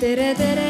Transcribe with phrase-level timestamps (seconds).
[0.00, 0.66] tere, tere.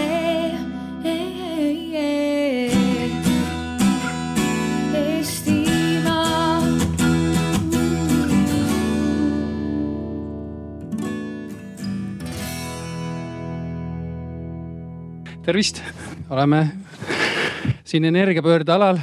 [15.49, 15.81] Tervist,
[16.30, 16.68] oleme
[17.84, 18.98] siin energiapöörde alal.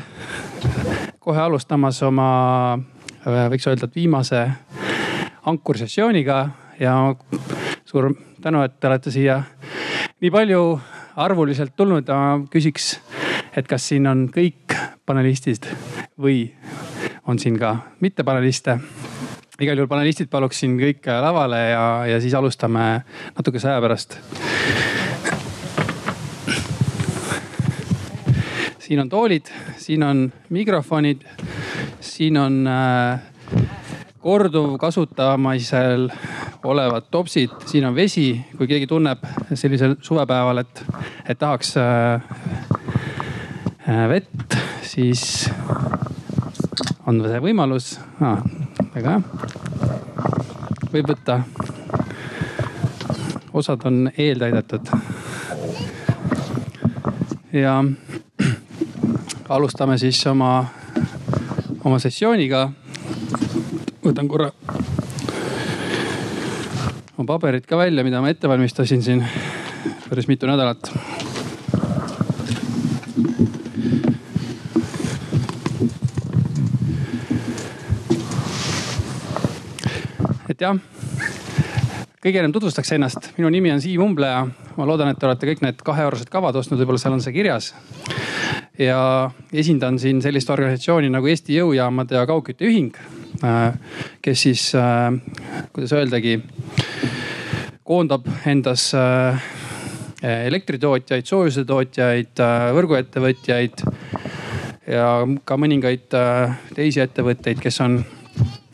[1.20, 2.78] kohe alustamas oma,
[3.26, 4.44] võiks öelda, et viimase
[5.50, 6.38] ankursessiooniga
[6.80, 7.16] ja
[7.86, 8.12] suur
[8.42, 9.40] tänu, et te olete siia
[10.22, 10.62] nii palju
[11.16, 12.08] arvuliselt tulnud.
[12.08, 13.00] ma küsiks,
[13.56, 14.76] et kas siin on kõik
[15.06, 15.68] panelistid
[16.20, 16.52] või
[17.28, 18.80] on siin ka mittepaneliste?
[19.60, 23.06] igal juhul panelistid paluksin kõik lavale ja, ja siis alustame
[23.38, 24.18] natukese aja pärast
[28.86, 29.48] siin on toolid,
[29.78, 31.24] siin on mikrofonid,
[32.00, 33.20] siin on äh,
[34.20, 36.10] korduvkasutamisel
[36.66, 39.24] olevad topsid, siin on vesi, kui keegi tunneb
[39.54, 40.84] sellisel suvepäeval, et,
[41.30, 42.22] et tahaks äh,
[43.90, 45.50] äh, vett, siis
[47.06, 48.42] on see võimalus ah,.
[48.96, 49.22] väga hea.
[50.94, 51.40] võib võtta.
[53.54, 54.90] osad on eeltäidetud.
[57.54, 57.78] ja
[59.56, 60.66] alustame siis oma,
[61.84, 62.70] oma sessiooniga.
[64.06, 64.52] võtan korra
[67.18, 69.24] oma paberid ka välja, mida ma ette valmistasin siin
[70.10, 70.92] päris mitu nädalat.
[80.56, 80.78] et jah,
[82.24, 83.32] kõige ennem tutvustaks ennast.
[83.38, 84.48] minu nimi on Siim Umbleja.
[84.78, 87.74] ma loodan, et te olete kõik need kaheeurosed kavad ostnud, võib-olla seal on see kirjas
[88.80, 92.96] ja esindan siin sellist organisatsiooni nagu Eesti Jõujaamade ja Kaugkütteühing,
[94.22, 95.14] kes siis, äh,
[95.74, 96.40] kuidas öeldagi,
[97.84, 99.42] koondab endas äh,
[100.26, 102.40] elektritootjaid, soojusetootjaid,
[102.74, 103.84] võrguettevõtjaid
[104.90, 105.10] ja
[105.46, 106.08] ka mõningaid
[106.74, 108.00] teisi ettevõtteid, kes on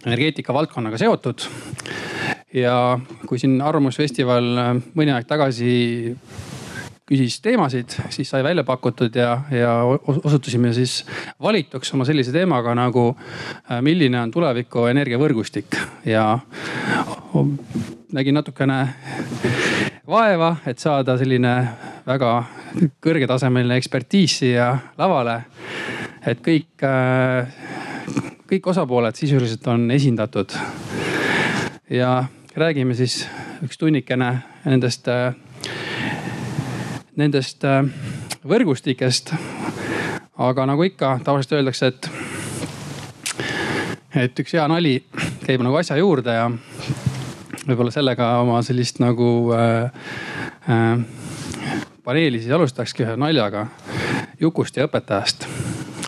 [0.06, 1.44] energeetika valdkonnaga seotud.
[2.54, 4.48] ja kui siin Arvamusfestival
[4.96, 6.16] mõni aeg tagasi
[7.12, 9.74] küsis teemasid, siis sai välja pakutud ja, ja
[10.08, 11.02] osutusime siis
[11.42, 15.76] valituks oma sellise teemaga nagu äh, milline on tuleviku energiavõrgustik
[16.08, 16.40] ja
[18.16, 18.80] nägin natukene
[20.08, 21.54] vaeva, et saada selline
[22.08, 22.32] väga
[23.04, 25.42] kõrgetasemeline ekspertiis siia lavale.
[26.26, 27.48] et kõik, äh,
[28.48, 30.56] kõik osapooled sisuliselt on esindatud.
[31.90, 32.24] ja
[32.56, 33.28] räägime siis
[33.64, 35.34] üks tunnikene nendest äh,
[37.22, 37.86] nendest äh,
[38.48, 39.34] võrgustikest.
[40.42, 42.10] aga nagu ikka tavaliselt öeldakse, et,
[44.24, 44.96] et üks hea nali
[45.46, 46.48] käib nagu asja juurde ja
[47.68, 49.92] võib-olla sellega oma sellist nagu äh,
[50.70, 51.04] äh,
[52.04, 53.68] paneeli siis alustakski ühe naljaga
[54.42, 55.46] Jukust ja õpetajast.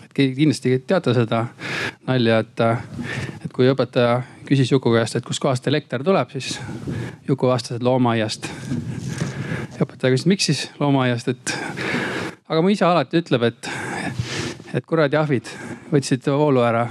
[0.02, 1.46] et kindlasti teate seda
[2.08, 2.60] nalja, et,
[3.44, 6.58] et kui õpetaja küsis Juku käest, et kustkohast elekter tuleb, siis
[7.28, 8.50] Juku vastas, et loomaaiast
[9.82, 11.54] õpetaja küsis, miks siis loomaaiast, et
[12.48, 13.70] aga mu isa alati ütleb, et,
[14.74, 15.48] et kuradi ahvid
[15.90, 16.84] võtsid voolu ära,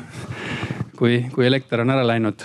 [0.98, 2.44] kui, kui elekter on ära läinud.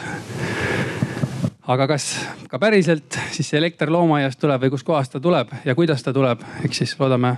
[1.69, 2.05] aga kas
[2.49, 6.41] ka päriselt siis see elekter loomaaiast tuleb või kuskohast ta tuleb ja kuidas ta tuleb,
[6.65, 7.35] eks siis loodame,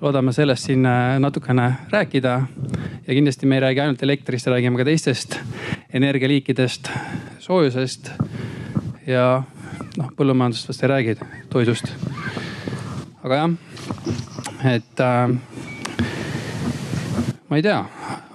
[0.00, 2.40] loodame sellest siin äh, natukene rääkida.
[3.06, 5.40] ja kindlasti me ei räägi ainult elektrist, räägime ka teistest
[5.92, 6.90] energialiikidest,
[7.38, 8.12] soojusest
[9.06, 9.42] ja
[9.96, 11.16] noh, põllumajandusest vast ei räägi,
[11.52, 11.92] toidust.
[13.22, 13.50] aga jah,
[14.74, 15.36] et äh,
[17.50, 17.78] ma ei tea,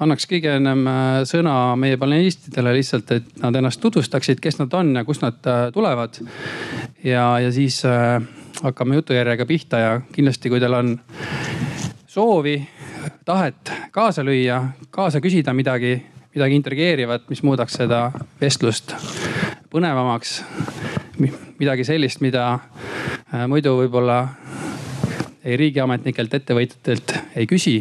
[0.04, 4.92] annaks kõige ennem äh, sõna meie panelistidele lihtsalt, et nad ennast tutvustaksid, kes nad on
[4.98, 6.20] ja kust nad äh, tulevad.
[7.04, 8.20] ja, ja siis äh,
[8.64, 10.98] hakkame jutujärjega pihta ja kindlasti, kui teil on
[12.08, 12.58] soovi,
[13.26, 14.62] tahet kaasa lüüa,
[14.92, 15.96] kaasa küsida midagi,
[16.36, 18.10] midagi intrigeerivat, mis muudaks seda
[18.42, 18.92] vestlust
[19.72, 20.42] põnevamaks
[21.60, 24.20] midagi sellist, mida äh, muidu võib-olla
[25.46, 27.78] ei riigiametnikelt, ettevõtjatelt ei küsi,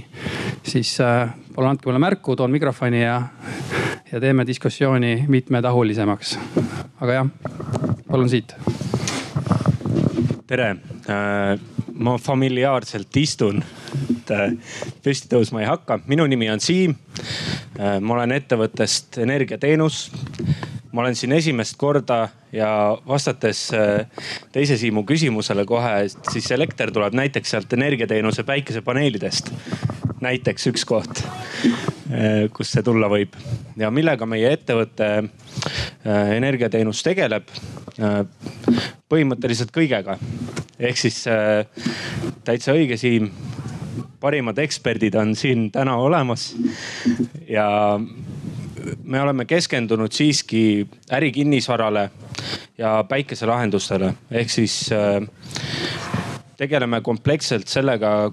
[0.66, 3.16] siis äh, palun andke mulle märku, toon mikrofoni ja,
[4.12, 6.36] ja teeme diskussiooni mitmetahulisemaks.
[7.00, 7.30] aga jah,
[8.06, 8.54] palun siit.
[10.46, 10.76] tere,
[11.10, 11.56] äh,
[11.94, 14.32] ma familiaarselt istun, et
[15.04, 16.00] püsti tõusma ei hakka.
[16.06, 16.94] minu nimi on Siim.
[17.78, 20.10] ma olen ettevõttest Energiateenus
[20.94, 22.68] ma olen siin esimest korda ja
[23.08, 24.06] vastates äh,
[24.52, 29.50] teise Siimu küsimusele kohe, siis elekter tuleb näiteks sealt energiateenuse päikesepaneelidest.
[30.20, 33.34] näiteks üks koht, äh, kus see tulla võib
[33.76, 37.50] ja millega meie ettevõte äh, energiateenus tegeleb,
[39.10, 40.18] põhimõtteliselt kõigega.
[40.78, 41.24] ehk siis
[42.44, 43.30] täitsa õige, Siim.
[44.20, 46.54] Parimad eksperdid on siin täna olemas
[47.48, 48.00] ja
[49.04, 52.10] me oleme keskendunud siiski ärikinnisvarale
[52.78, 54.90] ja päikeselahendustele ehk siis
[56.56, 58.32] tegeleme kompleksselt sellega,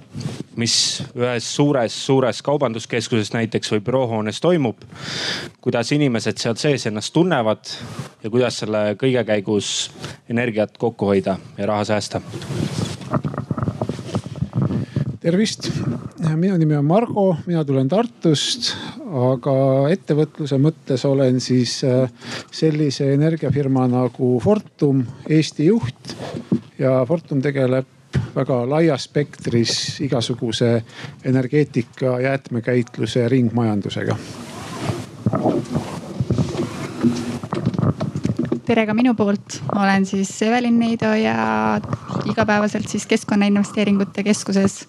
[0.59, 0.75] mis
[1.17, 4.83] ühes suures-suures kaubanduskeskuses näiteks või büroohoones toimub.
[5.61, 7.73] kuidas inimesed seal sees ennast tunnevad
[8.23, 9.91] ja kuidas selle kõige käigus
[10.29, 12.21] energiat kokku hoida ja raha säästa
[15.21, 15.67] tervist,
[16.35, 18.71] minu nimi on Margo, mina tulen Tartust,
[19.05, 19.53] aga
[19.93, 22.09] ettevõtluse mõttes olen siis äh,
[22.51, 26.15] sellise energiafirma nagu Fortum Eesti juht.
[26.81, 27.85] ja Fortum tegeleb
[28.35, 30.83] väga laias spektris igasuguse
[31.25, 34.17] energeetika, jäätmekäitluse ja ringmajandusega.
[38.71, 41.35] Tere ka minu poolt, olen siis Evelin Neido ja
[42.31, 44.85] igapäevaselt siis Keskkonnainvesteeringute Keskuses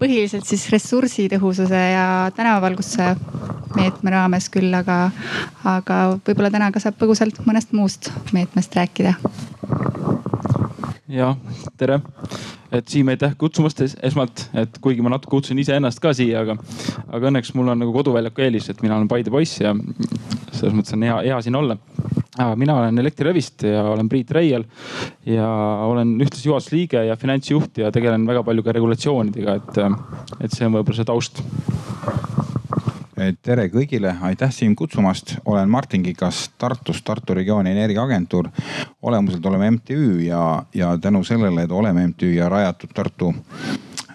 [0.00, 2.06] põhiliselt siis ressursitõhususe ja
[2.36, 3.10] tänavavalgustuse
[3.76, 5.10] meetme raames küll, aga,
[5.68, 9.12] aga võib-olla täna ka saab põgusalt mõnest muust meetmest rääkida.
[11.08, 11.30] Ja
[11.78, 12.00] tere,
[12.74, 16.56] et Siim, aitäh kutsumast esmalt, et kuigi ma natuke kutsun iseennast ka siia, aga,
[17.06, 19.74] aga õnneks mul on nagu koduväljaku eelis, et mina olen Paide poiss ja
[20.50, 21.76] selles mõttes on hea, hea siin olla.
[22.56, 24.64] mina olen Elektrilevist ja olen Priit Reial
[25.26, 25.48] ja
[25.86, 29.80] olen ühtlasi juhatuse liige ja finantsjuht ja tegelen väga palju ka regulatsioonidega, et,
[30.40, 31.42] et see on võib-olla see taust
[33.16, 38.48] tere kõigile, aitäh Siim kutsumast, olen Martin Kikas Tartust, Tartu regiooni energiaagentuur.
[39.02, 43.34] olemuselt oleme MTÜ ja, ja tänu sellele, et oleme MTÜ ja rajatud Tartu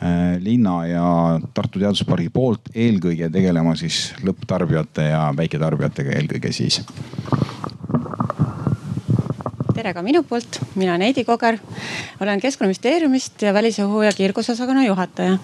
[0.04, 6.84] äh, linna ja Tartu Teaduspargi poolt eelkõige tegelema siis lõpptarbijate ja väiketarbijatega eelkõige siis
[9.82, 11.58] tere ka minu poolt, mina olen Heidi Koger.
[12.22, 15.40] olen Keskkonnaministeeriumist ja välisõhu ja kiirgusosakonna juhataja.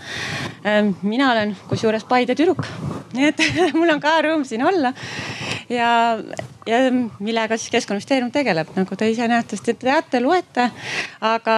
[0.61, 2.61] Ähm, mina olen kusjuures Paide tüdruk,
[3.17, 3.41] nii et
[3.79, 4.93] mul on ka rõõm siin olla.
[5.69, 5.89] ja,
[6.69, 6.81] ja
[7.19, 10.69] millega siis Keskkonnaministeerium tegeleb, nagu te iseenesest teate, loete,
[11.25, 11.57] aga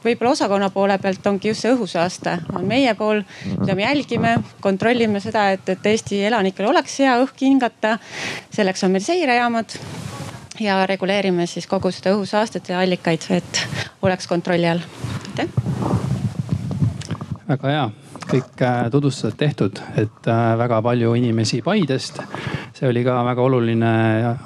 [0.00, 3.20] võib-olla osakonna poole pealt ongi just see õhusaaste on meie pool,
[3.58, 7.98] mida me jälgime, kontrollime seda, et, et Eesti elanikel oleks hea õhk hingata.
[8.56, 9.76] selleks on meil seirejaamad
[10.60, 13.62] ja reguleerime siis kogu seda õhusaastet ja allikaid, et
[14.02, 14.84] oleks kontrolli all.
[15.28, 15.48] aitäh.
[17.48, 17.86] väga hea,
[18.30, 22.20] kõik äh, tutvustused tehtud, et äh, väga palju inimesi Paidest.
[22.74, 23.90] see oli ka väga oluline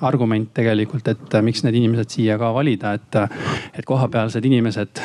[0.03, 3.21] argument tegelikult, et äh, miks need inimesed siia ka valida, et,
[3.75, 5.03] et kohapealsed inimesed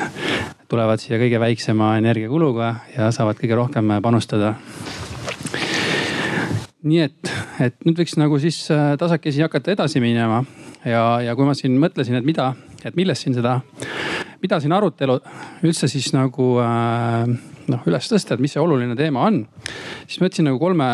[0.70, 4.56] tulevad siia kõige väiksema energiakuluga ja saavad kõige rohkem panustada
[6.88, 7.34] nii et,
[7.66, 8.62] et nüüd võiks nagu siis
[9.00, 10.44] tasakesi hakata edasi minema
[10.86, 12.54] ja, ja kui ma siin mõtlesin, et mida,
[12.84, 13.60] et millest siin seda,
[14.44, 15.20] mida siin arutelu
[15.68, 17.32] üldse siis nagu äh,
[17.70, 19.44] noh üles tõsta, et mis see oluline teema on.
[20.06, 20.90] siis ma võtsin nagu kolme,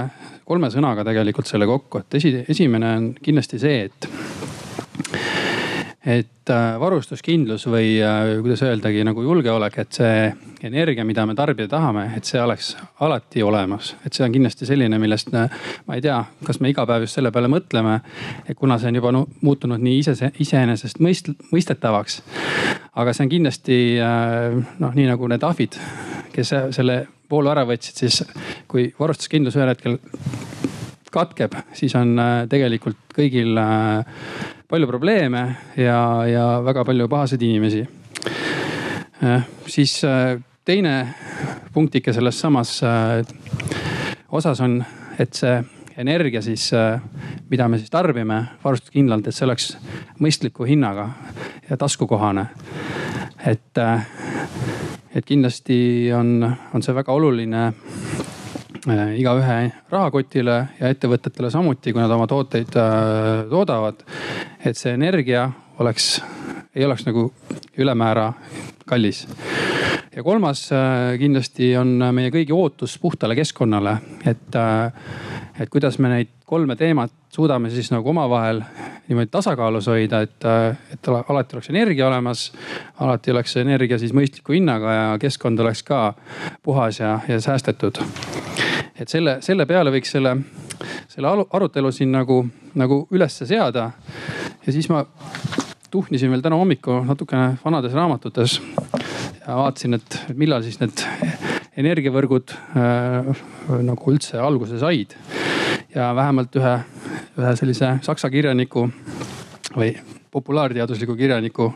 [0.48, 4.10] kolme sõnaga tegelikult selle kokku, et esi, esimene on kindlasti see, et
[6.06, 10.28] et äh, varustuskindlus või äh, kuidas öeldagi nagu julgeolek, et see
[10.66, 13.96] energia, mida me tarbida tahame, et see oleks alati olemas.
[14.06, 15.50] et see on kindlasti selline, millest äh,
[15.88, 17.98] ma ei tea, kas me iga päev just selle peale mõtleme.
[18.46, 22.22] et kuna see on juba no, muutunud nii ise, iseenesest mõist, mõistetavaks.
[22.94, 23.80] aga see on kindlasti
[24.80, 25.80] noh, nii nagu need ahvid,
[26.36, 27.00] kes selle
[27.32, 28.22] voolu ära võtsid, siis
[28.70, 29.98] kui varustuskindlus ühel hetkel
[31.16, 32.14] katkeb, siis on
[32.52, 33.58] tegelikult kõigil
[34.68, 37.86] palju probleeme ja, ja väga palju pahaseid inimesi.
[39.24, 41.16] Äh, siis äh, teine
[41.74, 43.26] punktike selles samas äh,
[44.32, 44.84] osas on,
[45.20, 45.62] et see
[45.98, 46.74] energia siis,
[47.48, 49.70] mida me siis tarbime varustuskindlalt, et see oleks
[50.20, 51.06] mõistliku hinnaga
[51.70, 52.46] ja taskukohane.
[53.48, 53.80] et,
[55.16, 56.44] et kindlasti on,
[56.74, 57.62] on see väga oluline
[58.94, 59.58] igaühe
[59.90, 64.04] rahakotile ja ettevõtetele samuti, kui nad oma tooteid äh, toodavad.
[64.66, 65.50] et see energia
[65.80, 66.22] oleks,
[66.76, 67.32] ei oleks nagu
[67.78, 68.34] ülemäära
[68.86, 69.28] kallis.
[70.16, 74.60] ja kolmas äh, kindlasti on meie kõigi ootus puhtale keskkonnale, et,
[75.60, 78.62] et kuidas me neid kolme teemat suudame siis nagu omavahel
[79.08, 80.48] niimoodi tasakaalus hoida, et,
[80.94, 82.52] et alati oleks energia olemas.
[83.00, 86.14] alati oleks energia siis mõistliku hinnaga ja keskkond oleks ka
[86.64, 88.04] puhas ja, ja säästetud
[89.00, 90.36] et selle, selle peale võiks selle,
[91.12, 92.42] selle arutelu siin nagu,
[92.80, 93.92] nagu ülesse seada.
[94.66, 95.04] ja siis ma
[95.92, 98.60] tuhnisin veel täna hommikul natukene vanades raamatutes
[99.46, 101.04] ja vaatasin, et millal siis need
[101.78, 103.32] energiavõrgud äh,
[103.84, 105.16] nagu üldse alguse said.
[105.96, 106.76] ja vähemalt ühe,
[107.40, 108.90] ühe sellise saksa kirjaniku
[109.76, 109.94] või
[110.32, 111.74] populaarteadusliku kirjaniku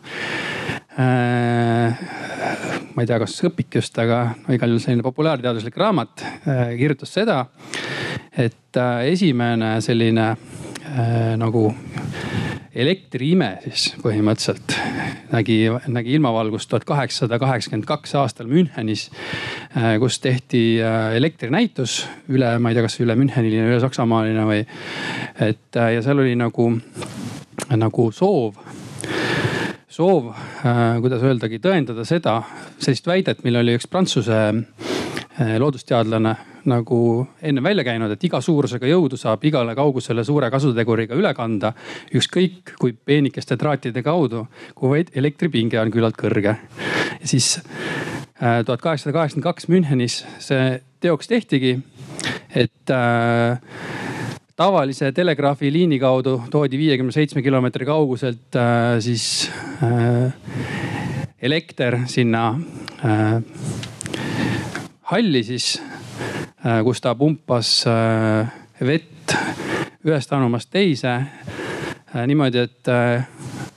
[1.00, 7.14] äh, ma ei tea, kas õpik just, aga igal juhul selline populaarteaduslik raamat äh, kirjutas
[7.16, 7.46] seda,
[8.36, 11.70] et äh, esimene selline äh, nagu
[12.76, 14.76] elektriime siis põhimõtteliselt
[15.32, 15.56] nägi,
[15.96, 19.08] nägi ilmavalgust tuhat kaheksasada kaheksakümmend kaks aastal Münchenis,
[20.04, 20.62] kus tehti
[21.16, 24.68] elektrinäitus üle, ma ei tea, kas üle Müncheniline, üle Saksamaaline või.
[25.48, 26.70] et ja seal oli nagu,
[27.80, 28.60] nagu soov
[29.90, 30.30] soov,
[30.66, 32.40] äh, kuidas öeldagi, tõendada seda,
[32.78, 36.36] sellist väidet, mille oli üks Prantsuse äh, loodusteadlane
[36.70, 37.00] nagu
[37.42, 41.74] enne välja käinud, et iga suurusega jõudu saab igale kaugusele suure kasuteguriga üle kanda.
[42.14, 46.56] ükskõik kui peenikeste traatide kaudu, kui vaid elektripinge on küllalt kõrge.
[47.24, 47.58] siis
[48.44, 51.80] äh, tuhat kaheksasada kaheksakümmend kaks Münchenis see teoks tehtigi,
[52.54, 53.58] et äh,
[54.60, 59.52] tavalise telegraafiliini kaudu toodi viiekümne seitsme kilomeetri kauguselt äh, siis
[59.84, 60.34] äh,
[61.42, 62.60] elekter sinna
[63.06, 63.40] äh,
[65.14, 65.82] halli siis
[66.66, 68.52] äh,, kus ta pumpas äh,
[68.84, 69.36] vett
[70.04, 73.24] ühest anumast teise äh, niimoodi, et äh,,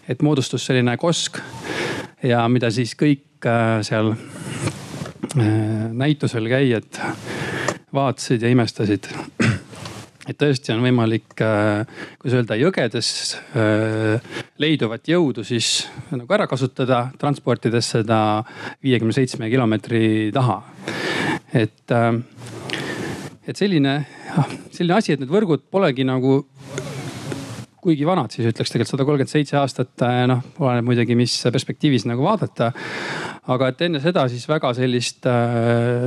[0.09, 1.39] et moodustus selline kosk
[2.27, 5.47] ja mida siis kõik äh, seal äh,
[5.95, 6.99] näitusel käijad
[7.95, 9.13] vaatasid ja imestasid
[10.33, 11.85] et tõesti on võimalik, äh,
[12.21, 13.11] kuidas öelda, jõgedes
[13.59, 18.21] äh, leiduvat jõudu siis nagu ära kasutada, transportides seda
[18.85, 20.63] viiekümne seitsme kilomeetri taha.
[21.53, 22.13] et, äh,
[23.47, 23.99] et selline,
[24.37, 26.43] ah, selline asi, et need võrgud polegi nagu
[27.83, 32.23] kuigi vanad, siis ütleks tegelikult sada kolmkümmend seitse aastat, noh oleneb muidugi, mis perspektiivis nagu
[32.23, 32.71] vaadata
[33.51, 36.07] aga et enne seda siis väga sellist äh,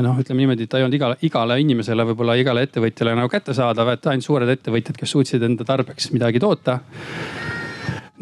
[0.00, 4.08] noh, ütleme niimoodi, ta ei olnud igale, igale inimesele, võib-olla igale ettevõtjale nagu kättesaadav, et
[4.08, 6.78] ainult suured ettevõtjad, kes suutsid enda tarbeks midagi toota.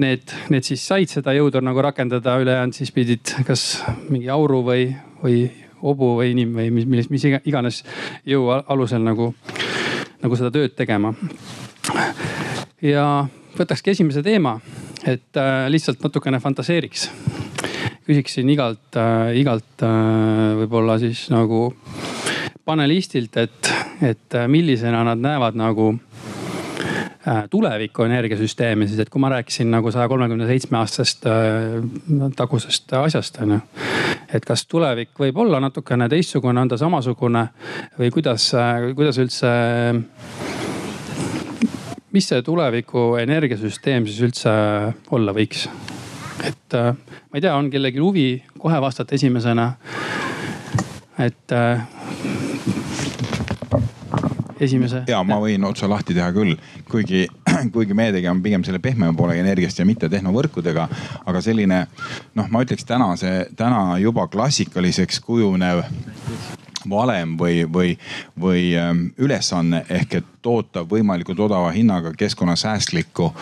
[0.01, 3.67] Need, need siis said seda jõudu nagu rakendada, ülejäänud siis pidid kas
[4.09, 4.89] mingi auru või,
[5.23, 5.45] või
[5.83, 7.85] hobu või inim või mis, mis, mis iganes
[8.27, 9.31] jõu alusel nagu,
[10.25, 11.15] nagu seda tööd tegema.
[12.83, 13.27] Ja
[13.59, 14.57] võtakski esimese teema,
[15.05, 17.09] et äh, lihtsalt natukene fantaseeriks
[18.07, 21.69] küsiksin igalt äh,, igalt äh, võib-olla siis nagu
[22.65, 23.73] panelistilt, et,
[24.05, 25.93] et millisena nad näevad nagu
[27.51, 33.37] tuleviku energiasüsteemi siis, et kui ma rääkisin nagu saja kolmekümne seitsme aastasest äh, tagusest asjast
[33.45, 33.61] on ju.
[34.33, 37.45] et kas tulevik võib olla natukene teistsugune, on ta samasugune
[37.99, 38.51] või kuidas
[38.97, 39.53] kuidas üldse
[42.12, 44.52] mis see tuleviku energiasüsteem siis üldse
[45.14, 45.69] olla võiks?
[46.47, 49.73] et äh, ma ei tea, on kellelgi huvi kohe vastata esimesena?
[51.21, 51.83] et äh,
[54.61, 55.05] esimese.
[55.09, 56.57] ja ma võin otsa lahti teha küll,
[56.90, 57.26] kuigi,
[57.75, 60.88] kuigi meie tegime pigem selle pehmema poolega energiast ja mitte tehnovõrkudega.
[61.26, 61.85] aga selline
[62.35, 65.85] noh, ma ütleks täna see, täna juba klassikaliseks kujunev
[66.89, 67.97] valem või, või,
[68.41, 73.33] või ähm, ülesanne ehk et toota võimalikult odava hinnaga keskkonnasäästlikku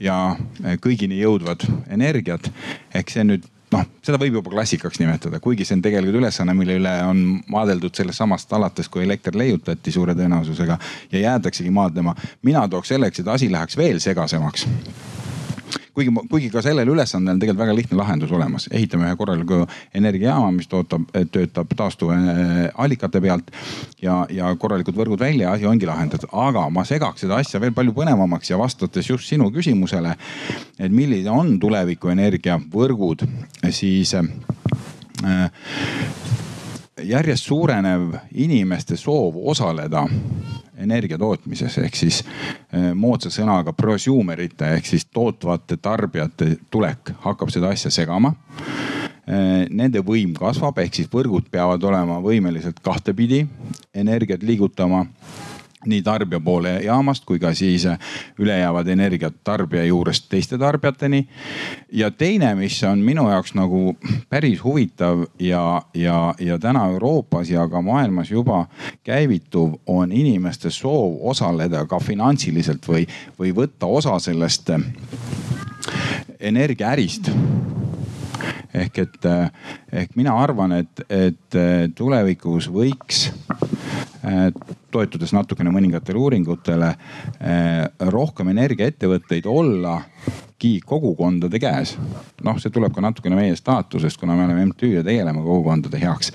[0.00, 2.50] ja äh, kõigini jõudvat energiat.
[2.94, 6.78] ehk see nüüd noh, seda võib juba klassikaks nimetada, kuigi see on tegelikult ülesanne, mille
[6.78, 10.78] üle on maadeldud sellest samast alates, kui elekter leiutati suure tõenäosusega
[11.12, 12.14] ja jäädaksegi maadlema.
[12.42, 14.68] mina tooks selleks, et asi läheks veel segasemaks
[15.94, 18.68] kuigi, kuigi ka sellel ülesandel on tegelikult väga lihtne lahendus olemas.
[18.70, 19.60] ehitame ühe korraliku
[19.94, 23.50] energiajaama, mis tootab, töötab taastuvallikate pealt
[24.02, 26.28] ja, ja korralikud võrgud välja, asi ongi lahendatud.
[26.32, 30.16] aga ma segaks seda asja veel palju põnevamaks ja vastates just sinu küsimusele,
[30.78, 33.26] et milline on tuleviku energiavõrgud,
[33.70, 35.50] siis äh,
[37.04, 40.06] järjest suurenev inimeste soov osaleda
[40.78, 42.20] energia tootmises ehk siis
[42.72, 48.34] eh, moodsa sõnaga prosumer ite ehk siis tootvate tarbijate tulek hakkab seda asja segama.
[49.24, 53.44] Eh, nende võim kasvab, ehk siis võrgud peavad olema võimelised kahtepidi
[53.94, 55.06] energiat liigutama
[55.86, 57.86] nii tarbija poole jaamast kui ka siis
[58.38, 61.28] ülejäävad energiat tarbija juurest teiste tarbijateni.
[61.92, 63.96] ja teine, mis on minu jaoks nagu
[64.28, 68.66] päris huvitav ja, ja, ja täna Euroopas ja ka maailmas juba
[69.04, 73.06] käivituv, on inimeste soov osaleda ka finantsiliselt või,
[73.38, 74.70] või võtta osa sellest
[76.40, 77.30] energiaärist
[78.74, 79.30] ehk et,
[79.92, 81.58] ehk mina arvan, et, et
[81.96, 83.28] tulevikus võiks
[84.94, 86.94] toetudes natukene mõningatele uuringutele,
[87.40, 87.84] eh,
[88.14, 91.96] rohkem energiaettevõtteid ollagi kogukondade käes.
[92.44, 96.32] noh, see tuleb ka natukene meie staatusest, kuna me oleme MTÜ ja tegeleme kogukondade heaks.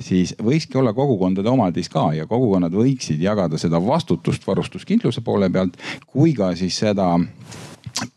[0.00, 5.76] siis võikski olla kogukondade omadis ka ja kogukonnad võiksid jagada seda vastutust varustuskindluse poole pealt,
[6.06, 7.18] kui ka siis seda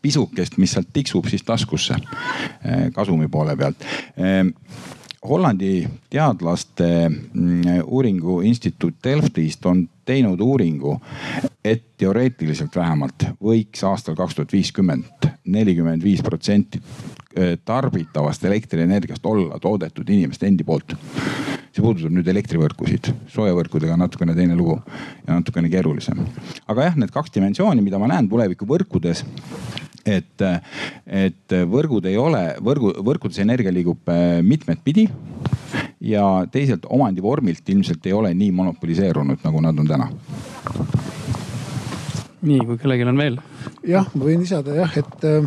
[0.02, 1.96] pisukest, mis sealt tiksub siis taskusse
[2.94, 3.86] kasumi poole pealt
[5.28, 11.00] Hollandi teadlaste mm, uuringuinstituut Delftist on teinud uuringu,
[11.64, 19.58] et teoreetiliselt vähemalt võiks aastal kaks tuhat viiskümmend nelikümmend viis protsenti äh, tarbitavast elektrienergiast olla
[19.62, 20.96] toodetud inimeste endi poolt.
[21.72, 24.76] See puudutab nüüd elektrivõrkusid, soojavõrkudega on natukene teine lugu
[25.26, 26.20] ja natukene keerulisem.
[26.68, 29.24] aga jah, need kaks dimensiooni, mida ma näen tulevikuvõrkudes
[30.06, 30.44] et,
[31.06, 35.08] et võrgud ei ole, võrgu, võrkudes energia liigub äh, mitmet pidi.
[36.02, 40.08] ja teisalt omandivormilt ilmselt ei ole nii monopoliseerunud, nagu nad on täna.
[42.42, 43.38] nii, kui kellelgi on veel.
[43.86, 45.46] jah, ma võin lisada jah, et äh,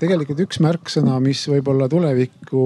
[0.00, 2.62] tegelikult üks märksõna, mis võib-olla tulevikku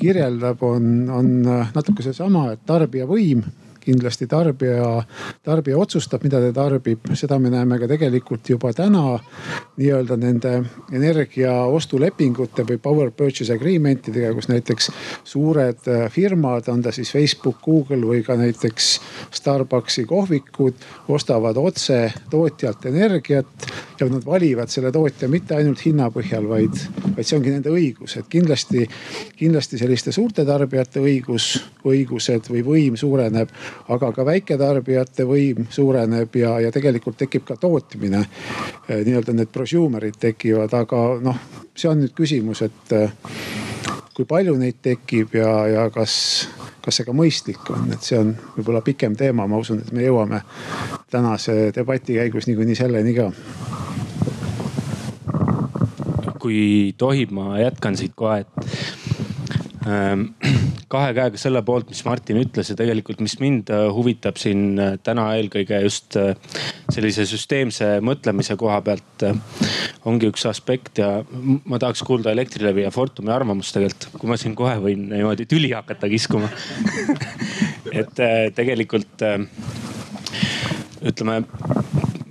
[0.00, 3.44] kirjeldab, on, on äh, natuke seesama, et tarbija võim
[3.80, 5.02] kindlasti tarbija,
[5.42, 9.16] tarbija otsustab, mida ta tarbib, seda me näeme ka tegelikult juba täna
[9.80, 10.52] nii-öelda nende
[10.92, 14.90] energia ostulepingute või power purchase agreement idega, kus näiteks
[15.32, 18.90] suured äh, firmad, on ta siis Facebook, Google või ka näiteks
[19.40, 26.48] Starbucksi kohvikud, ostavad otse tootjalt energiat ja nad valivad selle tootja mitte ainult hinna põhjal,
[26.48, 26.76] vaid,
[27.16, 28.86] vaid see ongi nende õigus, et kindlasti,
[29.38, 31.52] kindlasti selliste suurte tarbijate õigus,
[31.84, 33.52] õigused või võim suureneb
[33.90, 38.22] aga ka väiketarbijate võim suureneb ja, ja tegelikult tekib ka tootmine.
[38.88, 41.40] Eh, nii-öelda need prosumer'id tekivad, aga noh,
[41.74, 43.14] see on nüüd küsimus, et eh,
[44.14, 46.14] kui palju neid tekib ja, ja kas,
[46.84, 50.04] kas see ka mõistlik on, et see on võib-olla pikem teema, ma usun, et me
[50.04, 50.42] jõuame
[51.10, 53.30] tänase debati käigus niikuinii selleni ka.
[56.40, 59.19] Kui tohib, ma jätkan siit kohe, et
[60.92, 64.96] kahe käega selle poolt, mis Martin ütles ja tegelikult, mis mind äh, huvitab siin äh,
[65.04, 66.34] täna eelkõige just äh,
[66.92, 69.24] sellise süsteemse mõtlemise koha pealt.
[70.08, 71.08] ongi üks aspekt ja
[71.68, 75.72] ma tahaks kuulda Elektrilevi ja Fortumi arvamust tegelikult, kui ma siin kohe võin niimoodi tüli
[75.76, 76.48] hakata kiskuma
[78.00, 78.22] et
[78.56, 79.24] tegelikult
[81.04, 81.42] ütleme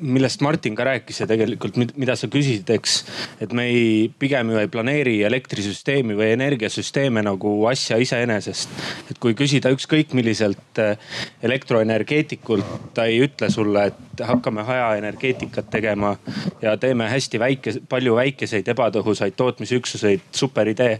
[0.01, 2.95] millest Martin ka rääkis ja tegelikult mida sa küsisid, eks.
[3.41, 8.69] et me ei, pigem ju ei planeeri elektrisüsteemi või energiasüsteeme nagu asja iseenesest.
[9.12, 10.95] et kui küsida ükskõik milliselt eh,
[11.43, 16.15] elektroenergeetikult, ta ei ütle sulle, et hakkame hajaenergeetikat tegema
[16.62, 20.99] ja teeme hästi väike, palju väikeseid ebatõhusaid tootmisüksuseid, super idee.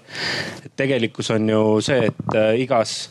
[0.66, 3.10] et tegelikkus on ju see, et eh, igas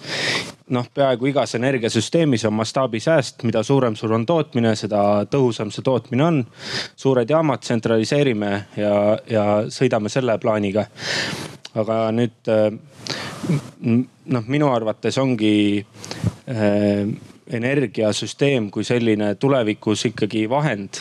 [0.74, 6.24] noh, peaaegu igas energiasüsteemis on mastaabisääst, mida suurem sul on tootmine, seda tõhusam see tootmine
[6.24, 6.44] on.
[6.96, 8.92] suured jaamad tsentraliseerime ja,
[9.30, 10.86] ja sõidame selle plaaniga.
[11.78, 12.48] aga nüüd
[14.34, 15.84] noh, minu arvates ongi
[16.48, 17.08] äh,
[17.52, 21.00] energiasüsteem kui selline tulevikus ikkagi vahend.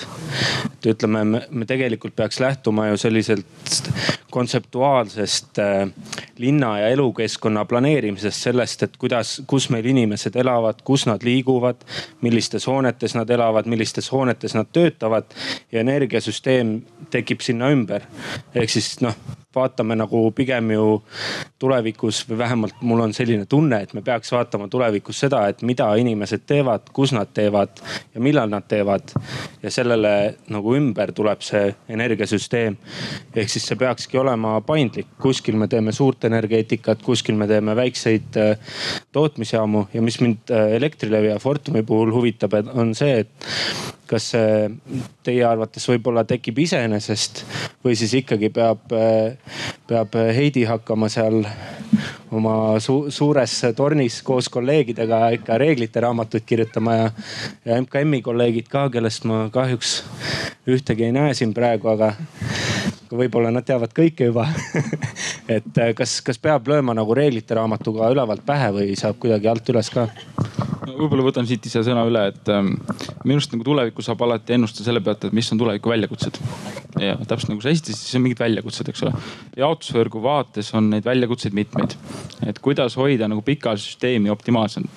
[0.66, 3.92] et ütleme, me tegelikult peaks lähtuma ju selliselt
[4.32, 5.90] kontseptuaalsest äh,
[6.38, 11.82] linna ja elukeskkonna planeerimisest, sellest, et kuidas, kus meil inimesed elavad, kus nad liiguvad,
[12.22, 15.34] millistes hoonetes nad elavad, millistes hoonetes nad töötavad
[15.72, 16.82] ja energiasüsteem
[17.12, 18.06] tekib sinna ümber.
[18.56, 19.16] ehk siis noh,
[19.58, 20.88] vaatame nagu pigem ju
[21.60, 25.90] tulevikus või vähemalt mul on selline tunne, et me peaks vaatama tulevikus seda, et mida
[26.00, 27.82] inimesed teevad, kus nad teevad
[28.14, 29.14] ja millal nad teevad.
[29.64, 32.78] ja sellele nagu ümber tuleb see energiasüsteem.
[33.36, 38.38] ehk siis see peakski olema paindlik, kuskil me teeme suurt energeetikat, kuskil me teeme väikseid
[38.38, 38.58] äh,
[39.12, 44.68] tootmisjaamu ja mis mind äh, Elektrilevi ja Fortumi puhul huvitab, on see, et kas see
[45.28, 47.44] teie arvates võib-olla tekib iseenesest
[47.86, 48.86] või siis ikkagi peab,
[49.88, 51.44] peab Heidi hakkama seal
[52.32, 57.10] oma su suures tornis koos kolleegidega ikka reeglite raamatuid kirjutama ja,
[57.66, 60.02] ja MKM-i kolleegid ka, kellest ma kahjuks
[60.68, 62.14] ühtegi ei näe siin praegu, aga
[63.12, 64.48] võib-olla nad teavad kõike juba
[65.56, 69.94] et kas, kas peab lööma nagu reeglite raamatuga ülevalt pähe või saab kuidagi alt üles
[69.94, 70.10] ka?
[70.98, 72.74] Võib-olla võtan siit ise sõna üle, et ähm,
[73.24, 76.40] minu arust nagu tulevikku saab alati ennustada selle pealt, et mis on tuleviku väljakutsed.
[77.02, 79.14] ja täpselt nagu sa esitasid, siis on mingid väljakutsed, eks ole.
[79.60, 81.96] jaotusvõrgu vaates on neid väljakutseid mitmeid.
[82.48, 84.90] et kuidas hoida nagu pikaajalist süsteemi optimaalsena.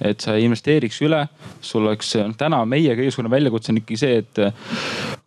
[0.00, 1.26] et sa ei investeeriks üle,
[1.60, 4.42] sul oleks, noh täna meie kõige suurem väljakutse on ikkagi see, et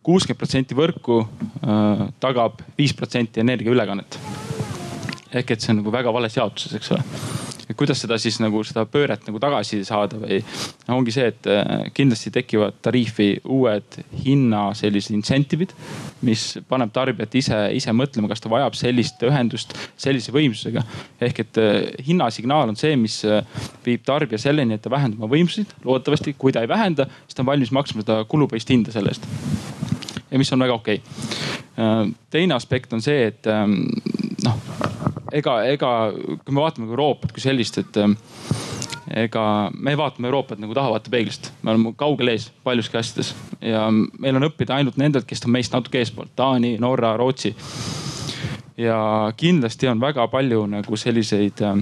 [0.02, 4.20] kuuskümmend protsenti võrku äh, tagab viis protsenti energiaülekannet
[5.32, 8.60] ehk et see on nagu väga vales jaotuses, eks ole et kuidas seda siis nagu
[8.66, 13.98] seda pööret nagu tagasi saada või no, ongi see, et äh, kindlasti tekivad tariifi uued
[14.24, 15.74] hinna sellised incentive'id,
[16.26, 20.84] mis paneb tarbijat ise, ise mõtlema, kas ta vajab sellist ühendust sellise võimsusega.
[21.28, 21.78] ehk et äh,
[22.08, 23.44] hinnasignaal on see, mis äh,
[23.86, 27.44] viib tarbija selleni, et ta vähendab oma võimsusid, loodetavasti, kui ta ei vähenda, siis ta
[27.44, 29.28] on valmis maksma seda kulupõhist hinda selle eest.
[30.28, 31.00] Ja mis on väga okei.
[31.00, 31.58] Okay
[32.30, 33.84] teine aspekt on see, et ähm,
[34.44, 34.56] noh,
[35.32, 38.16] ega, ega kui me vaatame Euroopat kui sellist, et ähm,
[39.24, 44.38] ega me vaatame Euroopat nagu tahavaaate peeglist, me oleme kaugel ees paljuski asjades ja meil
[44.38, 47.54] on õppida ainult nendelt, kes on meist natuke eespool, Taani, Norra, Rootsi.
[48.78, 48.98] ja
[49.36, 51.76] kindlasti on väga palju nagu selliseid äh,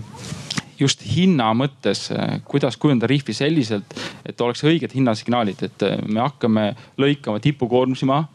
[0.81, 6.23] just hinna mõttes, äh, kuidas kujundada rihvi selliselt, et oleks õiged hinnasignaalid, et äh, me
[6.25, 6.69] hakkame
[7.01, 8.27] lõikama tipukoormusi maha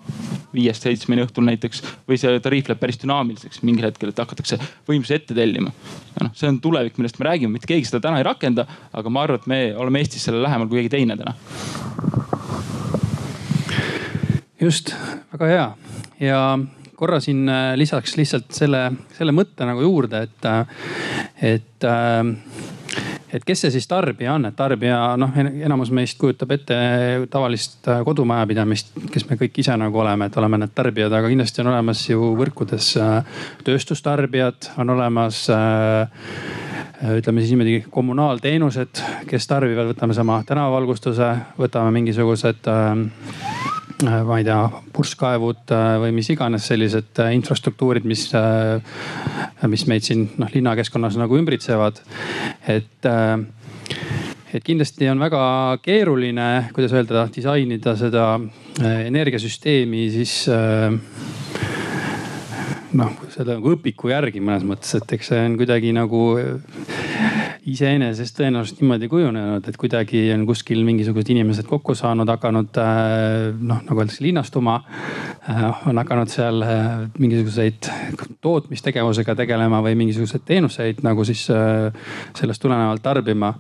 [0.54, 5.16] viiest seitsmeni õhtul näiteks või see tariif läheb päris dünaamiliseks mingil hetkel, et hakatakse võimsusi
[5.16, 5.72] ette tellima.
[6.22, 9.26] noh, see on tulevik, millest me räägime, mitte keegi seda täna ei rakenda, aga ma
[9.26, 11.36] arvan, et me oleme Eestis selle lähemal kui keegi teine täna.
[14.62, 14.94] just,
[15.34, 15.66] väga hea
[16.22, 16.42] ja
[17.02, 18.86] korra siin äh, lisaks lihtsalt selle,
[19.18, 20.86] selle mõtte nagu juurde, et, äh,
[21.56, 22.30] et äh,
[23.32, 26.78] et kes see siis tarbija on, et tarbija noh, enamus meist kujutab ette
[27.32, 31.72] tavalist kodumajapidamist, kes me kõik ise nagu oleme, et oleme need tarbijad, aga kindlasti on
[31.72, 32.90] olemas ju võrkudes
[33.64, 35.46] tööstustarbijad, on olemas
[37.08, 41.32] ütleme siis niimoodi kommunaalteenused, kes tarbivad, võtame sama tänavavalgustuse,
[41.64, 42.68] võtame mingisugused
[44.06, 44.60] ma ei tea,
[44.96, 48.28] purskkaevud äh, või mis iganes sellised äh, infrastruktuurid, mis,
[49.70, 52.02] mis meid siin noh linnakeskkonnas nagu ümbritsevad.
[52.72, 53.10] et,
[54.54, 55.44] et kindlasti on väga
[55.86, 58.26] keeruline, kuidas öelda, disainida seda
[58.82, 60.36] energiasüsteemi siis
[62.98, 66.24] noh, seda nagu õpiku järgi mõnes mõttes, et eks see on kuidagi nagu
[67.70, 73.84] iseenesest tõenäoliselt niimoodi kujunenud, et kuidagi on kuskil mingisugused inimesed kokku saanud, hakanud äh, noh,
[73.86, 74.80] nagu öeldakse, linnastuma.
[75.50, 76.88] Äh, on hakanud seal äh,
[77.22, 77.90] mingisuguseid
[78.42, 83.54] tootmistegevusega tegelema või mingisuguseid teenuseid nagu siis sellest tulenevalt tarbima.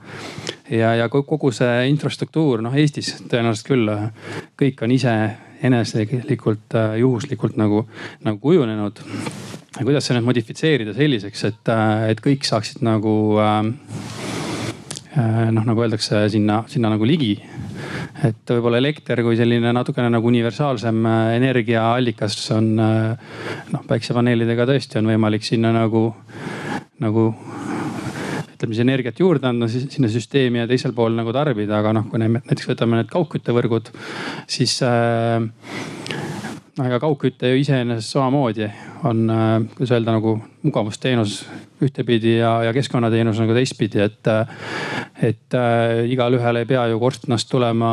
[0.70, 3.96] ja, ja kogu see infrastruktuur noh Eestis tõenäoliselt küll
[4.58, 5.16] kõik on ise
[5.63, 7.86] eneselikult juhuslikult nagu,
[8.26, 9.02] nagu kujunenud
[9.78, 13.60] ja kuidas see nüüd modifitseerida selliseks, et, äh, et kõik saaksid nagu äh,
[15.15, 17.38] äh, noh, nagu öeldakse sinna, sinna nagu ligi.
[18.21, 25.10] et võib-olla elekter kui selline natukene nagu universaalsem äh, energiaallikas on noh, päiksepaneelidega tõesti on
[25.13, 26.10] võimalik sinna nagu,
[27.00, 27.30] nagu
[28.69, 32.69] siis energiat juurde anda sinna süsteemi ja teisel pool nagu tarbida, aga noh, kui näiteks
[32.69, 33.91] võtame need kaugküttevõrgud,
[34.52, 35.41] siis äh,
[36.77, 38.67] noh, ega kaugküte ju iseenesest samamoodi
[39.07, 41.41] on, äh, kuidas öelda, nagu mugavusteenus
[41.81, 44.47] ühtepidi ja, ja keskkonnateenus nagu teistpidi, et, äh,
[45.31, 47.91] et äh, igalühel ei pea ju korstnast tulema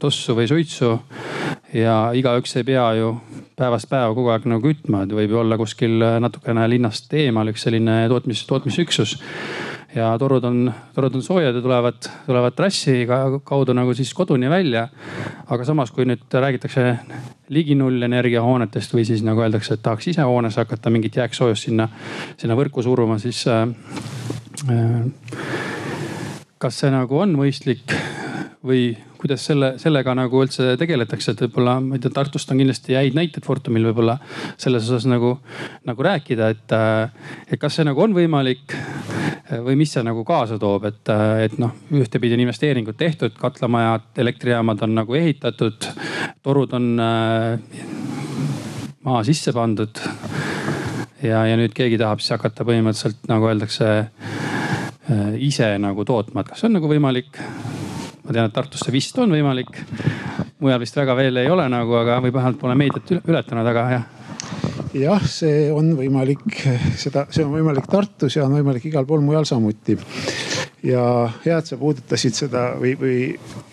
[0.00, 0.98] tossu või suitsu.
[1.74, 3.14] ja igaüks ei pea ju
[3.56, 7.66] päevast päeva kogu aeg nagu kütma, et võib ju olla kuskil natukene linnast eemal üks
[7.66, 9.18] selline tootmis, tootmisüksus
[9.94, 13.06] ja torud on, torud on soojad ja tulevad, tulevad trassi
[13.44, 14.88] kaudu nagu siis koduni välja.
[15.50, 16.84] aga samas, kui nüüd räägitakse
[17.50, 21.88] ligi nullenergia hoonetest või siis nagu öeldakse, et tahaks ise hoones hakata mingit jääksoojust sinna,
[22.38, 23.66] sinna võrku suruma, siis äh,
[24.70, 25.06] äh,
[26.58, 27.96] kas see nagu on mõistlik
[28.62, 32.96] või kuidas selle, sellega nagu üldse tegeletakse, et võib-olla ma ei tea, Tartust on kindlasti
[32.96, 34.16] häid näiteid Fortumil võib-olla
[34.56, 35.36] selles osas nagu,
[35.88, 36.76] nagu rääkida, et,
[37.50, 38.76] et kas see nagu on võimalik
[39.64, 41.10] või mis see nagu kaasa toob, et,
[41.44, 45.88] et noh, ühtepidi on investeeringud tehtud, katlamajad, elektrijaamad on nagu ehitatud,
[46.44, 47.82] torud on äh,
[49.06, 50.00] maa sisse pandud.
[51.22, 56.52] ja, ja nüüd keegi tahab siis hakata põhimõtteliselt nagu öeldakse äh, ise nagu tootma, et
[56.52, 57.42] kas see on nagu võimalik
[58.30, 59.82] ma tean, et Tartus see vist on võimalik.
[60.62, 64.04] mujal vist väga veel ei ole nagu, aga, või vähemalt pole meediat ületanud, aga jah
[64.94, 66.46] jah, see on võimalik,
[66.98, 69.98] seda, see on võimalik Tartus ja on võimalik igal pool mujal samuti
[70.82, 73.16] ja hea, et sa puudutasid seda või, või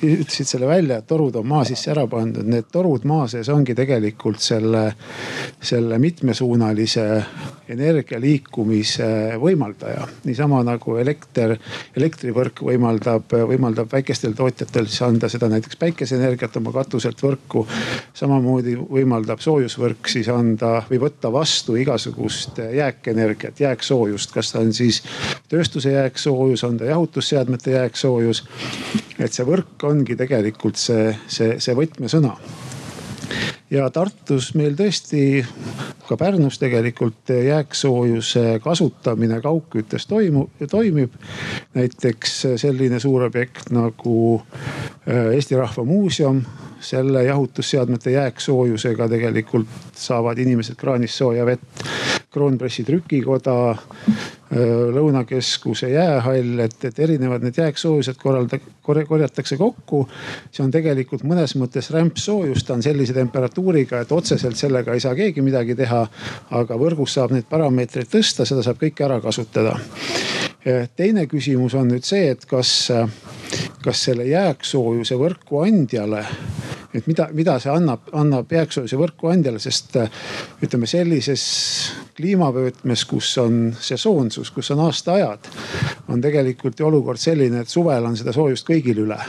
[0.04, 2.48] ütlesid selle välja, et torud on maa sisse ära pandud.
[2.48, 4.90] Need torud maa sees ongi tegelikult selle,
[5.64, 7.06] selle mitmesuunalise
[7.72, 10.08] energia liikumise võimaldaja.
[10.28, 11.56] niisama nagu elekter,
[11.96, 17.66] elektrivõrk võimaldab, võimaldab väikestel tootjatel siis anda seda näiteks päikeseenergiat oma katuselt võrku.
[18.14, 25.04] samamoodi võimaldab soojusvõrk siis anda või võtta vastu igasugust jääkenergiat, jääksoojust, kas ta on siis
[25.50, 28.44] tööstuse jääksoojus, on ta jah jahutusseadmete jääksoojus.
[29.20, 32.36] et see võrk ongi tegelikult see, see, see võtmesõna
[33.72, 35.42] ja Tartus meil tõesti,
[36.08, 41.14] ka Pärnus tegelikult jääksoojuse kasutamine kaugküttes toimub, toimib.
[41.76, 44.42] näiteks selline suur objekt nagu
[45.08, 46.42] äh, Eesti Rahva Muuseum,
[46.80, 51.84] selle jahutusseadmete jääksoojusega tegelikult saavad inimesed kraanist sooja vett.
[52.32, 53.54] Kroonpressi trükikoda
[54.96, 60.02] Lõunakeskuse jäähall, et, et erinevad need jääksoojused korralda-, korjatakse kokku.
[60.52, 65.16] see on tegelikult mõnes mõttes rämpsoojus, ta on sellise temperatuuriga, et otseselt sellega ei saa
[65.16, 66.08] keegi midagi teha.
[66.52, 69.80] aga võrgus saab neid parameetreid tõsta, seda saab kõike ära kasutada.
[70.96, 72.92] teine küsimus on nüüd see, et kas,
[73.84, 76.26] kas selle jääksoojuse võrku andjale
[76.94, 79.98] et mida, mida see annab, annab jääksoojuse võrku andjale, sest
[80.64, 81.44] ütleme sellises
[82.18, 85.52] kliimavöötmes, kus on sesoonsus, kus on aastaajad,
[86.10, 89.20] on tegelikult ju olukord selline, et suvel on seda soojust kõigil üle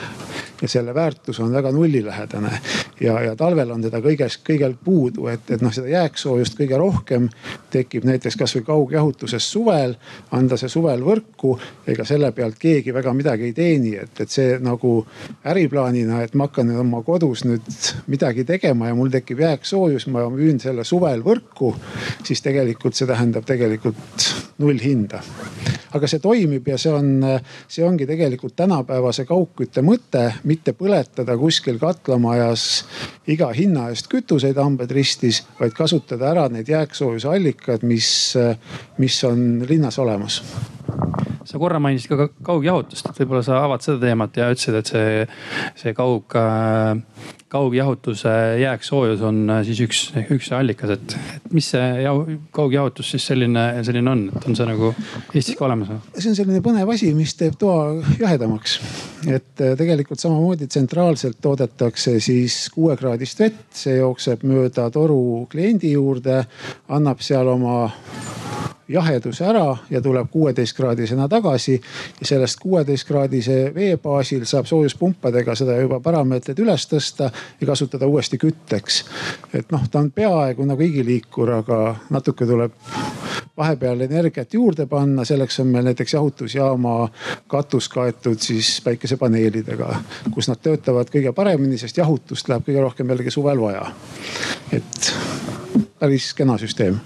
[0.63, 2.61] ja selle väärtus on väga nullilähedane.
[3.01, 7.29] ja, ja talvel on teda kõigest, kõigel puudu, et, et noh, seda jääksoojust kõige rohkem
[7.71, 9.95] tekib näiteks kasvõi kaugjahutuses suvel.
[10.31, 14.59] anda see suvel võrku, ega selle pealt keegi väga midagi ei teeni, et, et see
[14.59, 15.07] nagu
[15.45, 20.61] äriplaanina, et ma hakkan oma kodus nüüd midagi tegema ja mul tekib jääksoojus, ma müün
[20.63, 21.75] selle suvel võrku,
[22.27, 24.29] siis tegelikult see tähendab tegelikult
[24.63, 25.23] nullhinda.
[25.97, 27.23] Aga see toimib ja see on,
[27.71, 32.65] see ongi tegelikult tänapäevase kaugkütte mõte, mitte põletada kuskil katlamajas
[33.33, 38.11] iga hinna eest kütuseid hambad ristis, vaid kasutada ära need jääksoojuse allikad, mis,
[39.01, 40.43] mis on linnas olemas.
[41.49, 45.27] Sa korra mainisid ka kaugjahutust, et võib-olla sa avad seda teemat ja ütlesid, et see,
[45.81, 46.37] see kaug
[47.49, 48.29] kaugjahutuse
[48.61, 50.01] jääksoojus on äh, siis üks,
[50.35, 54.67] üks allikas, et, et mis see jahu, kaugjahutus siis selline, selline on, et on see
[54.69, 54.91] nagu
[55.33, 56.01] Eestis ka olemas või?
[56.19, 58.79] see on selline põnev asi, mis teeb toa jahedamaks.
[59.27, 66.43] et äh, tegelikult samamoodi tsentraalselt toodetakse siis kuuekraadist vett, see jookseb mööda toru kliendi juurde,
[66.93, 67.81] annab seal oma
[68.89, 71.81] jaheduse ära ja tuleb kuueteistkraadisena tagasi.
[72.21, 78.39] ja sellest kuueteistkraadise vee baasil saab soojuspumpadega seda juba parameetrid üles tõsta ja kasutada uuesti
[78.39, 79.05] kütteks.
[79.55, 82.73] et noh, ta on peaaegu nagu igiliikur, aga natuke tuleb
[83.57, 87.09] vahepeal energiat juurde panna, selleks on meil näiteks jahutusjaama
[87.47, 89.95] katus kaetud siis päikesepaneelidega,
[90.31, 93.87] kus nad töötavad kõige paremini, sest jahutust läheb kõige rohkem jällegi suvel vaja.
[94.73, 95.15] et
[95.99, 97.01] päris kena süsteem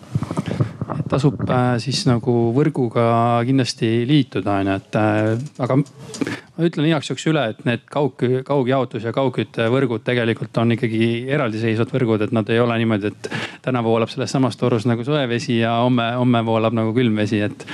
[1.13, 3.05] tasub äh, siis nagu võrguga
[3.47, 5.19] kindlasti liituda on ju, et äh,
[5.63, 11.11] aga ma ütlen igaks juhuks üle, et need kaug, kaugjaotus ja kaugküttevõrgud tegelikult on ikkagi
[11.33, 13.31] eraldiseisvad võrgud, et nad ei ole niimoodi, et
[13.65, 17.43] täna voolab selles samas torus nagu soe vesi ja homme, homme voolab nagu külm vesi,
[17.45, 17.67] et.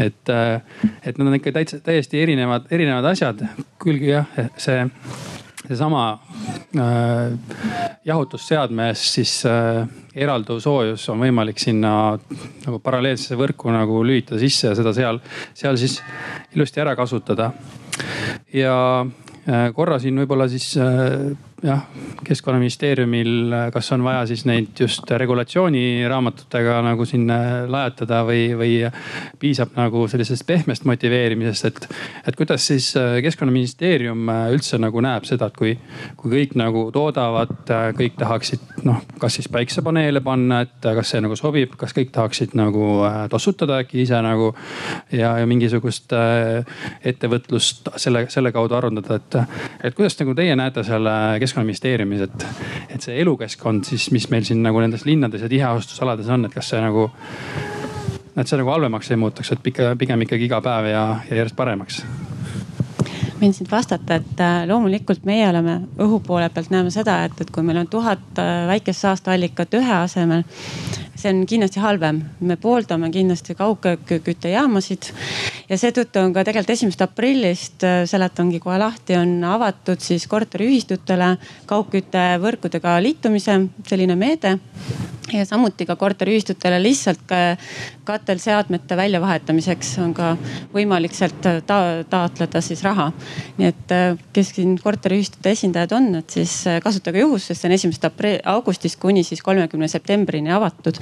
[0.00, 3.44] et, äh, et nad on ikka täitsa, täiesti erinevad, erinevad asjad.
[3.82, 4.84] küll jah, see
[5.68, 6.04] seesama
[6.76, 7.32] äh,
[8.04, 11.92] jahutusseadmes siis äh, eralduv soojus on võimalik sinna
[12.66, 15.20] nagu paralleelsesse võrku nagu lülitada sisse ja seda seal,
[15.54, 16.00] seal siis
[16.56, 17.52] ilusti ära kasutada.
[18.52, 21.82] ja äh, korra siin võib-olla siis äh, jah,
[22.26, 27.30] keskkonnaministeeriumil, kas on vaja siis neid just regulatsiooniraamatutega nagu siin
[27.70, 28.72] lajatada või, või
[29.38, 31.86] piisab nagu sellisest pehmest motiveerimisest, et.
[32.26, 35.76] et kuidas siis äh, keskkonnaministeerium äh, üldse nagu näeb seda, et kui,
[36.18, 41.22] kui kõik nagu toodavad, äh, kõik tahaksid noh, kas siis päiksepaneele panna, et kas see
[41.22, 42.90] nagu sobib, kas kõik tahaksid nagu
[43.30, 44.52] tossutada äkki ise nagu.
[45.12, 46.12] ja, ja mingisugust
[47.04, 49.36] ettevõtlust selle, selle kaudu arendada, et,
[49.84, 52.46] et kuidas nagu teie näete selle keskkonna keskkonnaministeeriumis, et,
[52.96, 56.72] et see elukeskkond siis, mis meil siin nagu nendes linnades ja tiheasustusalades on, et kas
[56.72, 57.10] see nagu,
[58.36, 61.58] et see nagu halvemaks ei muutuks, et pigem, pigem ikkagi iga päev ja, ja järjest
[61.58, 62.02] paremaks?
[63.42, 67.50] Võin siin vastata, et äh, loomulikult meie oleme õhu poole pealt näeme seda, et, et
[67.50, 70.46] kui meil on tuhat äh, väikest saasteallikat ühe asemel,
[71.14, 72.22] see on kindlasti halvem.
[72.40, 75.10] me pooldame kindlasti kaugküttejaamasid
[75.68, 81.36] ja seetõttu on ka tegelikult esimesest aprillist, äh, seletangi kohe lahti, on avatud siis korteriühistutele
[81.70, 84.58] kaugküttevõrkudega liitumise selline meede
[85.32, 87.36] ja samuti ka korteriühistutele lihtsalt ka
[88.04, 90.32] katelseadmete väljavahetamiseks on ka
[90.74, 93.10] võimalik sealt ta taotleda siis raha.
[93.58, 97.70] nii et äh, kes siin korteriühistute esindajad on, et siis äh, kasutage juhust, sest see
[97.70, 100.98] on esimesest augustist kuni siis kolmekümne septembrini avatud.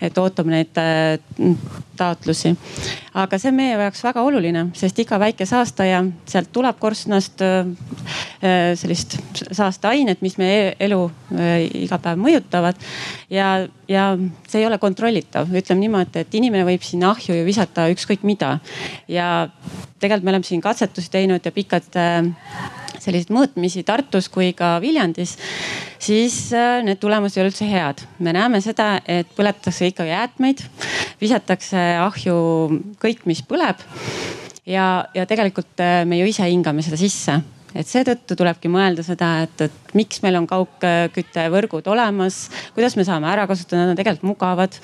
[0.00, 1.18] Et ootame neid äh,
[1.96, 2.54] taotlusi.
[3.14, 7.42] aga see on meie jaoks väga oluline, sest iga väike saastaja, sealt tuleb korstnast
[8.80, 9.18] sellist
[9.52, 11.00] saasteainet, mis meie elu
[11.82, 12.80] iga päev mõjutavad
[13.30, 13.50] ja
[13.90, 14.04] ja
[14.48, 18.58] see ei ole kontrollitav, ütleme niimoodi, et inimene võib sinna ahju ju visata ükskõik mida.
[19.08, 19.48] ja
[20.00, 22.30] tegelikult me oleme siin katsetusi teinud ja pikad äh,
[23.00, 25.36] selliseid mõõtmisi Tartus kui ka Viljandis,
[26.00, 28.04] siis äh, need tulemused ei ole üldse head.
[28.18, 30.64] me näeme seda, et põletatakse ikka jäätmeid,
[31.20, 32.36] visatakse ahju
[33.00, 33.80] kõik, mis põleb
[34.66, 37.40] ja, ja tegelikult äh, me ju ise hingame seda sisse
[37.74, 42.42] et seetõttu tulebki mõelda seda, et, et miks meil on kaugküttevõrgud olemas,
[42.76, 44.78] kuidas me saame ära kasutada, nad on tegelikult mugavad.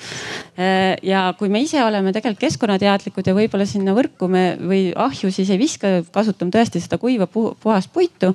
[1.03, 5.49] ja kui me ise oleme tegelikult keskkonnateadlikud ja võib-olla sinna võrku me või ahju siis
[5.53, 8.33] ei viska, kasutame tõesti seda kuiva puhast puitu,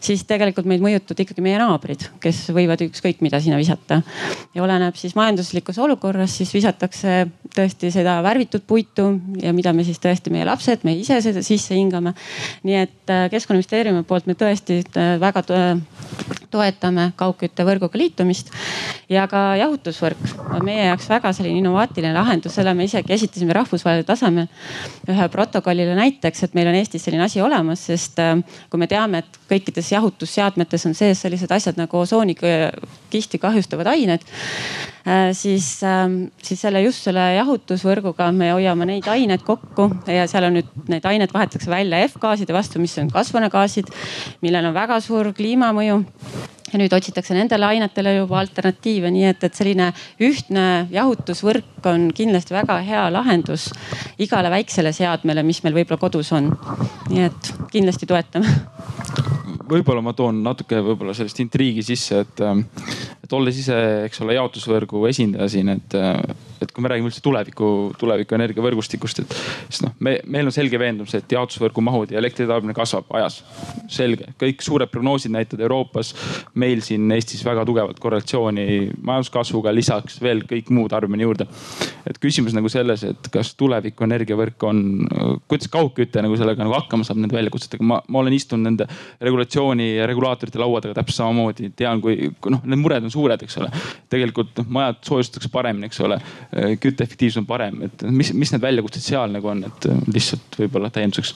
[0.00, 4.02] siis tegelikult meid mõjutavad ikkagi meie naabrid, kes võivad ükskõik mida sinna visata.
[4.54, 9.08] ja oleneb siis majanduslikus olukorras, siis visatakse tõesti seda värvitud puitu
[9.42, 12.14] ja mida me siis tõesti meie lapsed, me ise seda sisse hingame.
[12.62, 15.44] nii et äh, keskkonnaministeeriumi poolt me tõesti äh, väga
[16.52, 18.52] toetame kaugküttevõrguga liitumist
[19.12, 24.08] ja ka jahutusvõrk on meie jaoks väga selline innovaatiline lahendus, selle me isegi esitasime rahvusvahelisel
[24.08, 24.48] tasemel
[25.10, 28.36] ühe protokollile näiteks, et meil on Eestis selline asi olemas, sest äh,
[28.70, 32.04] kui me teame, et kõikides jahutusseadmetes on sees sellised asjad nagu
[33.12, 34.20] osoonikihti kahjustavad ained
[35.32, 40.54] siis, ähm, siis selle just selle jahutusvõrguga me hoiame neid aineid kokku ja seal on
[40.56, 43.90] nüüd need ained vahetatakse välja F-gaaside vastu, mis on kasvuhoonegaasid,
[44.42, 45.98] millel on väga suur kliimamõju
[46.72, 49.90] ja nüüd otsitakse nendele ainetele juba alternatiive, nii et, et selline
[50.22, 53.72] ühtne jahutusvõrk on kindlasti väga hea lahendus
[54.22, 56.52] igale väiksele seadmele, mis meil võib-olla kodus on.
[57.10, 62.64] nii et kindlasti toetame võib-olla ma toon natuke võib-olla sellist intriigi sisse, et, ähm,
[63.22, 66.18] et olles ise, eks ole, jaotusvõrgu esindaja siin, et, äh,
[66.62, 69.36] et kui me räägime üldse tuleviku, tuleviku energiavõrgustikust, et
[69.68, 73.42] siis noh, me, meil on selge veendumus, et jaotusvõrgu mahud ja elektritarbimine kasvab ajas.
[73.92, 76.14] selge, kõik suured prognoosid näitavad Euroopas,
[76.54, 78.66] meil siin Eestis väga tugevat korrelatsiooni
[79.02, 81.46] majanduskasvuga, lisaks veel kõik muu tarbimine juurde.
[82.06, 84.82] et küsimus nagu selles, et kas tuleviku energiavõrk on,
[85.48, 88.88] kuidas kaugküte nagu sellega nagu hakkama saab nende väljakutsetega, ma, ma olen istunud nende
[89.62, 93.58] regulatsiooni ja regulaatorite laua taga täpselt samamoodi, tean, kui, noh, need mured on suured, eks
[93.60, 93.70] ole.
[94.10, 96.18] tegelikult noh, majad soojustatakse paremini, eks ole
[96.80, 100.90] kütteefektiivsus on parem, et mis, mis need väljakutsed seal nagu on, et äh, lihtsalt võib-olla
[100.90, 101.34] täienduseks?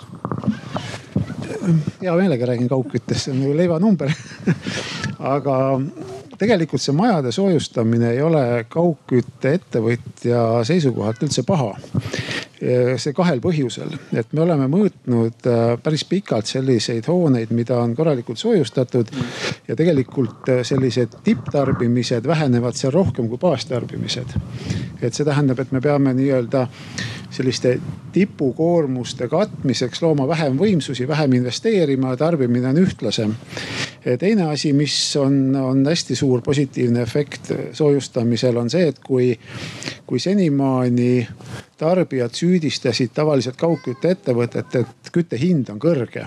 [2.01, 4.13] hea meelega räägin kaugküttest, see on nagu leivanumber
[5.35, 5.57] aga
[6.39, 11.75] tegelikult see majade soojustamine ei ole kaugkütteettevõtja seisukohalt üldse paha
[12.57, 18.41] see kahel põhjusel, et me oleme mõõtnud äh, päris pikalt selliseid hooneid, mida on korralikult
[18.41, 19.13] soojustatud
[19.69, 24.33] ja tegelikult äh, sellised tipptarbimised vähenevad seal rohkem kui baastarbimised.
[25.03, 26.67] et see tähendab, et me peame nii-öelda
[27.31, 27.77] selliste
[28.13, 33.37] tipukoormuste katmiseks looma vähem võimsusi, vähem investeerima, tarbimine on ühtlasem.
[34.19, 39.33] Teine asi, mis on, on hästi suur positiivne efekt soojustamisel on see, et kui,
[40.07, 41.27] kui senimaani
[41.77, 46.25] tarbijad süüdistasid tavaliselt kaugkütteettevõtet, et kütte hind on kõrge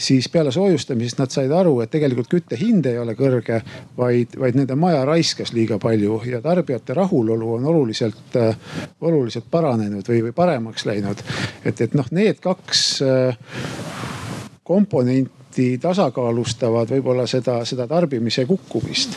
[0.00, 3.60] siis peale soojustamisest nad said aru, et tegelikult kütte hind ei ole kõrge,
[3.98, 8.38] vaid, vaid nende maja raiskas liiga palju ja tarbijate rahulolu on oluliselt,
[9.00, 11.20] oluliselt paranenud või, või paremaks läinud.
[11.64, 13.36] et, et noh, need kaks äh,
[15.50, 19.16] komponenti tasakaalustavad võib-olla seda, seda tarbimise kukkumist.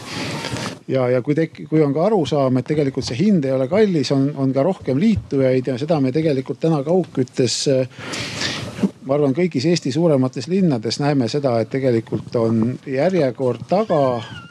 [0.87, 4.11] Ja, ja kui tek-, kui on ka arusaam, et tegelikult see hind ei ole kallis,
[4.11, 7.69] on, on ka rohkem liitujaid ja seda me tegelikult täna kaugküttes
[9.05, 13.99] ma arvan, kõigis Eesti suuremates linnades näeme seda, et tegelikult on järjekord taga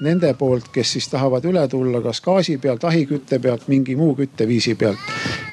[0.05, 4.75] nende poolt, kes siis tahavad üle tulla kas gaasi pealt, ahikütte pealt, mingi muu kütteviisi
[4.79, 4.99] pealt.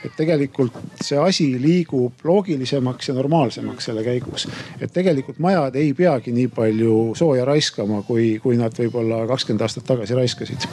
[0.06, 4.48] et tegelikult see asi liigub loogilisemaks ja normaalsemaks selle käigus.
[4.82, 9.88] et tegelikult majad ei peagi nii palju sooja raiskama, kui, kui nad võib-olla kakskümmend aastat
[9.94, 10.70] tagasi raiskasid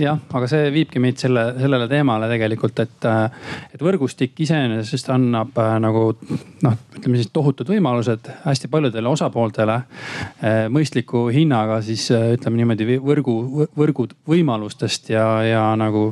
[0.00, 3.06] jah, aga see viibki meid selle, sellele teemale tegelikult, et,
[3.74, 6.04] et võrgustik iseenesest annab äh, nagu
[6.64, 12.98] noh, ütleme siis tohutud võimalused hästi paljudele osapooltele äh, mõistliku hinnaga siis äh, ütleme niimoodi
[13.04, 13.36] võrgu,
[13.76, 16.10] võrgu võimalustest ja, ja nagu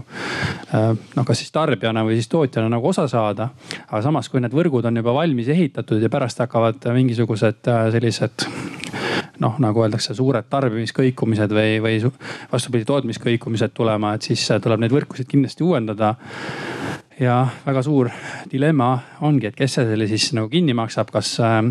[0.69, 3.51] noh, kas siis tarbijana või siis tootjana nagu osa saada.
[3.89, 8.49] aga samas, kui need võrgud on juba valmis ehitatud ja pärast hakkavad mingisugused sellised
[9.43, 11.99] noh, nagu öeldakse, suured tarbimiskõikumised või, või
[12.53, 16.15] vastupidi tootmiskõikumised tulema, et siis tuleb neid võrkusid kindlasti uuendada.
[17.19, 18.13] Ja väga suur
[18.51, 18.93] dilemma
[19.27, 21.65] ongi, et kes selle siis nagu kinni maksab, kas äh,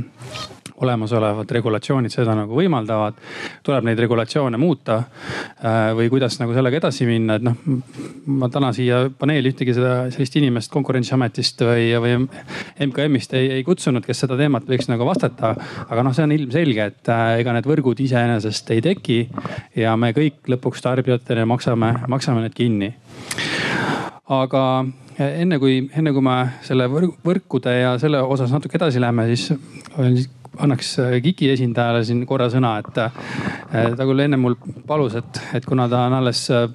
[0.82, 3.18] olemasolevad regulatsioonid seda nagu võimaldavad.
[3.63, 7.58] tuleb neid regulatsioone muuta äh, või kuidas nagu sellega edasi minna, et noh,
[8.28, 12.13] ma täna siia paneeli ühtegi seda sellist inimest konkurentsiametist või, või
[12.88, 15.56] MKM-ist ei, ei kutsunud, kes seda teemat võiks nagu vastata.
[15.88, 19.20] aga noh, see on ilmselge, et äh, ega need võrgud iseenesest ei teki
[19.76, 22.94] ja me kõik lõpuks tarbijatena maksame, maksame need kinni.
[24.28, 24.63] aga
[25.17, 30.28] enne kui, enne kui me selle võrkude ja selle osas natuke edasi läheme, siis
[30.64, 35.42] annaks äh, KIK-i esindajale siin korra sõna, et äh, ta küll enne mul palus, et,
[35.58, 36.68] et kuna ta on alles äh,,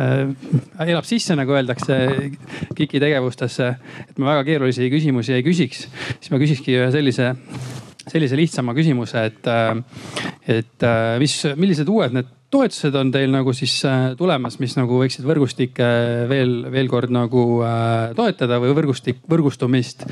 [0.00, 1.98] äh elab sisse, nagu öeldakse
[2.74, 3.70] KIK-i tegevustesse,
[4.08, 5.86] et ma väga keerulisi küsimusi ei küsiks,
[6.18, 7.34] siis ma küsikski ühe sellise
[8.10, 9.50] sellise lihtsama küsimuse, et,
[10.50, 10.88] et
[11.22, 13.74] mis, millised uued need toetused on teil nagu siis
[14.18, 15.88] tulemas, mis nagu võiksid võrgustikke
[16.30, 17.44] veel, veel kord nagu
[18.14, 20.06] toetada või võrgustik, võrgustumist.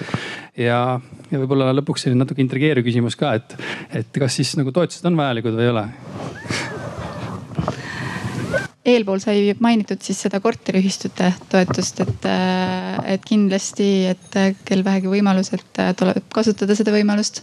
[0.58, 0.98] ja,
[1.30, 3.56] ja võib-olla lõpuks selline natuke intrigeeriv küsimus ka, et,
[4.02, 6.70] et kas siis nagu toetused on vajalikud või ei ole?
[8.84, 15.10] Eelpool sai mainitud siis seda korteriühistute toetust, et, äh, et kindlasti, et äh, kel vähegi
[15.10, 17.42] võimalus, et äh, tuleb kasutada seda võimalust.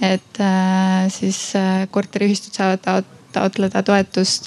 [0.00, 0.40] et
[1.12, 1.38] siis
[1.90, 4.46] korteriühistud saavad taotleda toetust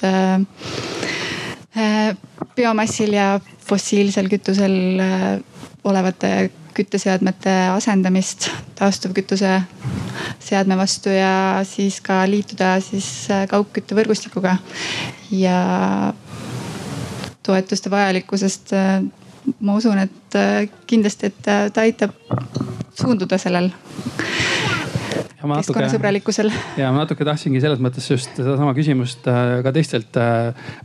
[2.56, 3.26] biomassil ja
[3.68, 4.74] fossiilsel kütusel
[5.84, 6.32] olevate
[6.74, 9.60] kütteseadmete asendamist taastuvkütuse
[10.40, 14.56] seadme vastu ja siis ka liituda siis kaugküttevõrgustikuga.
[15.30, 15.58] ja
[17.42, 19.02] toetuste vajalikkusest äh,
[19.60, 22.14] ma usun, et äh, kindlasti, et äh, ta aitab
[22.98, 23.70] suunduda sellel
[25.42, 26.50] keskkonnasõbralikkusel.
[26.80, 30.18] ja ma natuke tahtsingi selles mõttes just sedasama küsimust ka teistelt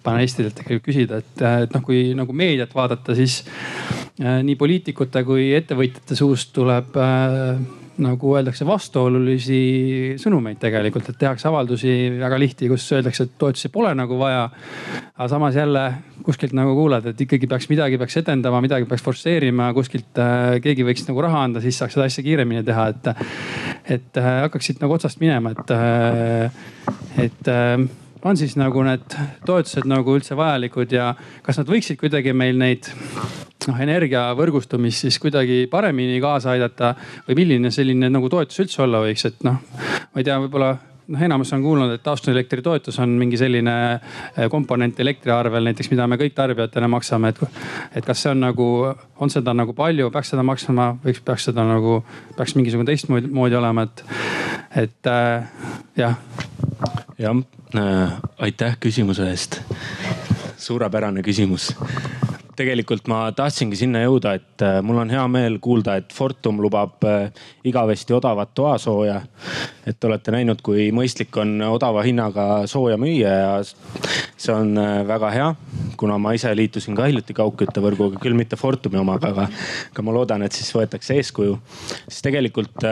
[0.04, 3.42] panelistidelt tegelikult küsida, et, et noh, kui nagu meediat vaadata, siis
[4.20, 6.98] nii poliitikute kui ettevõtjate suust tuleb
[8.04, 9.60] nagu öeldakse, vastuolulisi
[10.22, 14.48] sõnumeid tegelikult, et tehakse avaldusi väga lihti, kus öeldakse, et toetusi pole nagu vaja.
[15.18, 15.84] aga samas jälle
[16.24, 20.86] kuskilt nagu kuuled, et ikkagi peaks midagi peaks edendama, midagi peaks forsseerima, kuskilt äh, keegi
[20.88, 23.14] võiks nagu raha anda, siis saaks seda asja kiiremini teha, et.
[23.98, 26.52] et äh, hakkaksid nagu otsast minema, et äh,,
[27.24, 27.88] et äh,
[28.24, 31.12] on siis nagu need toetused nagu üldse vajalikud ja
[31.46, 32.90] kas nad võiksid kuidagi meil neid
[33.68, 36.94] noh energiavõrgustumist siis kuidagi paremini kaasa aidata
[37.28, 39.60] või milline selline nagu toetus üldse olla võiks, et noh,
[40.14, 40.76] ma ei tea, võib-olla
[41.08, 46.08] noh, enamus on kuulnud, et taastuvelektri toetus on mingi selline eh, komponent elektriarvel näiteks, mida
[46.08, 47.60] me kõik tarbijatena maksame, et,
[48.00, 48.70] et kas see on nagu,
[49.24, 52.02] on seda nagu palju, peaks seda maksma, võiks, peaks seda nagu,
[52.38, 54.04] peaks mingisugune teistmoodi olema, et,
[54.88, 56.20] et äh, jah.
[57.18, 57.36] Jah
[57.76, 59.62] äh,, aitäh küsimuse eest.
[60.58, 61.72] suurepärane küsimus
[62.58, 67.04] tegelikult ma tahtsingi sinna jõuda, et äh, mul on hea meel kuulda, et Fortum lubab
[67.08, 67.30] äh,
[67.68, 69.22] igavesti odavat toasooja.
[69.88, 75.02] et te olete näinud, kui mõistlik on odava hinnaga sooja müüa ja see on äh,
[75.08, 75.50] väga hea.
[75.98, 79.48] kuna ma ise liitusin ka hiljuti kaugküttevõrguga, küll mitte Fortumi omaga, aga,
[79.92, 81.58] aga ma loodan, et siis võetakse eeskuju.
[82.08, 82.86] siis tegelikult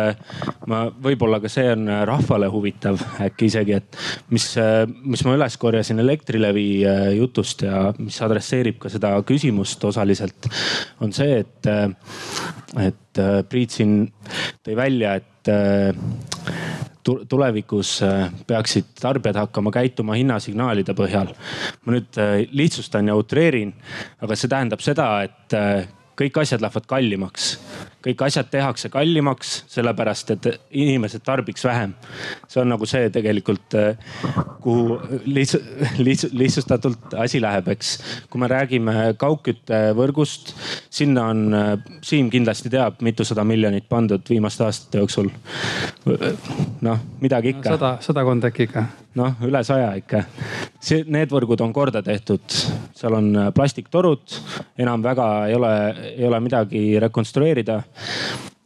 [0.68, 4.00] ma, võib-olla ka see on rahvale huvitav äkki isegi, et
[4.34, 4.48] mis,
[5.04, 6.68] mis ma üles korjasin Elektrilevi
[7.18, 10.48] jutust ja mis adresseerib ka seda küsimust küsimust osaliselt,
[11.02, 11.70] on see, et,
[12.82, 14.06] et äh, Priit siin
[14.66, 15.96] tõi välja, et äh,
[17.06, 21.34] tulevikus äh, peaksid tarbijad hakkama käituma hinnasignaalide põhjal.
[21.86, 22.20] ma nüüd
[22.52, 23.74] lihtsustan ja utreerin,
[24.22, 25.56] aga see tähendab seda, et
[26.16, 27.56] kõik asjad lähevad kallimaks
[28.06, 30.48] kõik asjad tehakse kallimaks, sellepärast et
[30.78, 31.96] inimesed tarbiks vähem.
[32.48, 33.98] see on nagu see tegelikult, eh,
[34.62, 35.56] kuhu lihts,
[35.98, 37.96] lihts, lihtsustatult asi läheb, eks.
[38.30, 40.54] kui me räägime kaugküttevõrgust,
[40.90, 45.32] sinna on, eh, Siim kindlasti teab, mitusada miljonit pandud viimaste aastate jooksul.
[46.86, 47.78] noh, midagi ikka no,.
[47.78, 48.86] sada, sadakond äkki ikka.
[49.16, 50.24] noh, üle saja ikka.
[50.80, 52.46] see, need võrgud on korda tehtud,
[52.94, 54.38] seal on eh, plastiktorud,
[54.78, 55.74] enam väga ei ole,
[56.14, 57.82] ei ole midagi rekonstrueerida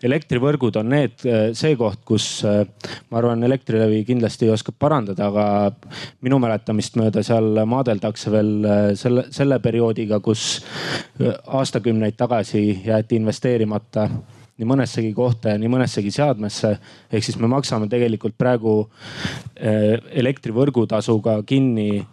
[0.04, 1.26] elektrivõrgud on need,
[1.58, 5.46] see koht, kus ma arvan, Elektrilevi kindlasti oskab parandada, aga
[6.24, 8.54] minu mäletamist mööda seal maadeldakse veel
[9.00, 10.62] selle, selle perioodiga, kus
[11.20, 14.08] aastakümneid tagasi jäeti investeerimata
[14.60, 16.74] nii mõnessegi kohta ja nii mõnessegi seadmesse.
[17.12, 18.90] ehk siis me maksame tegelikult praegu
[19.56, 22.06] elektrivõrgutasuga kinni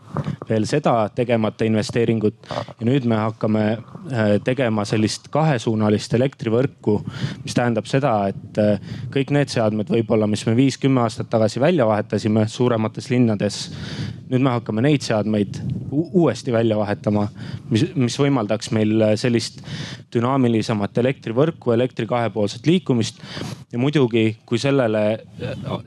[0.49, 2.37] veel seda tegemata investeeringut.
[2.49, 6.99] ja nüüd me hakkame äh, tegema sellist kahesuunalist elektrivõrku,
[7.45, 11.87] mis tähendab seda, et äh, kõik need seadmed võib-olla, mis me viis-kümme aastat tagasi välja
[11.87, 13.71] vahetasime suuremates linnades.
[14.31, 15.61] nüüd me hakkame neid seadmeid
[15.91, 17.29] uuesti välja vahetama,
[17.71, 19.63] mis, mis võimaldaks meil äh, sellist
[20.15, 23.21] dünaamilisemat elektrivõrku, elektri kahepoolset liikumist.
[23.73, 25.19] ja muidugi, kui sellele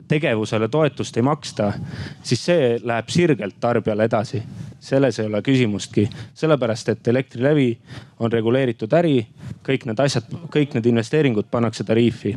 [0.08, 1.72] tegevusele toetust ei maksta,
[2.22, 4.42] siis see läheb sirgelt tarbijale edasi edasi.
[4.80, 7.78] selles ei ole küsimustki, sellepärast et Elektrilevi
[8.20, 9.26] on reguleeritud äri,
[9.66, 12.34] kõik need asjad, kõik need investeeringud pannakse tariifi.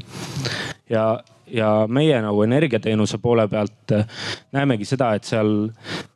[0.89, 4.05] ja, ja meie nagu energiateenuse poole pealt äh,
[4.51, 5.69] näemegi seda, et seal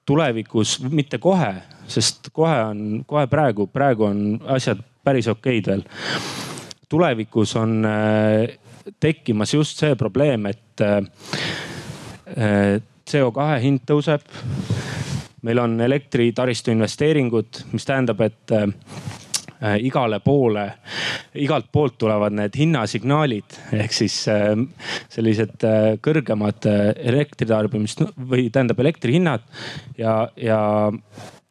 [0.06, 1.54] tulevikus, mitte kohe,
[1.88, 5.84] sest kohe on, kohe praegu, praegu on asjad päris okeid veel.
[6.90, 8.58] tulevikus on äh,
[9.00, 11.02] tekkimas just see probleem, et äh,
[13.08, 14.22] CO2 hind tõuseb
[15.46, 18.66] meil on elektritaristu investeeringud, mis tähendab, et äh,
[19.62, 20.66] äh, igale poole,
[21.38, 24.54] igalt poolt tulevad need hinnasignaalid ehk siis äh,
[25.14, 25.68] sellised
[26.04, 29.46] kõrgemad elektritarbimist või tähendab elektrihinnad
[29.98, 30.60] ja, ja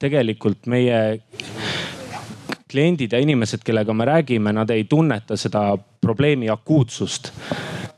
[0.03, 1.23] tegelikult meie
[2.67, 5.71] kliendid ja inimesed, kellega me räägime, nad ei tunneta seda
[6.03, 7.31] probleemi akuutsust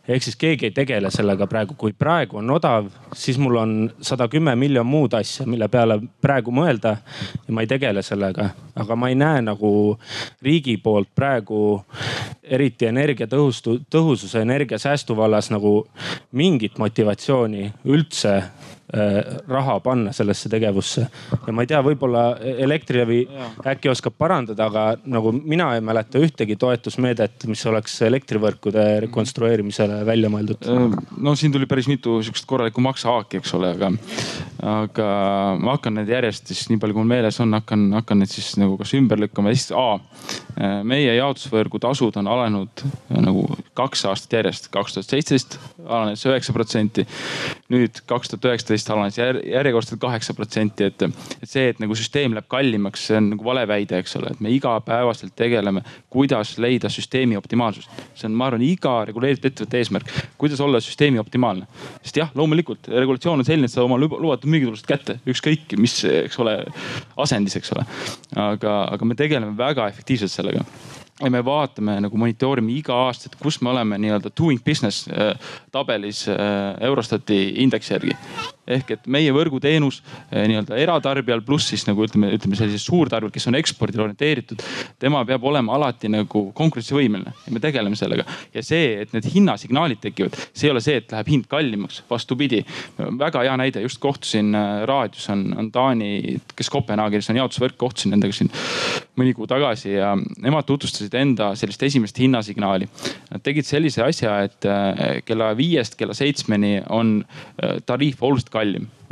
[0.09, 4.29] ehk siis keegi ei tegele sellega praegu, kui praegu on odav, siis mul on sada
[4.33, 6.97] kümme miljon muud asja, mille peale praegu mõelda
[7.47, 8.51] ja ma ei tegele sellega.
[8.79, 9.99] aga ma ei näe nagu
[10.43, 11.85] riigi poolt praegu
[12.43, 15.87] eriti energiatõhustu, tõhususe, energiasäästu vallas nagu
[16.33, 18.43] mingit motivatsiooni üldse
[19.49, 21.07] raha panna sellesse tegevusse.
[21.47, 23.19] ja ma ei tea, võib-olla Elektrilevi
[23.69, 30.31] äkki oskab parandada, aga nagu mina ei mäleta ühtegi toetusmeedet, mis oleks elektrivõrkude rekonstrueerimisele välja
[30.33, 30.65] mõeldud.
[30.65, 33.93] Äh, no siin tuli päris mitu sihukest korralikku maksehaaki, eks ole, aga,
[34.73, 35.09] aga
[35.61, 38.55] ma hakkan need järjest siis nii palju, kui mul meeles on, hakkan, hakkan need siis
[38.61, 39.53] nagu kas ümber lükkama.
[39.53, 39.87] esiteks A,
[40.57, 43.45] äh, meie jaotusvõrgu tasud on alanenud nagu
[43.79, 47.07] kaks aastat järjest, kaks tuhat seitseteist alanes üheksa protsenti.
[47.73, 52.33] Nüüd kaks tuhat üheksateist alanes jär, järjekordselt kaheksa protsenti, et, et see, et nagu süsteem
[52.37, 56.89] läheb kallimaks, see on nagu vale väide, eks ole, et me igapäevaselt tegeleme, kuidas leida
[56.93, 57.93] süsteemi optimaalsust.
[58.17, 61.69] see on, ma arvan, iga reguleeritud ettevõtte eesmärk, kuidas olla süsteemi optimaalne.
[62.03, 66.41] sest jah, loomulikult regulatsioon on selline, et sa oma lubatud müügitulust kätte, ükskõik mis, eks
[66.41, 66.57] ole,
[67.21, 67.85] asendis, eks ole.
[68.49, 70.65] aga, aga me tegeleme väga efektiivselt sellega
[71.23, 75.35] ja me vaatame nagu monitoorime iga aasta, et kus me oleme nii-öelda doing business äh,
[75.73, 76.37] tabelis äh,
[76.81, 78.17] Eurostati indeksi järgi
[78.69, 80.01] ehk et meie võrguteenus
[80.31, 84.63] eh, nii-öelda eratarbijal pluss siis nagu ütleme, ütleme sellisel suurtarbijal, kes on ekspordile orienteeritud.
[84.99, 88.25] tema peab olema alati nagu konkurentsivõimeline ja me tegeleme sellega.
[88.55, 92.65] ja see, et need hinnasignaalid tekivad, see ei ole see, et läheb hind kallimaks, vastupidi.
[92.99, 98.15] väga hea näide, just kohtusin äh, raadios on, on Taani, kes Kopenhaagenis on jaotusvõrk, kohtusin
[98.15, 98.53] nendega siin
[99.19, 102.89] mõni kuu tagasi ja nemad tutvustasid enda sellist esimest hinnasignaali.
[103.33, 108.58] Nad tegid sellise asja, et äh, kella viiest kella seitsmeni on äh, tariif oluliselt kallim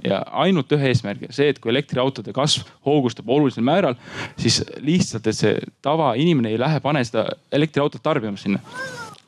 [0.04, 3.96] ja ainult ühe eesmärgi, see, et kui elektriautode kasv hoogustab olulisel määral,
[4.40, 8.60] siis lihtsalt, et see tavainimene ei lähe, pane seda elektriautot tarbima sinna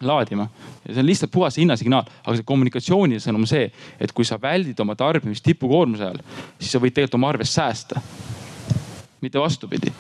[0.04, 0.48] laadima.
[0.86, 3.68] Ja see on lihtsalt puhas hinnasignaal, aga see kommunikatsiooni sõnum on see,
[4.00, 6.20] et kui sa väldid oma tarbimist tipukoormuse ajal,
[6.60, 8.02] siis sa võid tegelikult oma arvest säästa.
[9.20, 9.92] mitte vastupidi.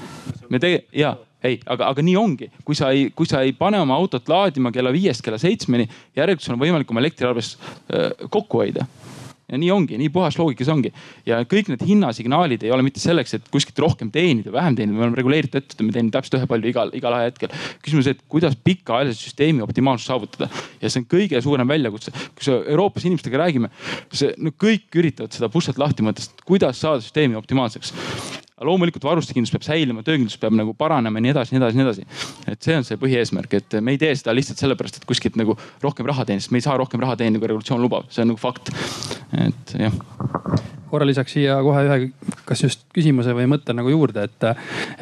[0.48, 3.80] me tege-, ja ei, aga, aga nii ongi, kui sa ei, kui sa ei pane
[3.80, 8.62] oma autot laadima kella viiest kella seitsmeni, järelikult sul on võimalik oma elektriarvest äh, kokku
[8.62, 8.86] hoida
[9.48, 10.92] ja nii ongi, nii puhas loogika see ongi.
[11.28, 15.06] ja kõik need hinnasignaalid ei ole mitte selleks, et kuskilt rohkem teenida, vähem teenida, me
[15.06, 17.54] oleme reguleeritud ettevõte, me teenime täpselt ühepalju igal, igal ajahetkel.
[17.84, 20.50] küsimus, et kuidas pikaajaliselt süsteemi optimaalsust saavutada
[20.82, 22.12] ja see on kõige suurem väljakutse.
[22.34, 23.72] kui sa Euroopas inimestega räägime,
[24.12, 27.94] see no kõik üritavad seda puslet lahti mõtestada, kuidas saada süsteemi optimaalseks
[28.64, 32.06] loomulikult varustekindlus peab säilima, töökindlus peab nagu paranema ja nii edasi, nii edasi, nii edasi.
[32.54, 35.58] et see on see põhieesmärk, et me ei tee seda lihtsalt sellepärast, et kuskilt nagu
[35.84, 38.32] rohkem raha teenida, sest me ei saa rohkem raha teenida, kui regulatsioon lubab, see on
[38.34, 38.72] nagu fakt.
[39.46, 41.98] et jah korra lisaks siia kohe ühe,
[42.48, 44.46] kas just küsimuse või mõtte nagu juurde, et,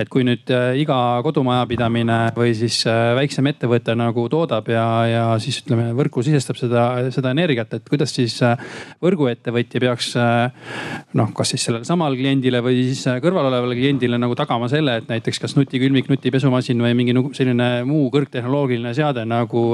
[0.03, 5.25] et kui nüüd äh, iga kodumajapidamine või siis äh, väiksem ettevõte nagu toodab ja, ja
[5.43, 8.57] siis ütleme võrku sisestab seda, seda energiat, et kuidas siis äh,
[9.05, 14.69] võrguettevõtja peaks noh, kas siis sellele samale kliendile või siis kõrval olevale kliendile nagu tagama
[14.73, 19.67] selle, et näiteks kas nutikülmik, nutipesumasin või mingi selline muu kõrgtehnoloogiline seade nagu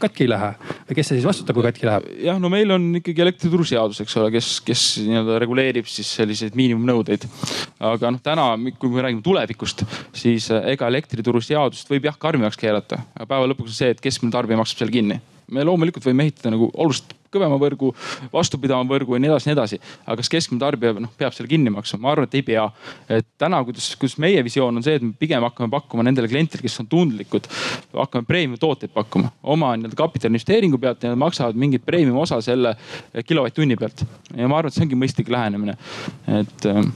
[0.00, 0.52] katki ei lähe
[0.88, 2.08] või kes see siis vastutab, kui katki läheb?
[2.24, 7.28] jah, no meil on ikkagi elektrituruseadus, eks ole, kes, kes nii-öelda reguleerib siis selliseid miinimumnõudeid.
[7.84, 8.48] aga noh, täna,
[8.80, 9.84] kui me räägime tulevikust,
[10.16, 14.34] siis eh, ega elektrituruseadust võib jah karmimaks keerata, aga päeva lõpuks on see, et keskmine
[14.34, 15.20] tarbija maksab selle kinni
[15.52, 17.92] me loomulikult võime ehitada nagu oluliselt kõvema võrgu,
[18.32, 19.80] vastupidavama võrgu ja nii edasi, nii edasi.
[20.06, 22.00] aga kas keskmine tarbija noh, peab selle kinni maksma?
[22.04, 22.66] ma arvan, et ei pea.
[23.08, 26.64] et täna, kuidas, kuidas meie visioon on see, et me pigem hakkame pakkuma nendele klientidele,
[26.66, 27.48] kes on tundlikud,
[27.94, 32.76] hakkame premium tooteid pakkuma oma nii-öelda kapitaliinvesteeringu pealt ja nad maksavad mingit premium osa selle
[33.26, 34.06] kilovatt-tunni pealt.
[34.34, 35.76] ja ma arvan, et see ongi mõistlik lähenemine,
[36.40, 36.92] et ähm,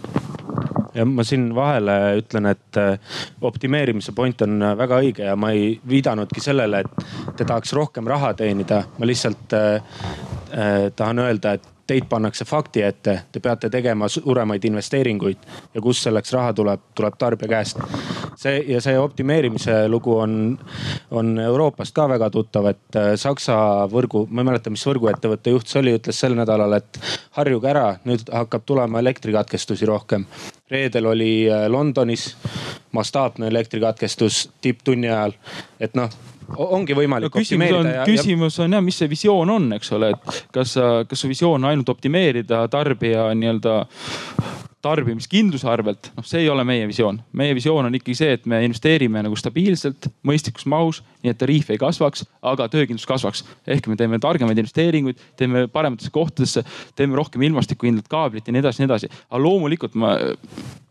[0.95, 2.99] ja ma siin vahele ütlen, et äh,
[3.41, 8.35] optimeerimise point on väga õige ja ma ei viidanudki sellele, et te tahaks rohkem raha
[8.39, 8.83] teenida.
[8.99, 9.83] ma lihtsalt äh,
[10.97, 16.33] tahan öelda, et teid pannakse fakti ette, te peate tegema suuremaid investeeringuid ja kust selleks
[16.37, 17.81] raha tuleb, tuleb tarbija käest.
[18.39, 20.59] see ja see optimeerimise lugu on,
[21.11, 23.57] on Euroopast ka väga tuttav, et Saksa
[23.91, 27.01] võrgu, ma ei mäleta, mis võrguettevõtte juht see oli, ütles sel nädalal, et
[27.41, 30.27] harjuge ära, nüüd hakkab tulema elektrikatkestusi rohkem.
[30.71, 32.35] Reedel oli äh, Londonis
[32.93, 35.33] mastaapne elektrikatkestus tipptunni ajal,
[35.81, 36.13] et noh
[36.57, 37.43] ongi võimalik no,
[37.79, 40.77] on, ja, küsimus on jah, mis see visioon on, eks ole, et kas,
[41.09, 43.75] kas su visioon on ainult optimeerida tarbija nii-öelda
[44.89, 47.21] tarbimiskindluse arvelt, noh, see ei ole meie visioon.
[47.39, 51.71] meie visioon on ikkagi see, et me investeerime nagu stabiilselt, mõistlikus mahus, nii et tariif
[51.75, 53.45] ei kasvaks, aga töökindlus kasvaks.
[53.67, 56.65] ehk me teeme targemaid investeeringuid, teeme parematesse kohtadesse,
[56.97, 59.13] teeme rohkem ilmastikukindlat kaablit ja nii edasi, nii edasi.
[59.31, 60.17] aga loomulikult ma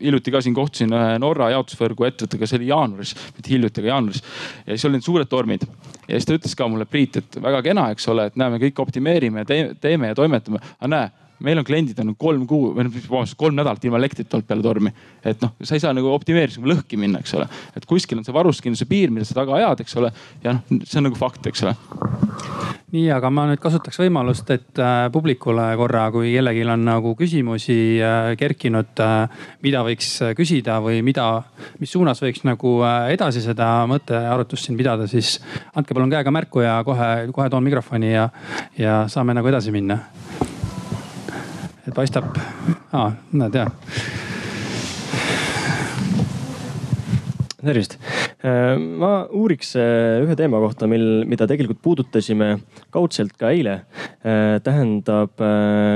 [0.01, 4.23] hiljuti ka siin kohtusin ühe Norra jaotusvõrgu ettevõttega, see oli jaanuaris, mitte hiljuti, aga jaanuaris.
[4.65, 5.67] ja siis olid suured tormid
[6.07, 8.59] ja siis ta ütles ka mulle, Priit, et väga kena, eks ole, et näe, me
[8.61, 11.09] kõik optimeerime, teeme ja toimetame, aga näe
[11.43, 14.65] meil on kliendid on kolm kuu või noh, vabandust, kolm nädalat ilma elektrit olnud peale
[14.65, 14.93] tormi.
[15.23, 17.47] et noh, sa ei saa nagu optimeerimisega lõhki minna, eks ole.
[17.77, 20.11] et kuskil on see varustuskindluse piir, mida sa taga ajad, eks ole.
[20.43, 21.75] ja noh, see on nagu fakt, eks ole.
[22.95, 27.77] nii, aga ma nüüd kasutaks võimalust, et äh, publikule korra, kui kellelgi on nagu küsimusi
[28.01, 31.27] äh, kerkinud äh,, mida võiks äh, küsida või mida,
[31.81, 35.38] mis suunas võiks nagu äh, edasi seda mõttearutust siin pidada, siis
[35.75, 38.29] andke palun käega märku ja kohe, kohe toon mikrofoni ja,
[38.79, 40.01] ja saame nagu edasi minna
[41.88, 42.38] et paistab,
[42.91, 43.71] aa, näed jah
[47.67, 47.97] tervist.
[48.45, 52.51] Äh, ma uuriks äh, ühe teema kohta, mil, mida tegelikult puudutasime
[52.93, 53.79] kaudselt ka eile.
[54.21, 55.33] Äh, tähendab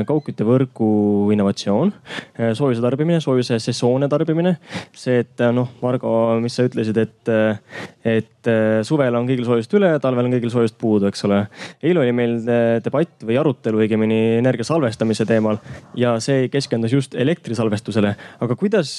[0.07, 0.87] kaugküttevõrgu
[1.33, 1.91] innovatsioon,
[2.57, 4.55] soojuse tarbimine, soojuse sesoonne tarbimine.
[4.97, 6.11] see, et noh, Margo,
[6.41, 7.31] mis sa ütlesid, et,
[8.07, 8.49] et
[8.87, 11.43] suvel on kõigil soojust üle, talvel on kõigil soojust puudu, eks ole.
[11.83, 12.37] eile oli meil
[12.83, 15.59] debatt või arutelu õigemini energia salvestamise teemal
[15.97, 18.15] ja see keskendus just elektrisalvestusele.
[18.41, 18.97] aga kuidas,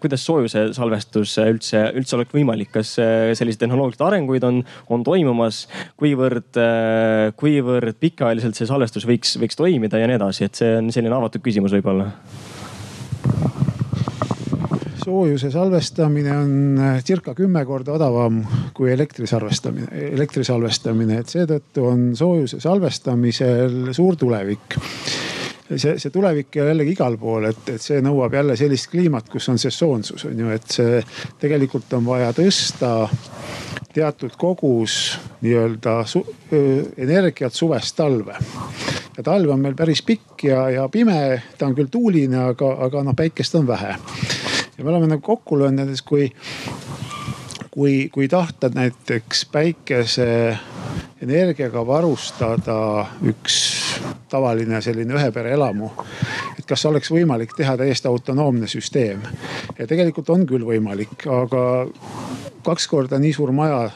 [0.00, 5.64] kuidas soojuse salvestus üldse üldse oleks võimalik, kas äh, selliseid tehnoloogilisi arenguid on, on toimumas,
[6.00, 10.92] kuivõrd, äh, kuivõrd pikaajaliselt see salvestus võiks, võiks toimida ja nii edasi, et see on
[10.94, 12.10] selline avatud küsimus võib-olla.
[15.04, 18.40] Soojuse salvestamine on äh, circa kümme korda odavam
[18.74, 24.78] kui elektri salvestamine, elektri salvestamine, et seetõttu on soojuse salvestamisel suur tulevik
[25.70, 29.28] see, see tulevik ei ole jällegi igal pool, et, et see nõuab jälle sellist kliimat,
[29.32, 31.00] kus on sesoonsus on ju, et see
[31.40, 32.94] tegelikult on vaja tõsta
[33.94, 36.24] teatud kogus nii-öelda su,
[36.96, 38.36] energiat suvest talve.
[39.16, 43.04] ja talv on meil päris pikk ja, ja pime, ta on küll tuuline, aga, aga
[43.06, 43.94] noh päikest on vähe.
[44.78, 46.32] ja me oleme nagu kokku löönud näiteks, kui,
[47.70, 50.58] kui, kui tahta näiteks päikese
[51.22, 53.56] energiaga varustada üks
[54.30, 55.90] tavaline selline ühe pere elamu.
[56.58, 59.22] et kas oleks võimalik teha täiesti autonoomne süsteem
[59.78, 61.86] ja tegelikult on küll võimalik, aga
[62.64, 63.90] kaks korda nii suur maja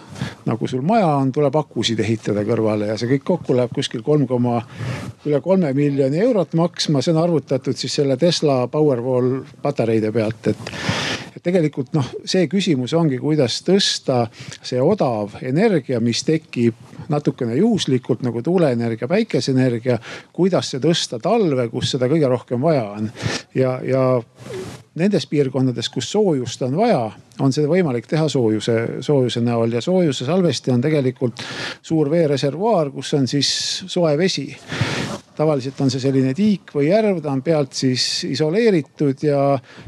[0.49, 4.27] nagu sul maja on, tuleb akusid ehitada kõrvale ja see kõik kokku läheb kuskil kolm
[4.29, 4.61] koma,
[5.29, 7.03] üle kolme miljoni eurot maksma.
[7.03, 10.73] see on arvutatud siis selle Tesla Powerwall patareide pealt, et
[11.39, 14.25] et tegelikult noh, see küsimus ongi, kuidas tõsta
[14.59, 19.99] see odav energia, mis tekib natukene juhuslikult nagu tuuleenergia, päikeseenergia.
[20.35, 23.11] kuidas see tõsta talve, kus seda kõige rohkem vaja on
[23.55, 24.03] ja, ja
[24.99, 27.05] nendes piirkondades, kus soojust on vaja,
[27.39, 31.45] on seda võimalik teha soojuse, soojuse näol ja soojuse salvesti on tegelikult
[31.83, 33.53] suur veereservuaar, kus on siis
[33.87, 34.49] soe vesi
[35.39, 39.43] tavaliselt on see selline tiik või järv, ta on pealt siis isoleeritud ja,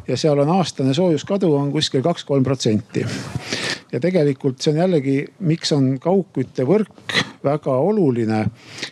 [0.06, 3.04] ja seal on aastane soojuskadu on kuskil kaks-kolm protsenti.
[3.92, 5.18] ja tegelikult see on jällegi,
[5.50, 8.46] miks on kaugküttevõrk väga oluline.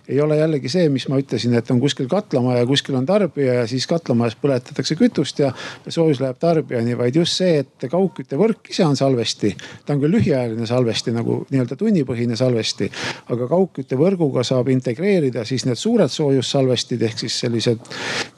[0.09, 3.67] ei ole jällegi see, mis ma ütlesin, et on kuskil katlamaja, kuskil on tarbija ja
[3.67, 5.53] siis katlamajas põletatakse kütust ja
[5.89, 9.55] soojus läheb tarbijani, vaid just see, et kaugküttevõrk ise on salvesti.
[9.87, 12.91] ta on küll lühiajaline salvesti nagu nii-öelda tunnipõhine salvesti,
[13.29, 17.85] aga kaugküttevõrguga saab integreerida siis need suured soojussalvestid ehk siis sellised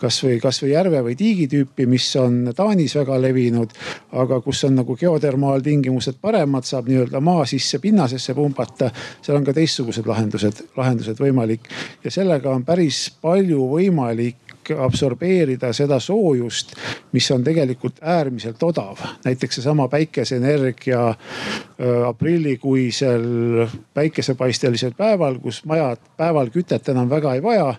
[0.00, 3.70] kasvõi, kasvõi järve või tiigi tüüpi, mis on Taanis väga levinud.
[4.12, 8.90] aga kus on nagu geotermaaltingimused paremad, saab nii-öelda maa sisse, pinnasesse pumbata.
[9.22, 11.68] seal on ka teistsugused teistsugused lahendused, lahendused võimalik.
[12.05, 16.75] Ja sellega on päris palju võimalik absorbeerida seda soojust,
[17.12, 18.99] mis on tegelikult äärmiselt odav.
[19.25, 27.75] näiteks seesama päikeseenergia äh, aprillikuisel päikesepaistelisel päeval, kus majad päeval kütet enam väga ei vaja.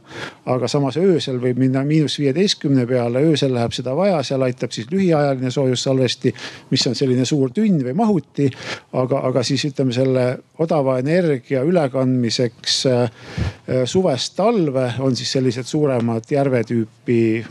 [0.45, 4.87] aga samas öösel võib minna miinus viieteistkümne peale, öösel läheb seda vaja, seal aitab siis
[4.91, 6.33] lühiajaline soojussalvesti,
[6.71, 8.49] mis on selline suur tünn või mahuti.
[8.93, 10.25] aga, aga siis ütleme selle
[10.59, 17.45] odava energia ülekandmiseks äh, äh, suvest talve on siis sellised suuremad järvetüüpi tüüpi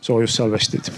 [0.00, 0.92] soojussalvestid.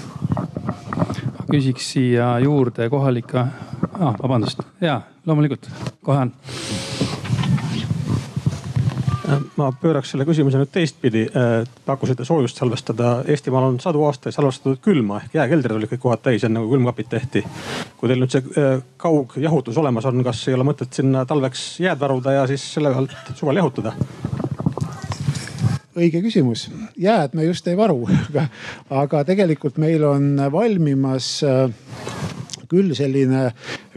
[1.51, 5.69] küsiks siia juurde kohalike ah,, vabandust, ja loomulikult,
[6.03, 6.33] kohe on
[9.57, 11.25] ma pööraks selle küsimuse nüüd teistpidi.
[11.87, 13.17] pakkusite soojust salvestada.
[13.31, 17.11] Eestimaal on sadu aastaid salvestatud külma ehk jääkeldrid olid kõik kohad täis, enne kui külmkapid
[17.11, 17.45] tehti.
[17.97, 22.01] kui teil nüüd see äh, kaugjahutus olemas on, kas ei ole mõtet sinna talveks jääd
[22.01, 23.95] varuda ja siis selle pealt suvel jahutada?
[25.99, 26.69] Õige küsimus,
[27.01, 28.47] jääd me just ei varu aga,
[29.03, 31.69] aga tegelikult meil on valmimas äh,
[32.71, 33.49] küll selline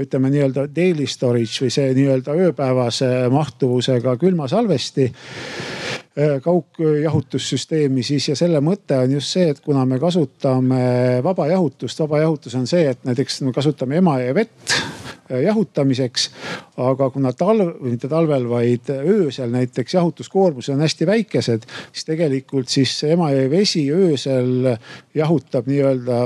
[0.01, 8.61] ütleme nii-öelda daily storage või see nii-öelda ööpäevase mahtuvusega külmasalvesti äh, kaugjahutussüsteemi siis ja selle
[8.65, 10.83] mõte on just see, et kuna me kasutame
[11.25, 14.77] vabajahutust, vabajahutus on see, et näiteks me kasutame Emajõe vett
[15.29, 16.29] jahutamiseks.
[16.77, 22.93] aga kuna talv, mitte talvel, vaid öösel näiteks jahutuskoormused on hästi väikesed, siis tegelikult siis
[23.03, 24.75] Emajõe vesi öösel
[25.15, 26.19] jahutab nii-öelda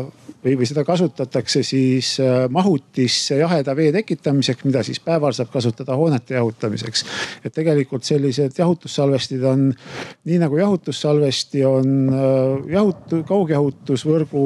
[0.43, 5.95] või, või seda kasutatakse siis äh, mahutisse jaheda vee tekitamiseks, mida siis päeval saab kasutada
[5.95, 7.06] hoonete jahutamiseks.
[7.45, 9.70] et tegelikult sellised jahutussalvestid on
[10.26, 14.45] nii nagu jahutussalvesti on äh, jahut-, kaugjahutusvõrgu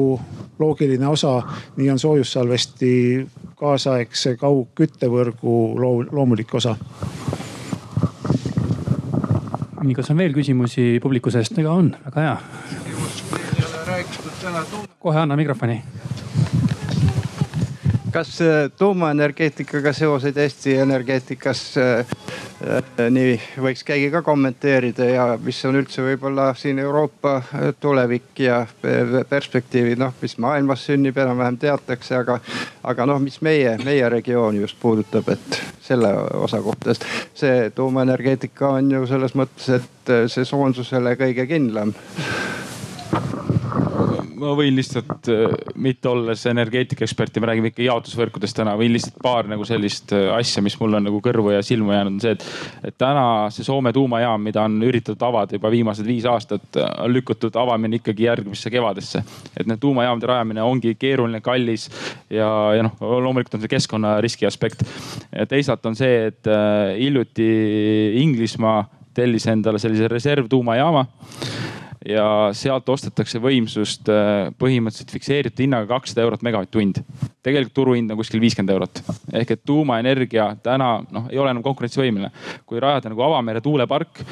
[0.58, 1.42] loogiline osa,
[1.76, 3.26] nii on soojussalvesti
[3.56, 5.56] kaasaegse kaugküttevõrgu
[6.14, 6.76] loomulik osa
[9.86, 11.58] nii, kas on veel küsimusi publiku seest?
[11.58, 12.36] ega on, väga hea
[15.06, 15.76] kohe anna mikrofoni.
[18.16, 25.58] Kas äh, tuumaenergeetikaga seoseid Eesti energeetikas äh, äh, nii võiks keegi ka kommenteerida ja mis
[25.68, 27.34] on üldse võib-olla siin Euroopa
[27.80, 28.62] tulevik ja
[29.28, 32.38] perspektiivid, noh, mis maailmas sünnib, enam-vähem teatakse, aga,
[32.88, 37.04] aga noh, mis meie, meie regiooni just puudutab, et selle osa kohta, sest
[37.36, 41.92] see tuumaenergeetika on ju selles mõttes, et sesoonsusele kõige kindlam
[44.36, 49.18] ma võin lihtsalt, äh, mitte olles energeetikaekspert ja me räägime ikka jaotusvõrkudest täna, võin lihtsalt
[49.22, 52.34] paar nagu sellist äh, asja, mis mul on nagu kõrvu ja silma jäänud, on see,
[52.36, 52.46] et,
[52.90, 57.56] et täna see Soome tuumajaam, mida on üritatud avada juba viimased viis aastat, on lükatud
[57.58, 59.22] avamine ikkagi järgmisse kevadesse.
[59.56, 61.88] et need tuumajaamade rajamine ongi keeruline, kallis
[62.30, 64.84] ja, ja noh, loomulikult on see keskkonnariski aspekt.
[65.48, 67.48] teisalt on see, et äh, hiljuti
[68.22, 68.84] Inglismaa
[69.16, 71.06] tellis endale sellise reservtuumajaama
[72.06, 72.26] ja
[72.56, 77.00] sealt ostetakse võimsust äh, põhimõtteliselt fikseeritud hinnaga kakssada eurot megavatt-tund.
[77.46, 79.02] tegelikult turuhind on kuskil viiskümmend eurot
[79.32, 82.30] ehk et tuumaenergia täna noh, ei ole enam konkurentsivõimeline.
[82.66, 84.22] kui rajada nagu avamere tuulepark,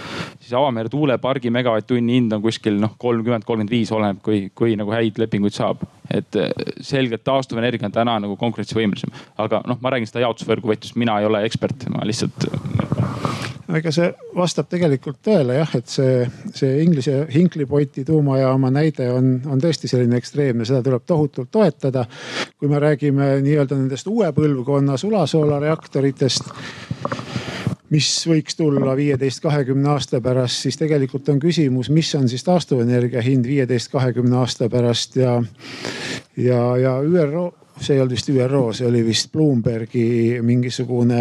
[0.41, 4.95] siis avamere tuulepargi megavatt-tunni hind on kuskil noh, kolmkümmend, kolmkümmend viis, oleneb kui, kui nagu
[4.95, 5.83] häid lepinguid saab.
[6.11, 6.51] et äh,
[6.81, 11.27] selgelt taastuvenergia on täna nagu konkurentsivõimelisem, aga noh, ma räägin seda jaotusvõrgu võtmes, mina ei
[11.27, 12.51] ole ekspert, ma lihtsalt
[13.73, 19.39] ega see vastab tegelikult tõele jah, et see, see Inglise Hinkley Pointi tuumajaama näide on,
[19.49, 22.05] on tõesti selline ekstreemne, seda tuleb tohutult toetada.
[22.59, 26.53] kui me räägime nii-öelda nendest uue põlvkonna sulasoolareaktoritest
[27.95, 33.23] mis võiks tulla viieteist, kahekümne aasta pärast, siis tegelikult on küsimus, mis on siis taastuvenergia
[33.23, 35.37] hind viieteist, kahekümne aasta pärast ja,
[36.37, 37.51] ja, ja ÜRO,
[37.81, 41.21] see ei olnud vist ÜRO, see oli vist Bloombergi mingisugune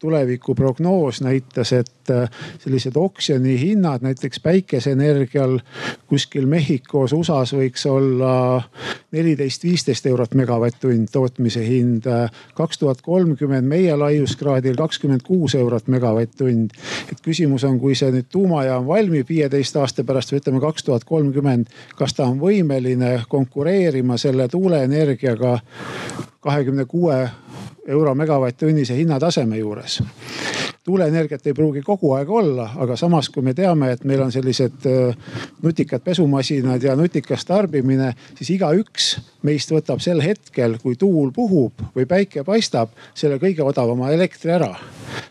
[0.00, 5.58] tulevikuprognoos näitas, et äh, sellised oksjoni hinnad näiteks päikeseenergial
[6.06, 8.62] kuskil Mehhikos, USA-s võiks olla
[9.12, 12.08] neliteist, viisteist eurot megavatt-tund tootmise hind.
[12.54, 16.70] kaks tuhat kolmkümmend meie laiuskraadil kakskümmend kuus eurot megavatt-tund.
[17.12, 21.04] et küsimus on, kui see nüüd tuumajaam valmib viieteist aasta pärast või ütleme kaks tuhat
[21.04, 25.58] kolmkümmend, kas ta on võimeline konkureerima selle tuuleenergiaga
[26.40, 27.28] kahekümne kuue
[27.86, 30.02] euro megavatt-tunnise hinnataseme juures.
[30.84, 34.86] tuuleenergiat ei pruugi kogu aeg olla, aga samas, kui me teame, et meil on sellised
[34.88, 35.16] äh,
[35.62, 39.10] nutikad pesumasinad ja nutikas tarbimine, siis igaüks
[39.46, 44.74] meist võtab sel hetkel, kui tuul puhub või päike paistab, selle kõige odavama elektri ära.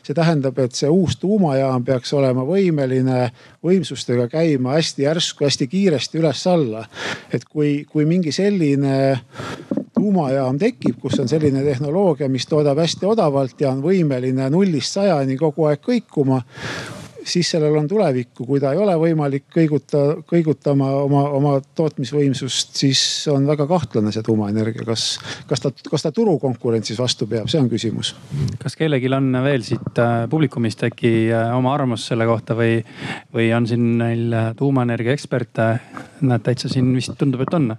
[0.03, 3.29] see tähendab, et see uus tuumajaam peaks olema võimeline
[3.63, 6.85] võimsustega käima hästi järsku, hästi kiiresti üles-alla.
[7.33, 9.19] et kui, kui mingi selline
[9.93, 15.37] tuumajaam tekib, kus on selline tehnoloogia, mis toodab hästi odavalt ja on võimeline nullist sajani
[15.37, 16.41] kogu aeg kõikuma
[17.29, 23.01] siis sellel on tulevikku, kui ta ei ole võimalik kõiguta, kõigutama oma, oma tootmisvõimsust, siis
[23.31, 25.05] on väga kahtlane see tuumaenergia, kas,
[25.49, 28.15] kas ta, kas ta turukonkurentsis vastu peab, see on küsimus.
[28.61, 32.79] kas kellelgi on veel siit äh, publikumist äkki äh, oma arvamus selle kohta või,
[33.35, 35.69] või on siin neil äh, tuumaenergia eksperte?
[36.21, 37.71] näed, täitsa siin vist tundub, et on.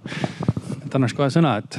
[0.85, 1.77] et annaks kohe sõna, et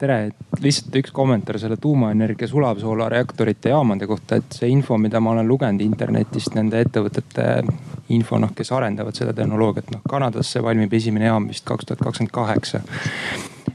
[0.00, 0.22] tere,
[0.62, 5.80] lihtsalt üks kommentaar selle tuumaenergia sulavsoolareaktorite jaamade kohta, et see info, mida ma olen lugenud
[5.84, 7.46] internetist nende ettevõtete
[8.16, 12.04] info, noh, kes arendavad seda tehnoloogiat, noh Kanadas see valmib esimene jaam vist kaks tuhat
[12.04, 12.82] kakskümmend kaheksa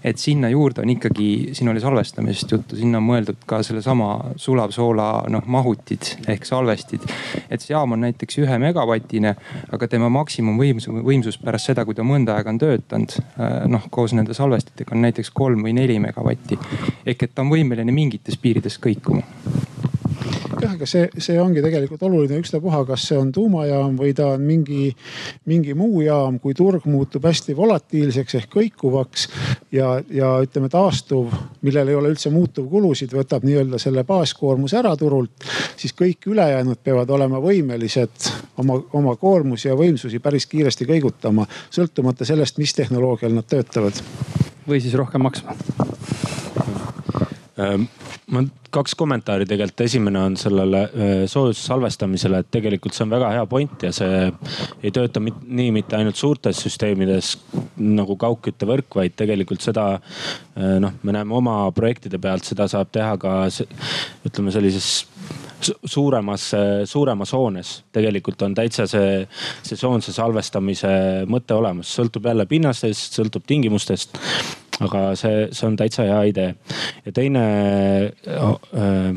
[0.06, 1.28] et sinna juurde on ikkagi,
[1.58, 7.08] siin oli salvestamisest juttu, sinna on mõeldud ka sellesama sulavsoola noh mahutid ehk salvestid.
[7.50, 9.36] et see jaam on näiteks ühe megavatine,
[9.74, 14.14] aga tema maksimumvõimsus, võimsus pärast seda, kui ta mõnda aega on töötanud äh, noh koos
[14.14, 16.60] nende salvestitega on näiteks kolm või neli megavatti.
[17.06, 19.26] ehk et ta on võimeline mingites piirides kõikuma
[20.66, 24.44] jah, aga see, see ongi tegelikult oluline, ükstapuha, kas see on tuumajaam või ta on
[24.46, 24.90] mingi,
[25.50, 29.28] mingi muu jaam, kui turg muutub hästi volatiilseks ehk kõikuvaks
[29.76, 31.34] ja, ja ütleme, taastuv,
[31.66, 35.48] millel ei ole üldse muutuvkulusid, võtab nii-öelda selle baaskoormuse ära turult,
[35.80, 42.28] siis kõik ülejäänud peavad olema võimelised oma, oma koormusi ja võimsusi päris kiiresti kõigutama, sõltumata
[42.28, 44.04] sellest, mis tehnoloogial nad töötavad.
[44.66, 45.54] või siis rohkem maksma
[47.56, 48.42] ma
[48.76, 53.86] kaks kommentaari tegelikult, esimene on sellele äh, soojussalvestamisele, et tegelikult see on väga hea point
[53.88, 54.26] ja see
[54.84, 57.36] ei tööta mit, nii mitte ainult suurtes süsteemides
[57.80, 63.16] nagu kaugküttevõrk, vaid tegelikult seda äh, noh, me näeme oma projektide pealt, seda saab teha
[63.22, 63.38] ka
[64.28, 65.06] ütleme sellises
[65.66, 66.50] suuremas,
[66.86, 67.72] suuremas hoones.
[67.96, 69.24] tegelikult on täitsa see
[69.64, 70.92] sesoonse salvestamise
[71.32, 74.20] mõte olemas, sõltub jälle pinnastest, sõltub tingimustest
[74.84, 76.56] aga see, see on täitsa hea idee.
[77.06, 77.46] ja teine
[78.28, 79.16] äh,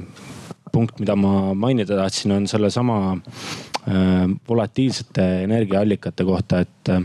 [0.72, 7.02] punkt, mida ma mainida tahtsin, on sellesama äh, volatiilsete energiaallikate kohta, et äh,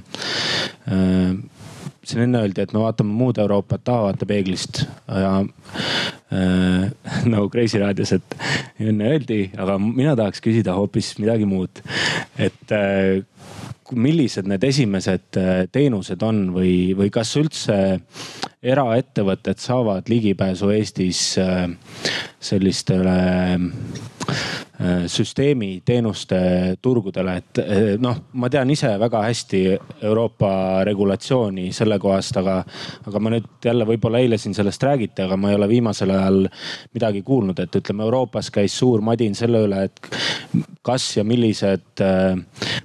[2.04, 6.92] siin enne öeldi, et me vaatame muud Euroopat tahavaatepeeglist ja äh,
[7.34, 8.38] nagu Kreisi raadios, et
[8.84, 11.84] enne öeldi, aga mina tahaks küsida hoopis midagi muud.
[12.38, 13.24] et äh,
[13.92, 17.78] millised need esimesed äh, teenused on või, või kas üldse
[18.64, 21.68] eraettevõtted saavad ligipääsu Eestis äh,
[22.40, 23.18] sellistele
[24.84, 26.38] Äh, süsteemi teenuste
[26.82, 27.60] turgudele, et
[28.02, 29.60] noh, ma tean ise väga hästi
[30.02, 30.50] Euroopa
[30.88, 32.56] regulatsiooni selle kohast, aga,
[33.06, 36.42] aga ma nüüd jälle võib-olla eile siin sellest räägiti, aga ma ei ole viimasel ajal
[36.96, 40.02] midagi kuulnud, et ütleme, Euroopas käis suur madin selle üle, et
[40.82, 42.04] kas ja millised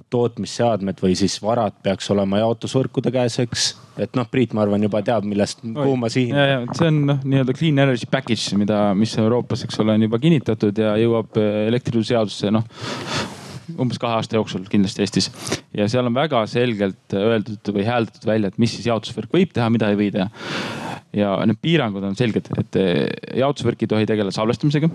[0.09, 5.01] tootmisseadmed või siis varad peaks olema jaotusvõrkude käes, eks et noh, Priit, ma arvan, juba
[5.05, 6.37] teab, millest, kuhu ma sihin.
[6.77, 10.79] see on noh, nii-öelda clean energy package, mida, mis Euroopas, eks ole, on juba kinnitatud
[10.79, 12.65] ja jõuab äh, elektrituruseadusesse noh
[13.77, 15.29] umbes kahe aasta jooksul kindlasti Eestis.
[15.75, 19.69] ja seal on väga selgelt öeldud või hääldatud välja, et mis siis jaotusvõrk võib teha,
[19.73, 20.29] mida ei või teha.
[21.15, 23.01] Ja need piirangud on selged, et äh,
[23.41, 24.89] jaotusvõrk ei tohi tegeleda salvestamisega,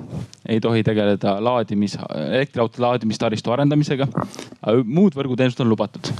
[0.49, 4.09] ei tohi tegeleda laadimis, elektriauto laadimistaristu arendamisega.
[4.85, 6.13] muud võrguteenused on lubatud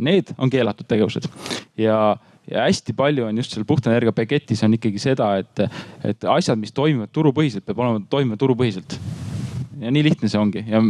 [0.00, 1.28] Need on keelatud tegevused
[1.78, 2.16] ja
[2.50, 5.60] ja hästi palju on just seal puhta energia paketis on ikkagi seda, et,
[6.04, 8.96] et asjad, mis toimivad turupõhiselt, peab olema, toimima turupõhiselt
[9.80, 10.82] ja nii lihtne see ongi ja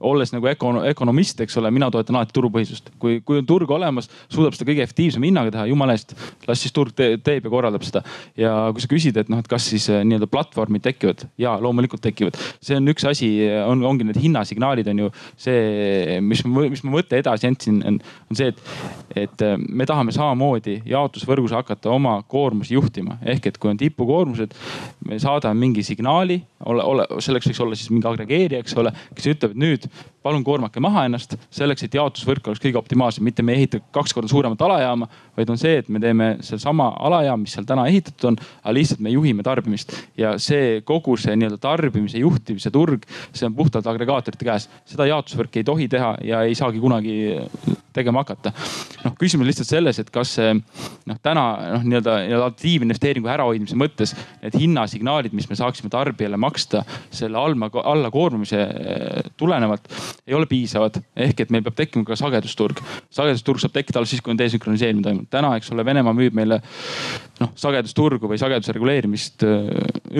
[0.00, 2.90] olles nagu ökono, ökonomist, eks ole, mina toetan alati turupõhisust.
[3.00, 6.14] kui, kui on turg olemas, suudab seda kõige efektiivsema hinnaga teha, jumala eest,
[6.48, 8.02] las siis turg te, teeb ja korraldab seda.
[8.40, 12.02] ja kui sa küsid, et noh, et kas siis äh, nii-öelda platvormid tekivad, ja loomulikult
[12.04, 12.38] tekivad.
[12.60, 13.30] see on üks asi,
[13.66, 18.00] on, ongi need hinnasignaalid on ju see, mis, mis ma mõtte edasi andsin, on,
[18.30, 18.62] on see, et,
[19.26, 23.18] et äh, me tahame samamoodi jaotusvõrgus hakata oma koormusi juhtima.
[23.24, 24.56] ehk et kui on tipukoormused,
[25.08, 29.30] me saadame mingi signaali, ole, ole, selleks võiks olla siis mingi agregeerija, eks ole, kes
[29.34, 29.86] ütleb, et nüüd
[30.22, 34.14] palun koormake maha ennast selleks, et jaotusvõrk oleks kõige optimaalsem, mitte me ei ehita kaks
[34.16, 38.30] korda suuremat alajaama, vaid on see, et me teeme sedasama alajaam, mis seal täna ehitatud
[38.32, 43.48] on, aga lihtsalt me juhime tarbimist ja see kogu see nii-öelda tarbimise juhtimise turg, see
[43.48, 44.68] on puhtalt agregaatorite käes.
[44.84, 47.16] seda jaotusvõrk ei tohi teha ja ei saagi kunagi
[47.92, 48.52] tegema hakata.
[49.04, 51.46] noh, küsimus lihtsalt selles, et kas see noh, täna
[51.76, 52.18] noh, nii-öelda
[52.60, 59.30] alternatiivinvesteeringu ärahoidmise mõttes need hinnasignaalid, mis me saaksime tarbijale maksta selle alla, alla koormamise eh,
[59.40, 59.88] tulenevalt
[60.26, 61.00] ei ole piisavad.
[61.16, 62.80] ehk et meil peab tekkima ka sagedusturg.
[63.10, 65.30] sagedusturg saab tekkida alles siis, kui on desünkroniseerimine toimunud.
[65.30, 66.60] täna, eks ole, Venemaa müüb meile
[67.40, 69.70] noh sagedusturgu või sageduse reguleerimist äh,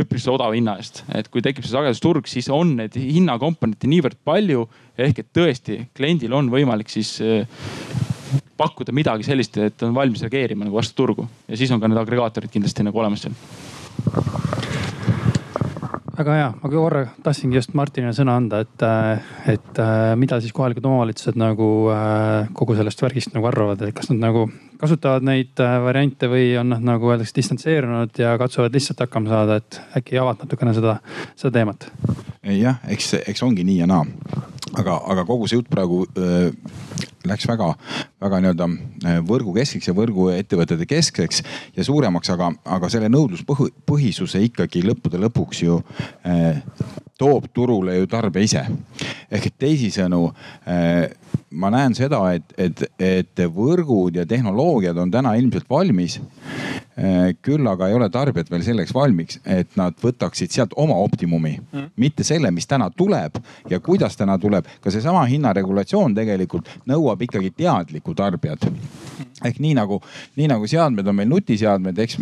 [0.03, 1.05] üpris odava hinna eest.
[1.15, 4.67] et kui tekib see sagedusturg, siis on neid hinnakomponente niivõrd palju
[4.99, 7.47] ehk et tõesti kliendil on võimalik siis äh,
[8.61, 12.01] pakkuda midagi sellist, et on valmis reageerima nagu vastu turgu ja siis on ka need
[12.01, 14.70] agregaatorid kindlasti nagu olemas seal
[16.21, 20.53] väga hea, ma korra tahtsingi just Martinile sõna anda, et, äh, et äh, mida siis
[20.57, 24.49] kohalikud omavalitsused nagu äh, kogu sellest värgist nagu arvavad, et kas nad nagu
[24.81, 29.81] kasutavad neid variante või on nad nagu öeldakse distantseerunud ja katsuvad lihtsalt hakkama saada, et
[30.01, 30.99] äkki avad natukene seda,
[31.37, 31.91] seda teemat?
[32.57, 34.05] jah, eks, eks ongi nii ja naa.
[34.79, 36.51] aga, aga kogu see jutt praegu öö,
[37.29, 37.69] läks väga,
[38.23, 38.69] väga nii-öelda
[39.29, 41.43] võrgukeskseks ja võrguettevõtete keskseks
[41.77, 45.81] ja suuremaks, aga, aga selle nõudluspõhisuse ikkagi lõppude lõpuks ju
[46.25, 46.63] eh,
[47.21, 48.65] toob turule ju tarbija ise.
[49.31, 50.23] ehk et teisisõnu
[50.67, 51.11] eh,
[51.51, 56.19] ma näen seda, et, et, et võrgud ja tehnoloogiad on täna ilmselt valmis.
[57.01, 61.55] Eh, küll aga ei ole tarbijad veel selleks valmis, et nad võtaksid sealt oma optimumi
[61.57, 63.39] mm., mitte selle, mis täna tuleb
[63.71, 64.69] ja kuidas täna tuleb.
[64.85, 68.69] ka seesama hinnaregulatsioon tegelikult nõuab ikkagi teadlikku tarbijat.
[69.45, 70.03] ehk nii nagu,
[70.37, 72.19] nii nagu seadmed on meil nutiseadmed, eks,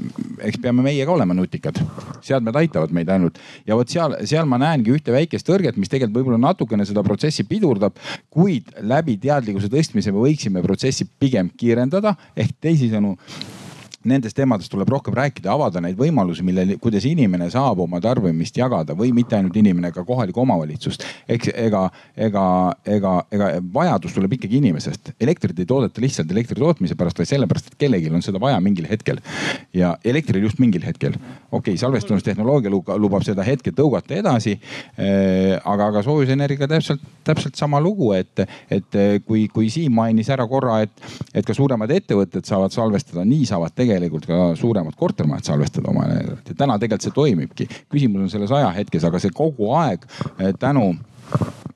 [0.47, 1.83] eks peame meie ka olema nutikad.
[2.23, 6.21] seadmed aitavad meid ainult ja vot seal, seal ma näengi ühte väikest tõrget, mis tegelikult
[6.21, 7.99] võib-olla natukene seda protsessi pidurdab.
[8.31, 13.17] kuid läbi teadlikkuse tõstmise me võiksime protsessi pigem kiirendada ehk teisisõnu
[14.09, 18.97] nendest teemadest tuleb rohkem rääkida, avada neid võimalusi, mille, kuidas inimene saab oma tarbimist jagada
[18.99, 21.05] või mitte ainult inimene, ka kohalikku omavalitsust.
[21.29, 21.85] eks ega,
[22.17, 22.45] ega,
[22.87, 25.13] ega, ega vajadus tuleb ikkagi inimesest.
[25.21, 28.89] elektrit ei toodeta lihtsalt elektri tootmise pärast, vaid sellepärast, et kellelgi on seda vaja mingil
[28.91, 29.21] hetkel.
[29.75, 31.15] ja elektril just mingil hetkel.
[31.15, 34.59] okei okay,, salvestustehnoloogia lubab seda hetke tõugata edasi.
[34.99, 40.47] Äh, aga, aga soojusenergia täpselt, täpselt sama lugu, et, et kui, kui Siim mainis ära
[40.49, 45.53] korra, et, et ka suuremad ettevõtted saavad salvestada, nii saavad tegelikult tegelikult ka suuremad kortermajad
[45.53, 47.69] salvestada oma energiat ja täna tegelikult see toimibki.
[47.91, 50.07] küsimus on selles ajahetkes, aga see kogu aeg
[50.39, 50.95] eh, tänu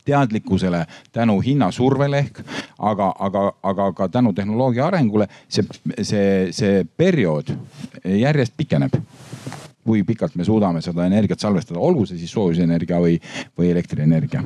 [0.05, 2.41] teadlikkusele, tänu hinnasurvele ehk,
[2.79, 5.67] aga, aga, aga ka tänu tehnoloogia arengule see,
[6.03, 7.53] see, see periood
[8.05, 8.97] järjest pikeneb
[9.83, 13.17] kui pikalt me suudame seda energiat salvestada, olgu see siis soojusenergia või,
[13.59, 14.43] või elektrienergia.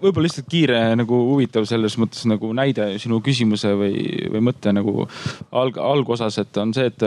[0.00, 4.02] võib-olla lihtsalt kiire nagu huvitav selles mõttes nagu näide sinu küsimuse või,
[4.34, 5.06] või mõtte nagu
[5.54, 7.06] alg, algosas, et on see, et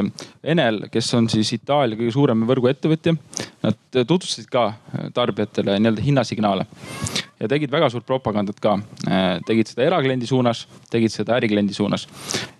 [0.55, 3.15] Enel, kes on siis Itaalia kõige suurem võrguettevõtja,
[3.65, 4.69] nad tutvustasid ka
[5.15, 6.67] tarbijatele nii-öelda hinnasignaale
[7.41, 8.77] ja tegid väga suurt propagandat ka.
[9.47, 12.07] tegid seda erakliendi suunas, tegid seda ärikliendi suunas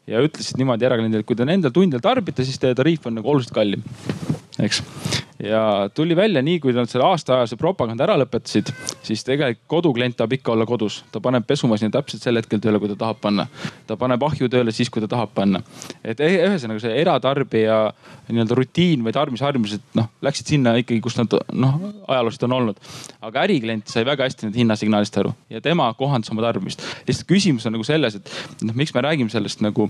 [0.07, 3.31] ja ütlesid niimoodi erakliendile, et kui te nendel tundidel tarbite, siis teie tariif on nagu
[3.31, 3.83] oluliselt kallim
[4.59, 4.83] eks.
[5.43, 8.71] ja tuli välja nii, kui nad selle aastaajase propaganda ära lõpetasid,
[9.05, 11.03] siis tegelikult koduklient tahab ikka olla kodus.
[11.11, 13.47] ta paneb pesumasina täpselt sel hetkel tööle, kui ta tahab panna.
[13.87, 15.61] ta paneb ahju tööle siis, kui ta tahab panna.
[16.03, 17.77] et e-, ühesõnaga see eratarbija
[18.27, 21.77] nii-öelda rutiin või tarbimisharjumused noh, läksid sinna ikkagi, kus nad noh,
[22.07, 22.81] ajalooliselt on olnud.
[23.21, 26.81] aga äriklient sai väga hästi need hinnasignaalist aru ja tema kohandas oma tarbimist.
[27.07, 29.89] lihtsalt küsimus on nagu selles, et noh, miks me räägime sellest nagu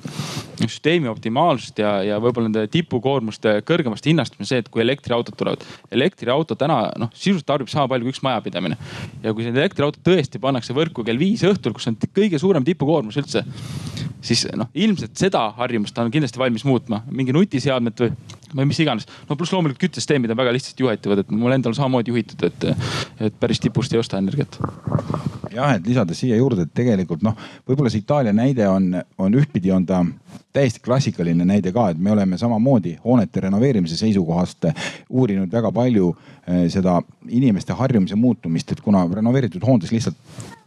[0.60, 5.66] süsteemi optimaalsust ja, ja võib-olla nende tipukoormuste kõrgemast hinnast see, et kui elektriautod tulevad.
[5.92, 8.78] elektriauto täna noh, sisuliselt tarbib sama palju kui üks majapidamine.
[9.24, 13.20] ja kui see elektriauto tõesti pannakse võrku kell viis õhtul, kus on kõige suurem tipukoormus
[13.22, 13.44] üldse,
[14.22, 17.04] siis noh, ilmselt seda harjumust ta on kindlasti valmis muutma.
[17.12, 18.14] mingi nutiseadmet või,
[18.56, 19.08] või mis iganes.
[19.30, 22.70] no pluss loomulikult küttesüsteemid on väga lihtsasti juhitavad, et mul endal samamoodi juhitud, et,
[23.30, 24.60] et päris tipust ei osta energiat
[25.58, 27.38] jah, et lisades siia juurde, et tegelikult noh,
[27.68, 28.92] võib-olla see Itaalia näide on,
[29.22, 30.04] on ühtpidi on ta
[30.54, 34.70] täiesti klassikaline näide ka, et me oleme samamoodi hoonete renoveerimise seisukohast
[35.10, 40.18] uurinud väga palju eh, seda inimeste harjumise muutumist, et kuna renoveeritud hoontes lihtsalt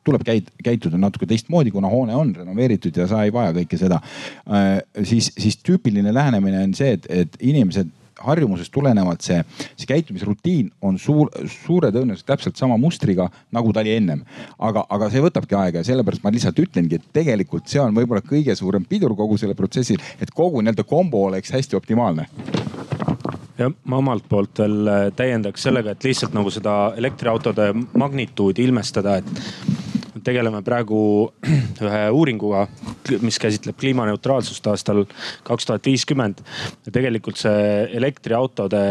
[0.04, 4.00] tuleb käid, käituda natuke teistmoodi, kuna hoone on renoveeritud ja sa ei vaja kõike seda.
[4.48, 7.90] Eh, siis, siis tüüpiline lähenemine on see, et, et inimesed
[8.20, 9.38] harjumusest tulenevalt see,
[9.76, 14.24] see käitumisrutiin on suur, suure tõenäosusega täpselt sama mustriga, nagu ta oli ennem.
[14.58, 18.20] aga, aga see võtabki aega ja sellepärast ma lihtsalt ütlengi, et tegelikult see on võib-olla
[18.24, 22.28] kõige suurem pidur kogu sellel protsessil, et kogu nii-öelda kombo oleks hästi optimaalne
[23.60, 29.18] jah, ma omalt poolt veel äh, täiendaks sellega, et lihtsalt nagu seda elektriautode magnituudi ilmestada,
[29.20, 29.89] et
[30.24, 31.02] tegeleme praegu
[31.86, 32.66] ühe uuringuga,
[33.24, 35.04] mis käsitleb kliimaneutraalsust aastal
[35.46, 36.42] kaks tuhat viiskümmend.
[36.90, 38.82] tegelikult see elektriautode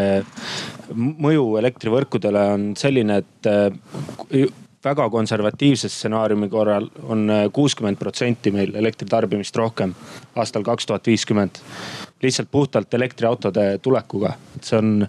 [0.96, 4.50] mõju elektrivõrkudele on selline, et äh,
[4.84, 9.96] väga konservatiivse stsenaariumi korral on äh, kuuskümmend protsenti meil elektritarbimist rohkem
[10.36, 11.60] aastal kaks tuhat viiskümmend
[12.22, 14.34] lihtsalt puhtalt elektriautode tulekuga.
[14.56, 15.08] et see on,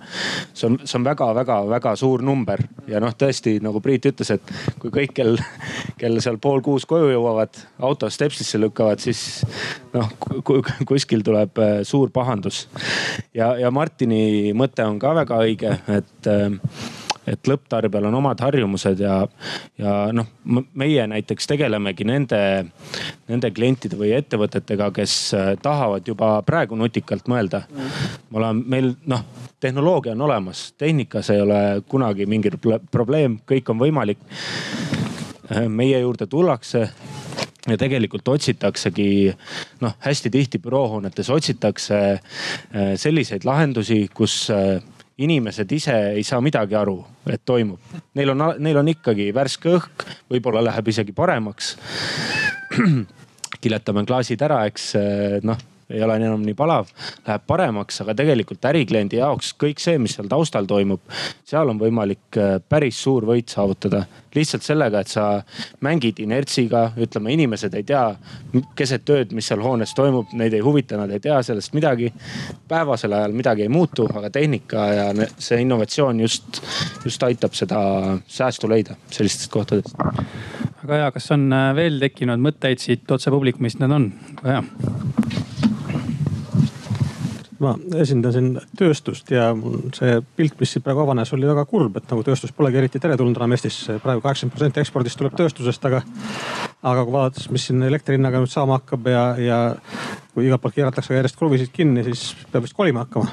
[0.54, 4.92] see on, see on väga-väga-väga suur number ja noh, tõesti nagu Priit ütles, et kui
[4.94, 5.40] kõik kell,
[5.98, 9.42] kell seal pool kuus koju jõuavad, auto stepsisse lükkavad, siis
[9.94, 10.11] noh
[10.88, 12.68] kuskil tuleb äh, suur pahandus.
[13.34, 16.98] ja, ja Martini mõte on ka väga õige, et äh,
[17.31, 19.20] et lõpptarbijal on omad harjumused ja,
[19.78, 20.28] ja noh,
[20.78, 22.41] meie näiteks tegelemegi nende,
[23.31, 27.64] nende klientide või ettevõtetega, kes äh, tahavad juba praegu nutikalt mõelda.
[28.31, 29.24] me oleme, meil noh,
[29.61, 32.53] tehnoloogia on olemas, tehnikas ei ole kunagi mingi
[32.91, 34.20] probleem, kõik on võimalik.
[35.51, 36.89] Äh, meie juurde tullakse
[37.68, 39.35] ja tegelikult otsitaksegi
[39.81, 44.49] noh, hästi tihti büroohoonetes otsitakse äh, selliseid lahendusi, kus
[45.20, 46.98] inimesed ise ei saa midagi aru,
[47.28, 47.96] et toimub.
[48.16, 51.74] Neil on, neil on ikkagi värske õhk, võib-olla läheb isegi paremaks.
[53.62, 54.94] kiletame klaasid ära, eks
[55.44, 56.91] noh ei ole enam nii palav,
[57.26, 61.03] läheb paremaks, aga tegelikult ärikliendi jaoks kõik see, mis seal taustal toimub,
[61.49, 64.05] seal on võimalik äh, päris suur võit saavutada.
[64.34, 65.24] lihtsalt sellega, et sa
[65.82, 68.05] mängid inertsiga, ütleme, inimesed ei tea
[68.78, 72.12] keset ööd, mis seal hoones toimub, neid ei huvita, nad ei tea sellest midagi.
[72.68, 76.62] päevasel ajal midagi ei muutu, aga tehnika ja see innovatsioon just,
[77.05, 77.80] just aitab seda
[78.28, 79.97] säästu leida sellistest kohtadest
[80.82, 84.11] väga hea, kas on äh, veel tekkinud mõtteid siit otse publikumist, need on,
[84.43, 85.39] väga hea
[87.61, 89.50] ma esindan siin tööstust ja
[89.96, 93.36] see pilt, mis siin praegu avanes, oli väga kurb, et nagu tööstus polegi eriti teretulnud
[93.36, 93.98] enam Eestisse.
[94.02, 96.02] praegu kaheksakümmend protsenti ekspordist tuleb tööstusest, aga,
[96.80, 99.61] aga kui vaadates, mis siin elektri hinnaga nüüd saama hakkab ja, ja
[100.35, 103.31] kui igalt poolt keeratakse järjest kruvisid kinni, siis peab vist kolima hakkama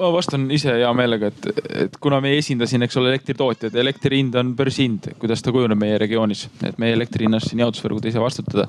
[0.00, 3.74] ma vastan ise hea meelega, et, et kuna me ei esinda siin, eks ole, elektritootjad,
[3.82, 8.06] elektri hind on börsihind, kuidas ta kujuneb meie regioonis, et meie elektri hinnast siin jaotusvõrgud
[8.08, 8.68] ei saa vastutada.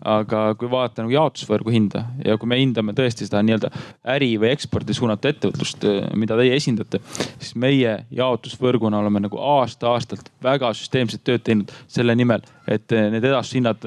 [0.00, 3.68] aga kui vaadata nagu jaotusvõrgu hinda ja kui me hindame tõesti seda nii-öelda
[4.14, 5.84] äri või ekspordi suunatud ettevõtlust,
[6.16, 7.02] mida teie esindate,
[7.34, 13.84] siis meie jaotusvõrguna oleme nagu aasta-aastalt väga süsteemset tööd teinud selle nimel, et need edastushinnad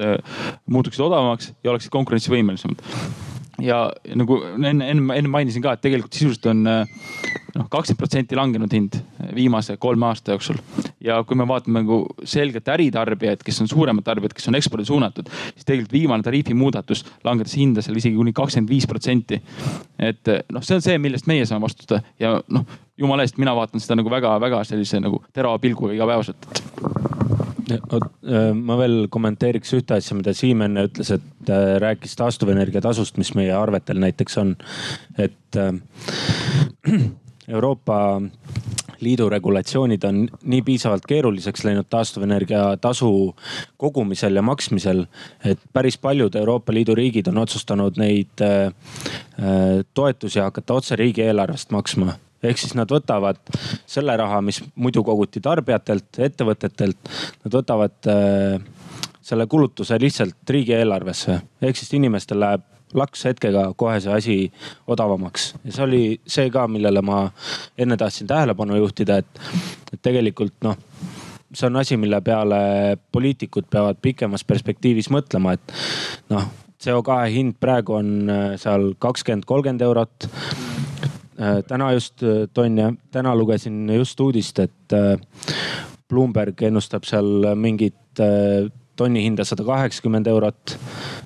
[0.70, 2.73] muutuksid odavamaks ja oleksid konkurentsivõimelisemad
[3.62, 3.84] ja
[4.18, 8.98] nagu enne, enne, enne mainisin ka, et tegelikult sisuliselt on noh, kakskümmend protsenti langenud hind
[9.34, 10.58] viimase kolme aasta jooksul.
[11.04, 15.28] ja kui me vaatame nagu selgelt äritarbijaid, kes on suuremad tarbijad, kes on ekspordi suunatud,
[15.54, 19.40] siis tegelikult viimane tariifimuudatus langetas hinda seal isegi kuni kakskümmend viis protsenti.
[19.98, 22.66] et noh, see on see, millest meie saame vastutada ja noh,
[22.98, 26.50] jumala eest, mina vaatan seda nagu väga-väga sellise nagu terava pilguga igapäevaselt
[27.68, 33.34] ma veel kommenteeriks ühte asja, mida Siim enne ütles, et äh, rääkis taastuvenergia tasust, mis
[33.38, 34.56] meie arvetel näiteks on.
[35.18, 35.72] et äh,
[37.54, 38.22] Euroopa
[39.04, 43.34] Liidu regulatsioonid on nii piisavalt keeruliseks läinud taastuvenergia tasu
[43.76, 45.04] kogumisel ja maksmisel,
[45.44, 48.44] et päris paljud Euroopa Liidu riigid on otsustanud neid
[49.94, 52.14] toetusi hakata otse riigieelarvest maksma
[52.44, 53.40] ehk siis nad võtavad
[53.86, 57.10] selle raha, mis muidu koguti tarbijatelt, ettevõtetelt,
[57.44, 58.60] nad võtavad äh,
[59.24, 61.40] selle kulutuse lihtsalt riigieelarvesse.
[61.62, 64.36] ehk siis inimestel läheb laks hetkega kohe see asi
[64.86, 67.24] odavamaks ja see oli see ka, millele ma
[67.78, 69.40] enne tahtsin tähelepanu juhtida, et,
[70.02, 70.78] tegelikult noh
[71.54, 72.58] see on asi, mille peale
[73.12, 75.74] poliitikud peavad pikemas perspektiivis mõtlema, et
[76.32, 76.48] noh,
[76.82, 80.26] CO2 hind praegu on äh, seal kakskümmend, kolmkümmend eurot
[81.68, 85.18] täna just äh, tonn ja täna lugesin just uudist, et äh,
[86.08, 88.20] Bloomberg ennustab seal mingit
[88.94, 90.76] tonni hinda sada kaheksakümmend eurot.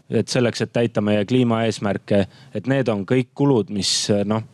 [0.09, 2.23] et selleks, et täita meie kliimaeesmärke,
[2.57, 3.91] et need on kõik kulud, mis
[4.25, 4.47] noh,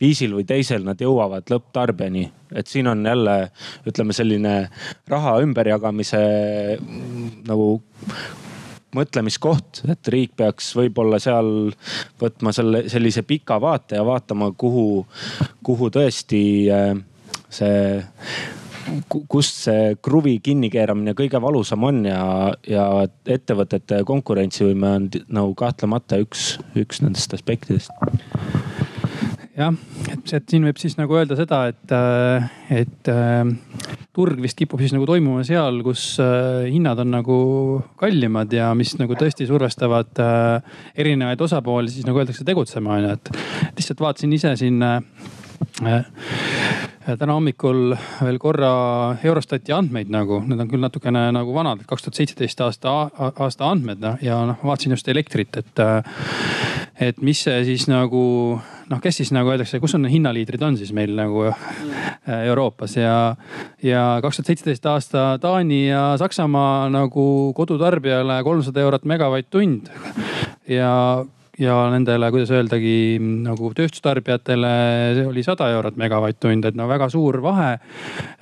[0.00, 2.26] viisil või teisel nad jõuavad lõpptarbijani.
[2.52, 3.38] et siin on jälle
[3.88, 4.68] ütleme selline
[5.08, 6.20] raha ümberjagamise
[7.48, 7.80] nagu
[8.96, 11.72] mõtlemiskoht, et riik peaks võib-olla seal
[12.20, 15.04] võtma selle sellise pika vaate ja vaatama, kuhu,
[15.66, 16.94] kuhu tõesti äh,
[17.48, 17.98] see
[19.28, 22.22] kust see kruvi kinnikeeramine kõige valusam on ja,
[22.68, 22.86] ja
[23.28, 27.92] ettevõtete konkurentsivõime on nagu kahtlemata üks, üks nendest aspektidest
[29.58, 29.74] jah,
[30.12, 32.48] et, et siin võib siis nagu öelda seda, et, äh,
[32.80, 33.48] et äh,
[34.14, 37.38] turg vist kipub siis nagu toimuma seal, kus äh, hinnad on nagu
[38.00, 40.22] kallimad ja mis nagu tõesti survestavad
[40.98, 43.32] erinevaid osapooli siis nagu öeldakse tegutsema on ju, et
[43.80, 44.84] lihtsalt vaatasin ise siin
[47.16, 48.70] täna hommikul veel korra
[49.24, 52.96] Eurostati andmeid nagu, need on küll natukene nagu vanad, kaks tuhat seitseteist aasta,
[53.30, 55.84] aasta andmed ja noh, vaatasin just elektrit, et,
[57.08, 58.24] et mis see siis nagu
[58.88, 63.16] noh, kes siis nagu öeldakse, kus on hinnaliidrid on siis meil nagu äh, Euroopas ja,
[63.84, 69.88] ja kaks tuhat seitseteist aasta Taani ja Saksamaa nagu kodutarbijale kolmsada eurot megavatt-tund.
[70.68, 71.24] Ja
[71.58, 74.72] ja nendele, kuidas öeldagi nagu tööstustarbijatele
[75.28, 77.72] oli sada eurot megavatt-tund, et no väga suur vahe.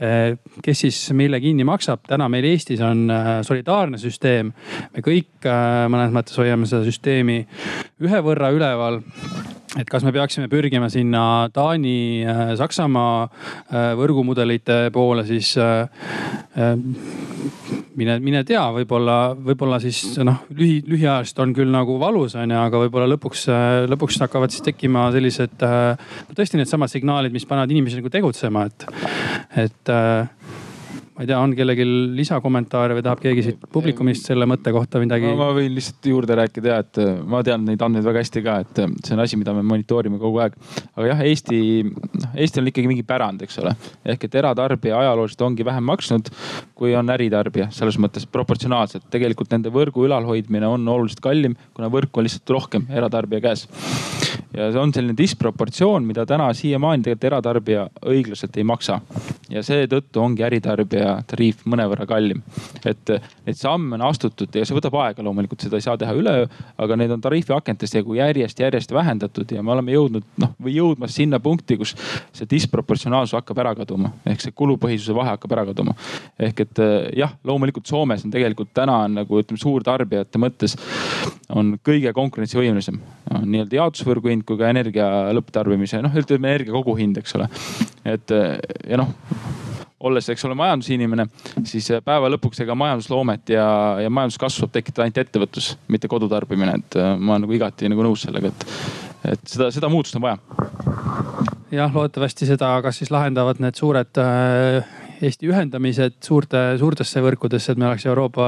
[0.00, 4.52] Äh, kes siis meile kinni maksab, täna meil Eestis on äh, solidaarne süsteem.
[4.92, 5.46] me kõik
[5.92, 7.42] mõnes mõttes hoiame seda süsteemi
[8.02, 9.00] ühe võrra üleval
[9.74, 15.88] et kas me peaksime pürgima sinna Taani, äh, Saksamaa äh, võrgumudelite poole, siis äh,
[17.98, 22.60] mine, mine tea, võib-olla, võib-olla siis noh, lühi, lühiajaliselt on küll nagu valus on ju,
[22.60, 23.46] aga võib-olla lõpuks,
[23.90, 28.88] lõpuks hakkavad siis tekkima sellised no tõesti needsamad signaalid, mis panevad inimesi nagu tegutsema, et,
[29.66, 29.94] et
[31.16, 31.84] ma ei tea, on kellelgi
[32.18, 35.30] lisakommentaare või tahab keegi siit publikumist selle mõtte kohta midagi?
[35.38, 38.56] ma võin lihtsalt juurde rääkida ja, et äh, ma tean neid andmeid väga hästi ka,
[38.66, 40.58] et äh, see on asi, mida me monitoorime kogu aeg.
[40.92, 43.72] aga jah, Eesti, noh Eestil on ikkagi mingi pärand, eks ole.
[44.04, 46.28] ehk et eratarbija ajalooliselt ongi vähem maksnud,
[46.76, 49.08] kui on äritarbija, selles mõttes proportsionaalselt.
[49.12, 53.64] tegelikult nende võrgu ülalhoidmine on oluliselt kallim, kuna võrku on lihtsalt rohkem eratarbija käes.
[54.56, 59.00] Ja see on selline disproportsioon, mida täna siiamaani tegelikult eratarbija õiglaselt ei maksa.
[59.50, 62.42] ja seetõttu ongi äritarbija tariif mõnevõrra kallim.
[62.84, 63.12] et
[63.46, 66.46] neid samme on astutud ja see võtab aega loomulikult, seda ei saa teha üleöö,
[66.78, 71.40] aga need on tariifiakentest nagu järjest-järjest vähendatud ja me oleme jõudnud noh või jõudmas sinna
[71.40, 71.94] punkti, kus
[72.32, 75.94] see disproportsionaalsus hakkab ära kaduma ehk see kulupõhisuse vahe hakkab ära kaduma.
[76.38, 76.82] ehk et
[77.16, 80.76] jah, loomulikult Soomes on tegelikult täna on nagu ütleme suurtarbijate mõttes
[81.54, 82.98] on kõige konkurentsivõimelisem.
[83.44, 85.06] nii-öelda jaotusvõrgu hind kui ka energia
[85.36, 87.48] lõpptarbimise, noh ütleme energia koguhind, eks ole.
[88.06, 89.14] et ja noh
[90.06, 91.24] olles, eks ole, majandusinimene,
[91.66, 93.66] siis päeva lõpuks ega majandusloomet ja,
[94.04, 98.26] ja majanduskasvu saab tekitada ainult ettevõtlus, mitte kodutarbimine, et ma olen nagu igati nagu nõus
[98.26, 98.68] sellega, et,
[99.32, 100.36] et seda, seda muutust on vaja.
[101.72, 104.84] jah, loodetavasti seda, kas siis lahendavad need suured äh,
[105.16, 108.46] Eesti ühendamised suurte, suurtesse võrkudesse, et me oleks Euroopa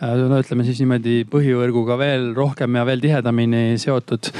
[0.00, 4.30] no ütleme siis niimoodi põhivõrguga veel rohkem ja veel tihedamini seotud.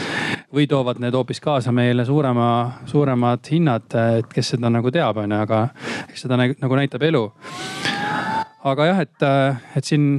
[0.55, 2.49] Või toovad need hoopis kaasa meile suurema,
[2.91, 3.87] suuremad hinnad,
[4.19, 5.63] et kes seda nagu teab, onju, aga
[6.09, 7.25] eks seda nagu näitab elu.
[8.71, 9.23] Aga jah, et,
[9.79, 10.19] et siin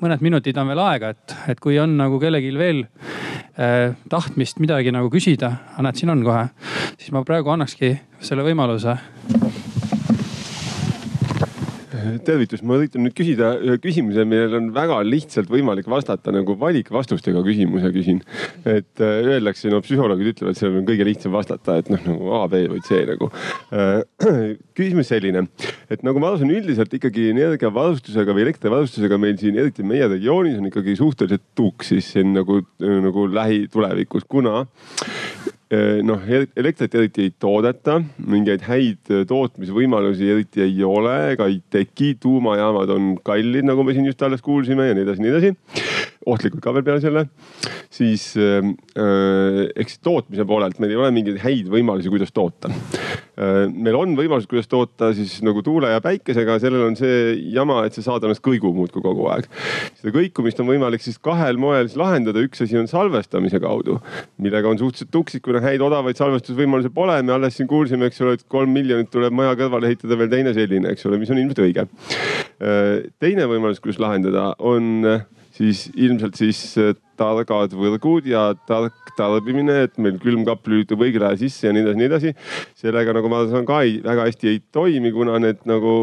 [0.00, 4.94] mõned minutid on veel aega, et, et kui on nagu kellelgi veel eh, tahtmist midagi
[4.94, 5.50] nagu küsida,
[5.82, 6.46] näed, siin on kohe,
[6.96, 7.92] siis ma praegu annakski
[8.22, 8.96] selle võimaluse
[12.26, 17.42] tervitus, ma üritan nüüd küsida ühe küsimuse, millele on väga lihtsalt võimalik vastata nagu valikvastustega
[17.46, 18.22] küsimuse küsin.
[18.64, 22.42] et äh, öeldakse, no psühholoogid ütlevad, sellele on kõige lihtsam vastata, et noh nagu A,
[22.50, 23.30] B või C nagu.
[23.72, 24.02] Äh,
[24.78, 25.46] küsimus selline,
[25.92, 30.60] et nagu ma aru saan, üldiselt ikkagi energiavarustusega või elektrivarustusega meil siin, eriti meie regioonis
[30.60, 34.62] on ikkagi suhteliselt tuksis siin nagu, nagu lähitulevikus, kuna
[36.04, 36.20] noh,
[36.58, 42.14] elektrit eriti ei toodeta, mingeid häid äh, tootmisvõimalusi eriti ei ole ega ei teki.
[42.20, 45.54] tuumajaamad on kallid, nagu me siin just alles kuulsime ja nii edasi, nii edasi.
[46.28, 47.24] ohtlikud ka veel peale selle.
[47.92, 48.60] siis äh,
[49.76, 52.72] eks tootmise poolelt meil ei ole mingeid häid võimalusi, kuidas toota.
[53.36, 57.96] Meil on võimalused, kuidas toota siis nagu tuule ja päikesega, sellel on see jama, et
[57.96, 59.48] see saadanas kõigub muudkui kogu aeg.
[60.00, 63.98] seda kõikumist on võimalik siis kahel moel siis lahendada, üks asi on salvestamise kaudu,
[64.42, 67.16] millega on suhteliselt tuksik, kuna häid odavaid salvestusvõimalusi pole.
[67.22, 70.52] me alles siin kuulsime, eks ole, et kolm miljonit tuleb maja kõrvale ehitada veel teine
[70.56, 71.88] selline, eks ole, mis on ilmselt õige.
[73.22, 75.08] teine võimalus, kuidas lahendada, on
[75.56, 76.76] siis ilmselt siis
[77.22, 82.00] targad võrgud ja tark tarbimine, et meil külmkapp lülitub õigel ajal sisse ja nii edasi,
[82.00, 82.34] nii edasi.
[82.82, 85.96] sellega nagu ma saan ka ei, väga hästi ei toimi, kuna need nagu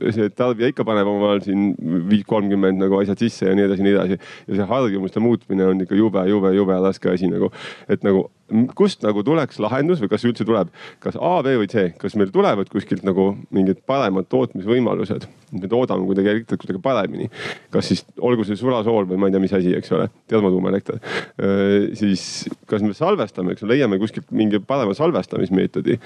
[0.00, 1.72] see tarbija ikka paneb omal siin
[2.10, 4.20] viis, kolmkümmend nagu asjad sisse ja nii edasi, nii edasi.
[4.48, 7.50] ja see harjumuste muutmine on ikka jube, jube, jube raske asi nagu,
[7.90, 8.28] et nagu
[8.78, 10.70] kust nagu tuleks lahendus või kas üldse tuleb,
[11.02, 15.28] kas A, B või C, kas meil tulevad kuskilt nagu mingid paremad tootmisvõimalused?
[15.50, 17.24] me toodame kuidagi elektrit kuidagi paremini,
[17.74, 21.00] kas siis olgu see sulasool või ma ei tea, mis asi, eks ole, termotuum tuumaelekter.
[21.98, 25.98] siis kas me salvestame, eks leiame kuskilt mingi parema salvestamismeetodi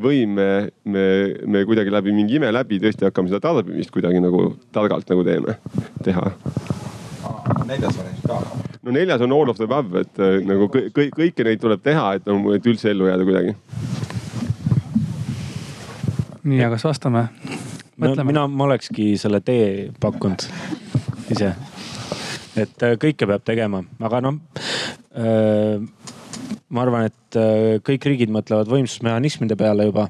[0.00, 0.48] või me,
[0.84, 1.06] me,
[1.46, 5.58] me kuidagi läbi mingi ime läbi tõesti hakkame seda tarbimist kuidagi nagu targalt nagu teeme,
[6.04, 6.30] teha
[7.66, 8.40] neljas variant ka.
[8.82, 12.32] no neljas on all of the above, et nagu kõik, kõiki neid tuleb teha, et,
[12.56, 13.54] et üldse ellu jääda kuidagi.
[16.44, 17.28] nii, aga kas vastame?
[17.94, 20.42] No, mina, ma olekski selle tee pakkunud
[21.30, 21.52] ise
[22.60, 24.38] et äh, kõike peab tegema, aga noh
[25.18, 25.82] äh,.
[26.74, 30.08] ma arvan, et äh, kõik riigid mõtlevad võimsusmehhanismide peale juba.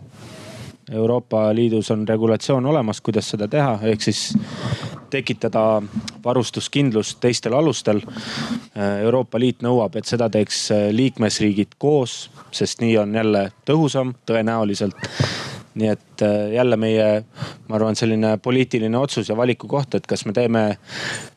[0.92, 4.34] Euroopa Liidus on regulatsioon olemas, kuidas seda teha, ehk siis
[5.14, 5.82] tekitada
[6.24, 8.02] varustuskindlust teistel alustel.
[8.04, 14.98] Äh, Euroopa Liit nõuab, et seda teeks liikmesriigid koos, sest nii on jälle tõhusam tõenäoliselt
[15.74, 16.22] nii et
[16.54, 17.06] jälle meie,
[17.66, 20.62] ma arvan, selline poliitiline otsus ja valiku koht, et kas me teeme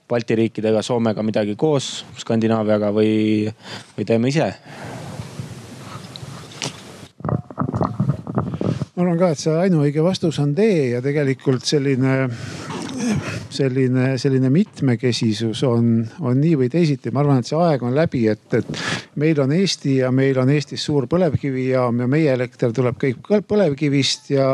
[0.07, 3.49] Balti riikidega, Soomega midagi koos, Skandinaaviaga või,
[3.97, 4.53] või teeme ise?
[8.97, 12.13] ma arvan ka, et see ainuõige vastus on D ja tegelikult selline
[13.49, 17.11] selline, selline mitmekesisus on, on nii või teisiti.
[17.11, 18.81] ma arvan, et see aeg on läbi, et, et
[19.19, 24.31] meil on Eesti ja meil on Eestis suur põlevkivijaam ja meie elekter tuleb kõik põlevkivist
[24.33, 24.49] ja,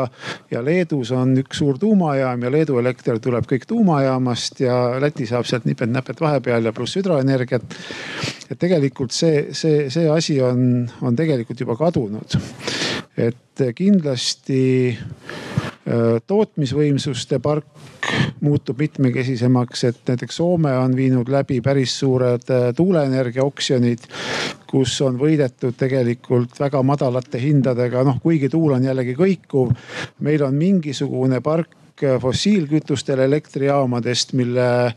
[0.50, 5.48] ja Leedus on üks suur tuumajaam ja Leedu elekter tuleb kõik tuumajaamast ja Läti saab
[5.48, 7.78] sealt nipet-näpet vahepeal ja pluss hüdroenergiat.
[8.50, 12.38] et tegelikult see, see, see asi on, on tegelikult juba kadunud.
[13.16, 14.62] et kindlasti
[16.26, 17.66] tootmisvõimsuste park
[18.40, 24.08] muutub mitmekesisemaks, et näiteks Soome on viinud läbi päris suured äh, tuuleenergia oksjonid,
[24.70, 29.72] kus on võidetud tegelikult väga madalate hindadega, noh kuigi tuul on jällegi kõikuv.
[30.20, 34.94] meil on mingisugune park hulk fossiilkütustel elektrijaamadest, mille,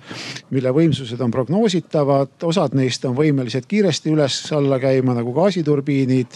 [0.49, 2.29] mille võimsused on prognoositavad.
[2.43, 6.27] osad neist on võimelised kiiresti üles-alla käima nagu gaasiturbiinid,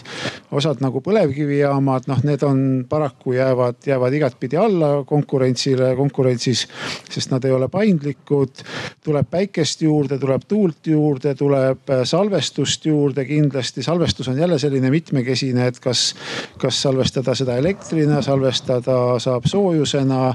[0.50, 6.68] osad nagu põlevkivijaamad, noh, need on paraku jäävad, jäävad igatpidi alla konkurentsile, konkurentsis,
[7.10, 8.62] sest nad ei ole paindlikud.
[9.04, 13.82] tuleb päikest juurde, tuleb tuult juurde, tuleb salvestust juurde kindlasti.
[13.82, 16.14] salvestus on jälle selline mitmekesine, et kas,
[16.58, 20.34] kas salvestada seda elektrina, salvestada saab soojusena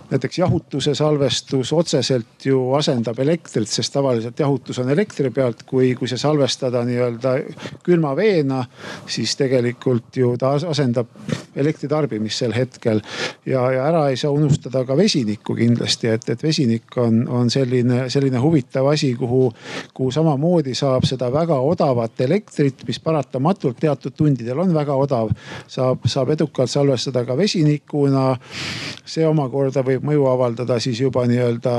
[0.11, 5.63] näiteks jahutuse salvestus otseselt ju asendab elektrit, sest tavaliselt jahutus on elektri pealt.
[5.63, 7.35] kui, kui see salvestada nii-öelda
[7.85, 8.63] külma veena,
[9.07, 11.07] siis tegelikult ju ta asendab
[11.55, 13.01] elektri tarbimist sel hetkel.
[13.45, 18.09] ja, ja ära ei saa unustada ka vesinikku kindlasti, et, et vesinik on, on selline,
[18.09, 19.53] selline huvitav asi, kuhu,
[19.93, 25.31] kuhu samamoodi saab seda väga odavat elektrit, mis paratamatult teatud tundidel on väga odav,
[25.71, 28.35] saab, saab edukalt salvestada ka vesinikuna.
[29.11, 31.75] see omakorda võib mõju avaldada siis juba nii-öelda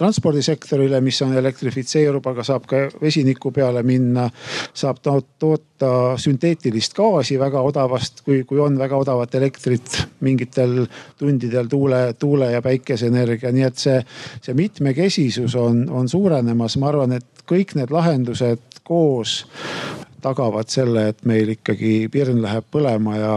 [0.00, 4.30] transpordisektorile, mis on elektrifitseerub, aga saab ka vesiniku peale minna.
[4.74, 10.86] saab toota sünteetilist gaasi väga odavast, kui, kui on väga odavat elektrit mingitel
[11.18, 13.98] tundidel tuule, tuule ja päikeseenergia, nii et see,
[14.40, 16.78] see mitmekesisus on, on suurenemas.
[16.80, 19.44] ma arvan, et kõik need lahendused koos
[20.20, 23.36] tagavad selle, et meil ikkagi pirn läheb põlema ja,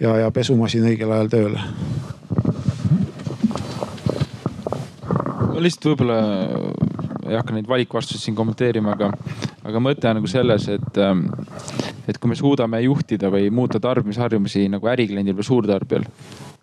[0.00, 1.66] ja, ja pesumasin õigel ajal tööle
[5.56, 6.16] ma lihtsalt võib-olla
[7.26, 9.08] ei hakka neid valikvastuseid siin kommenteerima, aga,
[9.66, 11.24] aga mõte on nagu selles, et, ähm,
[12.06, 16.06] et kui me suudame juhtida või muuta tarbimisharjumusi nagu ärikliendil või suurtarbijal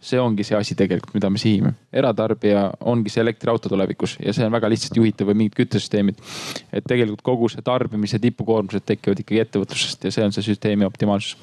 [0.03, 1.73] see ongi see asi tegelikult, mida me sihime.
[1.93, 6.19] eratarbija ongi see elektriauto tulevikus ja see on väga lihtsalt juhitav või mingid küttesüsteemid.
[6.73, 11.37] et tegelikult kogu see tarbimise tipukoormused tekivad ikkagi ettevõtlusest ja see on see süsteemi optimaalsus.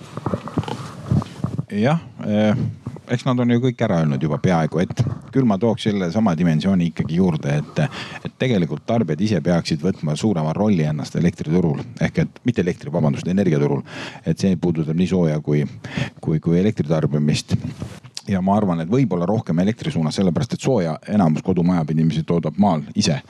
[1.72, 2.80] jah eh
[3.11, 5.03] eks nad on ju kõik ära öelnud juba peaaegu, et
[5.35, 7.81] küll ma tooks selle sama dimensiooni ikkagi juurde, et,
[8.24, 13.28] et tegelikult tarbijad ise peaksid võtma suurema rolli ennast elektriturul ehk et mitte elektri, vabandust,
[13.28, 13.82] energiaturul.
[14.27, 15.65] et see puudutab nii sooja kui,
[16.20, 17.57] kui, kui elektritarbimist
[18.31, 22.82] ja ma arvan, et võib-olla rohkem elektri suunas, sellepärast et sooja enamus kodumajapidamisi toodab maal
[22.94, 23.20] ise.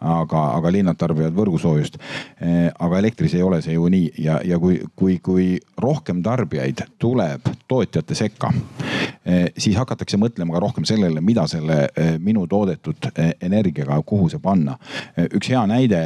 [0.00, 1.98] aga, aga linnad tarbivad võrgusoojust.
[2.40, 6.84] Eh, aga elektris ei ole see ju nii ja, ja kui, kui, kui rohkem tarbijaid
[6.98, 8.52] tuleb tootjate sekka,
[9.24, 13.10] eh, siis hakatakse mõtlema ka rohkem sellele, mida selle eh, minu toodetud
[13.40, 14.76] energiaga, kuhu see panna.
[15.34, 16.00] üks hea näide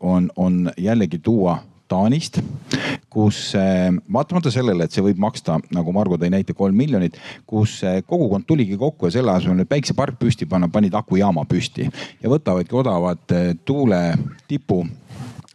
[0.00, 1.58] on, on jällegi tuua
[1.92, 2.38] Taanist,
[3.12, 7.78] kus eh, vaatamata sellele, et see võib maksta, nagu Margo tõi näite, kolm miljonit, kus
[7.84, 12.32] eh, kogukond tuligi kokku ja selle asemel, et päiksepark püsti panna, panid akujaama püsti ja
[12.32, 14.82] võtavadki odavat eh, tuuletipu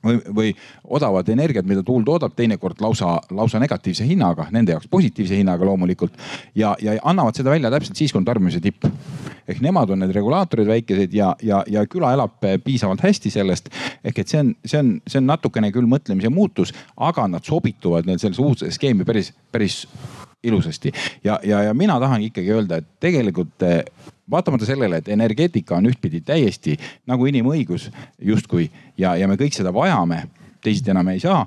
[0.08, 0.54] või, või
[0.98, 6.14] odavat energiat, mida tuul toodab, teinekord lausa, lausa negatiivse hinnaga, nende jaoks positiivse hinnaga loomulikult.
[6.56, 8.86] ja, ja annavad seda välja täpselt siis, kui on tarbimise tipp.
[9.48, 13.70] ehk nemad on need regulaatorid väikesed ja, ja, ja küla elab piisavalt hästi sellest.
[14.04, 18.08] ehk et see on, see on, see on natukene küll mõtlemise muutus, aga nad sobituvad
[18.08, 19.86] neil sellesse uudsesse skeemi päris, päris
[20.44, 20.92] ilusasti.
[21.24, 23.64] ja, ja, ja mina tahan ikkagi öelda, et tegelikult
[24.32, 26.78] vaatamata sellele, et energeetika on ühtpidi täiesti
[27.08, 27.90] nagu inimõigus
[28.22, 30.24] justkui ja, ja me kõik seda vajame,
[30.64, 31.46] teisiti enam ei saa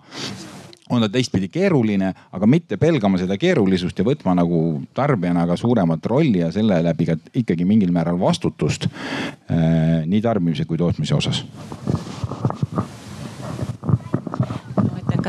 [0.91, 6.07] on ta teistpidi keeruline, aga mitte pelgama seda keerulisust ja võtma nagu tarbijana ka suuremat
[6.11, 11.45] rolli ja selle läbi ka ikkagi mingil määral vastutust äh, nii tarbimise kui tootmise osas.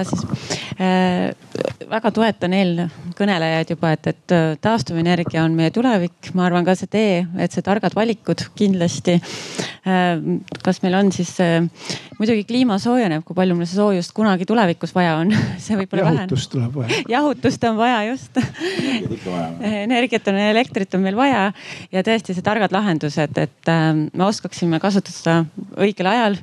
[0.01, 0.25] Ka siis
[0.81, 1.31] äh,
[1.91, 6.89] väga toetan eelkõnelejaid juba, et, et äh, taastuvenergia on meie tulevik, ma arvan ka see
[6.91, 9.17] tee, et see targad valikud kindlasti.
[9.81, 10.21] Äh,
[10.63, 11.65] kas meil on siis, äh,
[12.19, 15.33] muidugi kliima soojeneb, kui palju meil soojust kunagi tulevikus vaja on,
[15.63, 16.31] see võib-olla väheneb.
[16.31, 17.01] jahutust tuleb vaja.
[17.15, 18.41] jahutust on vaja just.
[19.71, 21.49] energiat on, elektrit on meil vaja
[21.91, 23.73] ja tõesti see targad lahendused, et
[24.13, 25.37] me oskaksime kasutada seda
[25.81, 26.39] õigel ajal,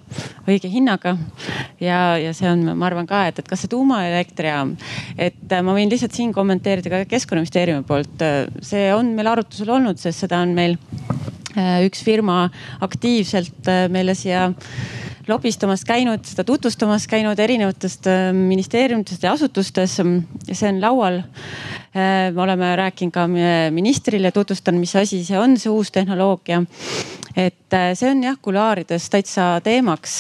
[0.49, 1.17] õige hinnaga.
[1.81, 4.77] ja, ja see on, ma arvan ka, et, et kas see tuumaelektrijaam,
[5.17, 8.21] et et äh, ma võin lihtsalt siin kommenteerida ka keskkonnaministeeriumi poolt.
[8.25, 10.77] Äh, see on meil arutusel olnud, sest seda on meil
[11.57, 12.47] äh, üks firma
[12.85, 14.49] aktiivselt meile siia
[15.29, 19.99] lobistamas käinud, seda tutvustamas käinud erinevatest ministeeriumitest ja asutustes.
[20.53, 21.23] see on laual.
[21.95, 23.27] me oleme rääkinud ka
[23.71, 26.63] ministrile, tutvustan, mis asi see on, see uus tehnoloogia
[27.39, 30.15] et äh, see on jah kuluaarides täitsa teemaks,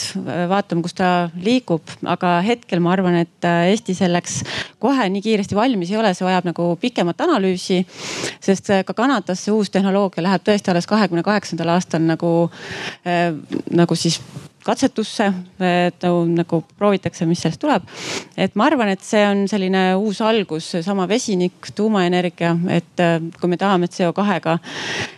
[0.50, 1.08] vaatame, kus ta
[1.42, 4.42] liigub, aga hetkel ma arvan, et äh, Eesti selleks
[4.82, 7.80] kohe nii kiiresti valmis ei ole, see vajab nagu pikemat analüüsi.
[8.44, 12.50] sest äh, ka Kanadas see uus tehnoloogia läheb tõesti alles kahekümne kaheksandal aastal nagu,
[13.74, 14.20] nagu siis
[14.64, 15.28] katsetusse,
[15.64, 17.84] et nagu proovitakse, mis sellest tuleb.
[18.36, 23.50] et ma arvan, et see on selline uus algus, seesama vesinik, tuumaenergia, et äh, kui
[23.50, 24.58] me tahame CO2-ga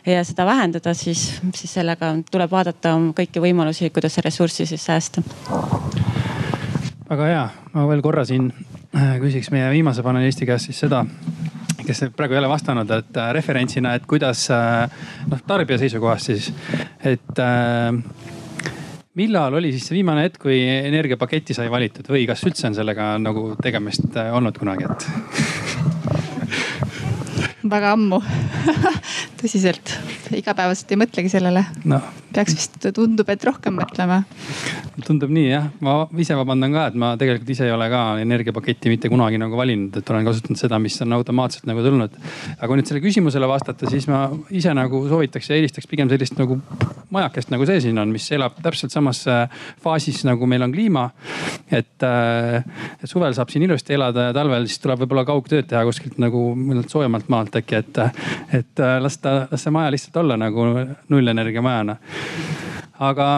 [0.06, 5.22] ja seda vähendada, siis, siis sellega tuleb vaadata kõiki võimalusi, kuidas seda ressurssi siis säästa.
[7.10, 8.50] väga hea, ma veel korra siin
[8.94, 11.04] äh, küsiks meie viimase panelisti käest siis seda
[11.80, 16.52] kes praegu ei ole vastanud, et äh, referentsina, et kuidas noh, tarbija seisukohast siis,
[17.04, 18.38] et äh,
[19.18, 23.12] millal oli siis see viimane hetk, kui energiapaketi sai valitud või kas üldse on sellega
[23.22, 25.00] nagu tegemist äh, olnud kunagi, et?
[27.70, 28.20] Väga ammu
[29.40, 29.94] tõsiselt,
[30.36, 32.00] igapäevaselt ei mõtlegi sellele no..
[32.34, 34.20] peaks vist, tundub, et rohkem mõtlema.
[35.06, 38.92] tundub nii jah, ma ise vabandan ka, et ma tegelikult ise ei ole ka energiapaketti
[38.92, 42.18] mitte kunagi nagu valinud, et olen kasutanud seda, mis on automaatselt nagu tulnud.
[42.56, 46.36] aga kui nüüd sellele küsimusele vastata, siis ma ise nagu soovitaks ja eelistaks pigem sellist
[46.40, 46.60] nagu
[47.10, 51.08] majakest, nagu see siin on, mis elab täpselt samas äh, faasis nagu meil on kliima.
[51.70, 52.64] et, äh,
[53.04, 56.42] suvel saab siin ilusti elada ja talvel siis tuleb võib-olla kaugtööd teha kuskilt nagu
[56.90, 58.00] soojemalt maalt äkki, et,
[58.60, 60.66] et äh, las ta, las see maja lihtsalt olla nagu
[61.08, 61.96] nullenergia majana.
[62.98, 63.28] aga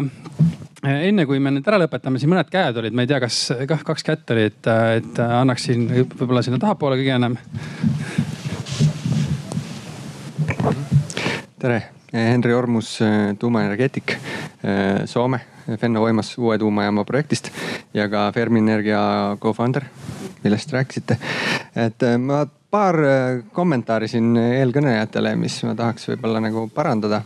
[0.87, 3.41] äh, enne kui me nüüd ära lõpetame, siin mõned käed olid, ma ei tea, kas
[3.69, 7.39] kah kaks kätt oli, et, et annaksin võib-olla sinna tahapoole kõige enam.
[11.63, 11.83] tere,
[12.13, 12.97] Henri Ormus,
[13.39, 14.17] tuumaenergeetik,
[15.07, 15.39] Soome,
[15.79, 17.53] Fennovoimas uue tuumajaama projektist
[17.95, 19.03] ja ka Fermi Energia
[19.41, 19.87] co-founder,
[20.43, 21.19] millest rääkisite.
[21.77, 22.43] et ma
[22.73, 27.23] paar äh, kommentaari siin eelkõnelejatele, mis ma tahaks võib-olla nagu parandada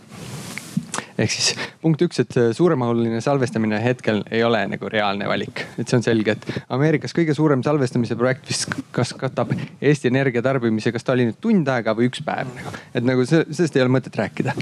[1.16, 5.98] ehk siis punkt üks, et suuremahuline salvestamine hetkel ei ole nagu reaalne valik, et see
[5.98, 11.06] on selge, et Ameerikas kõige suurem salvestamise projekt vist kas katab Eesti Energia tarbimise, kas
[11.06, 12.74] ta oli nüüd tund aega või üks päev nagu.
[12.92, 14.56] et nagu see, sellest ei ole mõtet rääkida.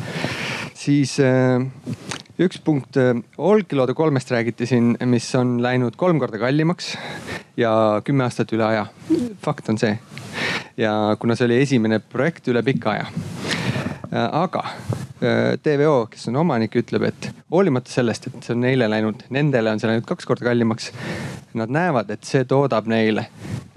[0.85, 1.59] siis äh,
[2.39, 6.97] üks punkt, äh, Olkiluoto kolmest räägiti siin, mis on läinud kolm korda kallimaks
[7.56, 8.86] ja kümme aastat üle aja.
[9.43, 9.98] fakt on see
[10.77, 13.06] ja kuna see oli esimene projekt üle pika aja.
[14.11, 18.90] Äh, aga äh, TVO, kes on omanik, ütleb, et hoolimata sellest, et see on neile
[18.90, 20.90] läinud, nendele on see läinud kaks korda kallimaks.
[21.55, 23.28] Nad näevad, et see toodab neile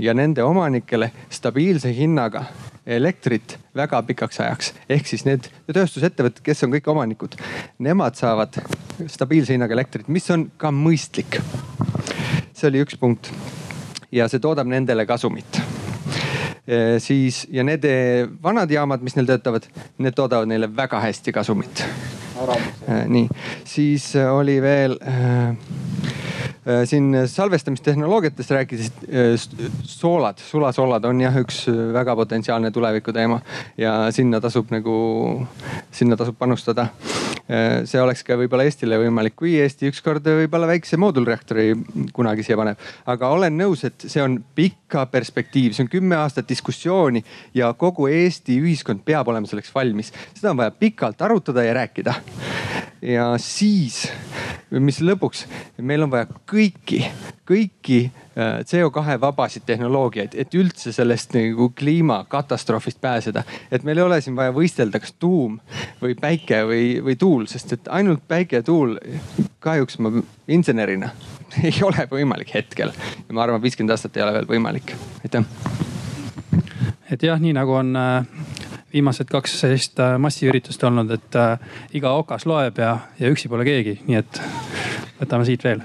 [0.01, 2.47] ja nende omanikele stabiilse hinnaga
[2.87, 4.73] elektrit väga pikaks ajaks.
[4.89, 7.35] ehk siis need tööstusettevõtted, kes on kõik omanikud,
[7.83, 8.61] nemad saavad
[9.11, 11.41] stabiilse hinnaga elektrit, mis on ka mõistlik.
[12.53, 13.31] see oli üks punkt.
[14.11, 15.61] ja see toodab nendele kasumit
[16.67, 19.63] Eh, siis ja need eh, vanad jaamad, mis neil töötavad,
[20.03, 21.83] need toodavad neile väga hästi kasumit.
[22.43, 23.29] Eh, nii,
[23.63, 24.97] siis oli veel
[26.85, 28.91] siin salvestamistehnoloogiatest rääkides,
[29.87, 31.63] soolad, sulasoolad on jah üks
[31.93, 33.39] väga potentsiaalne tuleviku teema
[33.77, 34.97] ja sinna tasub nagu,
[35.91, 36.89] sinna tasub panustada.
[36.91, 41.69] Äh, see oleks ka võib-olla Eestile võimalik, kui Eesti ükskord võib-olla väikse moodulreaktori
[42.15, 42.81] kunagi siia paneb.
[43.07, 47.23] aga olen nõus, et see on pika perspektiiv, see on kümme aastat diskussiooni
[47.55, 50.11] ja kogu Eesti ühiskond peab olema selleks valmis.
[50.35, 52.15] seda on vaja pikalt arutada ja rääkida.
[53.01, 54.05] ja siis,
[54.71, 55.45] mis lõpuks,
[55.79, 57.05] meil on vaja kõiki,
[57.47, 58.01] kõiki
[58.37, 63.43] Äh, CO2 vabasid tehnoloogiaid, et üldse sellest nagu kliimakatastroofist pääseda.
[63.71, 65.55] et meil ei ole siin vaja võistelda, kas tuum
[66.01, 68.93] või päike või, või tuul, sest et ainult päike ja tuul
[69.59, 70.11] kahjuks ma
[70.47, 71.09] insenerina
[71.63, 72.93] ei ole võimalik hetkel.
[72.93, 74.93] ja ma arvan, viiskümmend aastat ei ole veel võimalik,
[75.25, 75.49] aitäh.
[77.09, 78.53] et jah, nii nagu on äh,
[78.93, 81.39] viimased kaks sellist äh, massiüritust olnud, et
[81.97, 84.41] iga okas loeb ja, ja üksi pole keegi, nii et
[85.19, 85.83] võtame siit veel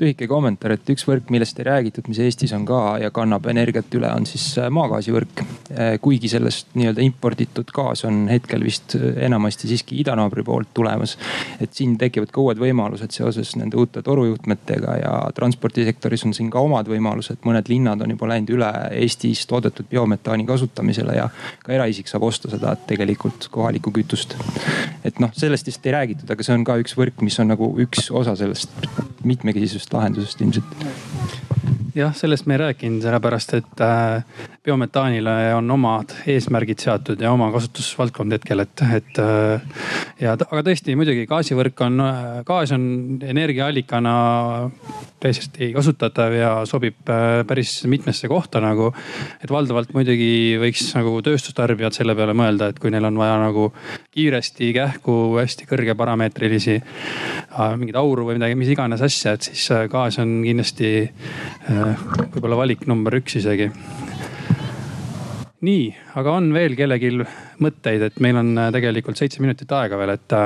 [0.00, 3.92] lühike kommentaar, et üks võrk, millest ei räägitud, mis Eestis on ka ja kannab energiat
[3.96, 5.42] üle, on siis äh, maagaasivõrk.
[5.74, 11.16] Äh, kuigi sellest nii-öelda imporditud gaas on hetkel vist äh, enamasti siiski idanaabri poolt tulemas.
[11.60, 16.62] et siin tekivad ka uued võimalused seoses nende uute torujuhtmetega ja transpordisektoris on siin ka
[16.64, 17.42] omad võimalused.
[17.44, 21.28] mõned linnad on juba läinud üle Eestis toodetud biometaani kasutamisele ja
[21.62, 24.36] ka eraisik saab osta seda tegelikult kohalikku kütust.
[25.04, 27.70] et noh, sellest lihtsalt ei räägitud, aga see on ka üks võrk, mis on nagu
[27.84, 28.72] üks osa sellest
[29.24, 30.84] mitmekesisust lahendusest ilmselt
[31.94, 34.24] jah, sellest me ei rääkinud, sellepärast et äh,
[34.64, 39.66] biometaanile on omad eesmärgid seatud ja oma kasutusvaldkond hetkel, et, et äh,.
[40.24, 42.00] ja aga tõesti muidugi gaasivõrk on,
[42.48, 42.86] gaas on
[43.20, 44.14] energiaallikana
[45.20, 48.90] täiesti kasutatav ja sobib äh, päris mitmesse kohta nagu.
[49.44, 53.70] et valdavalt muidugi võiks nagu tööstustarbijad selle peale mõelda, et kui neil on vaja nagu
[54.16, 59.68] kiiresti, kähku, hästi kõrge parameetrilisi äh, mingeid auru või midagi, mis iganes asja, et siis
[59.76, 60.94] äh, gaas on kindlasti
[61.68, 63.68] võib-olla valik number üks isegi
[65.64, 65.88] nii,
[66.20, 67.12] aga on veel kellelgi
[67.64, 70.38] mõtteid, et meil on tegelikult seitse minutit aega veel, et,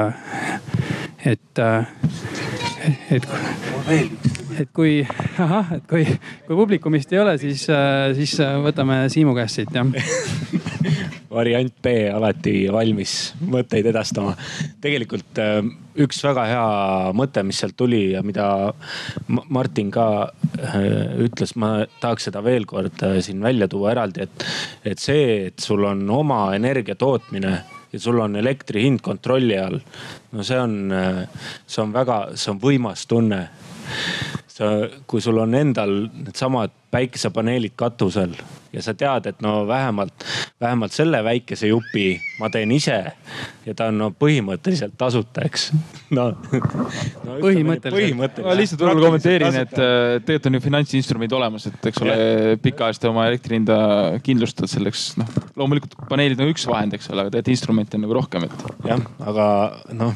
[1.34, 1.62] et
[3.10, 3.28] et,
[4.60, 5.00] et kui,
[5.38, 6.04] ahah, et kui,
[6.46, 7.66] kui publikumist ei ole, siis,
[8.18, 9.86] siis võtame Siimu käest siit jah
[11.30, 13.14] variant B alati valmis
[13.52, 14.34] mõtteid edastama.
[14.82, 15.60] tegelikult äh,
[16.00, 16.66] üks väga hea
[17.16, 18.48] mõte, mis sealt tuli ja mida
[19.28, 20.78] Martin ka äh,
[21.26, 24.46] ütles, ma tahaks seda veel kord äh, siin välja tuua eraldi, et,
[24.94, 27.58] et see, et sul on oma energia tootmine
[27.92, 29.80] ja sul on elektri hind kontrolli all.
[30.32, 30.74] No see on,
[31.66, 33.48] see on väga, see on võimas tunne.
[34.58, 34.72] sa,
[35.06, 38.34] kui sul on endal needsamad päikesepaneelid katusel
[38.72, 40.24] ja sa tead, et no vähemalt,
[40.60, 42.98] vähemalt selle väikese jupi ma teen ise.
[43.66, 45.70] ja ta on no põhimõtteliselt tasuta, eks.
[46.16, 46.28] no,
[47.26, 47.38] no.
[47.42, 52.18] põhimõtteliselt, ma lihtsalt võib-olla kommenteerin, et tegelikult on ju finantsinstrumendid olemas, et eks ole
[52.64, 53.78] pikaajalist oma elektri hinda
[54.24, 58.20] kindlustada selleks, noh loomulikult paneelid on üks vahend, eks ole, aga tegelikult instrumente on nagu
[58.20, 58.70] rohkem, et.
[58.86, 59.48] jah, aga
[59.96, 60.14] noh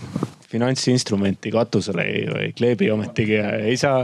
[0.53, 4.03] finantsinstrumenti katusele ei, ei kleebi ometigi ja ei saa,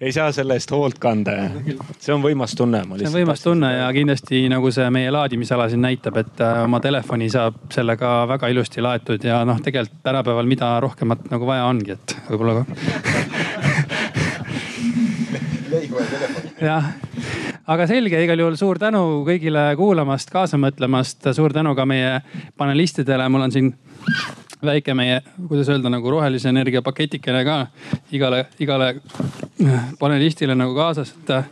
[0.00, 1.50] ei saa selle eest hoolt kanda ja
[1.98, 2.82] see on võimas tunne.
[2.98, 6.80] see on võimas tunne ja kindlasti nagu see meie laadimisala siin näitab, et äh, oma
[6.80, 11.96] telefoni saab sellega väga ilusti laetud ja noh, tegelikult tänapäeval mida rohkemat nagu vaja ongi,
[11.96, 12.64] et võib-olla
[16.60, 16.92] jah,
[17.70, 22.20] aga selge, igal juhul suur tänu kõigile kuulamast, kaasa mõtlemast, suur tänu ka meie
[22.60, 23.74] panelistidele, mul on siin
[24.64, 27.56] väike meie, kuidas öelda nagu rohelise energia paketikene ka
[28.12, 28.92] igale, igale
[30.00, 31.50] panelistile nagu kaasas, et äh,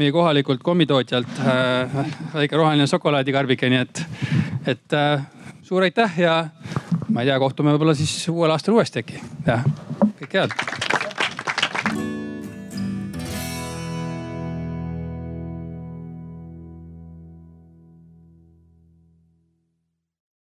[0.00, 2.00] meie kohalikult kommitootjalt äh,
[2.34, 4.04] väike roheline šokolaadikarbike, nii et,
[4.74, 5.26] et äh,
[5.66, 6.40] suur aitäh ja
[7.08, 9.22] ma ei tea, kohtume võib-olla siis uuel aastal uuesti äkki.
[9.46, 9.66] jah,
[10.20, 10.93] kõike head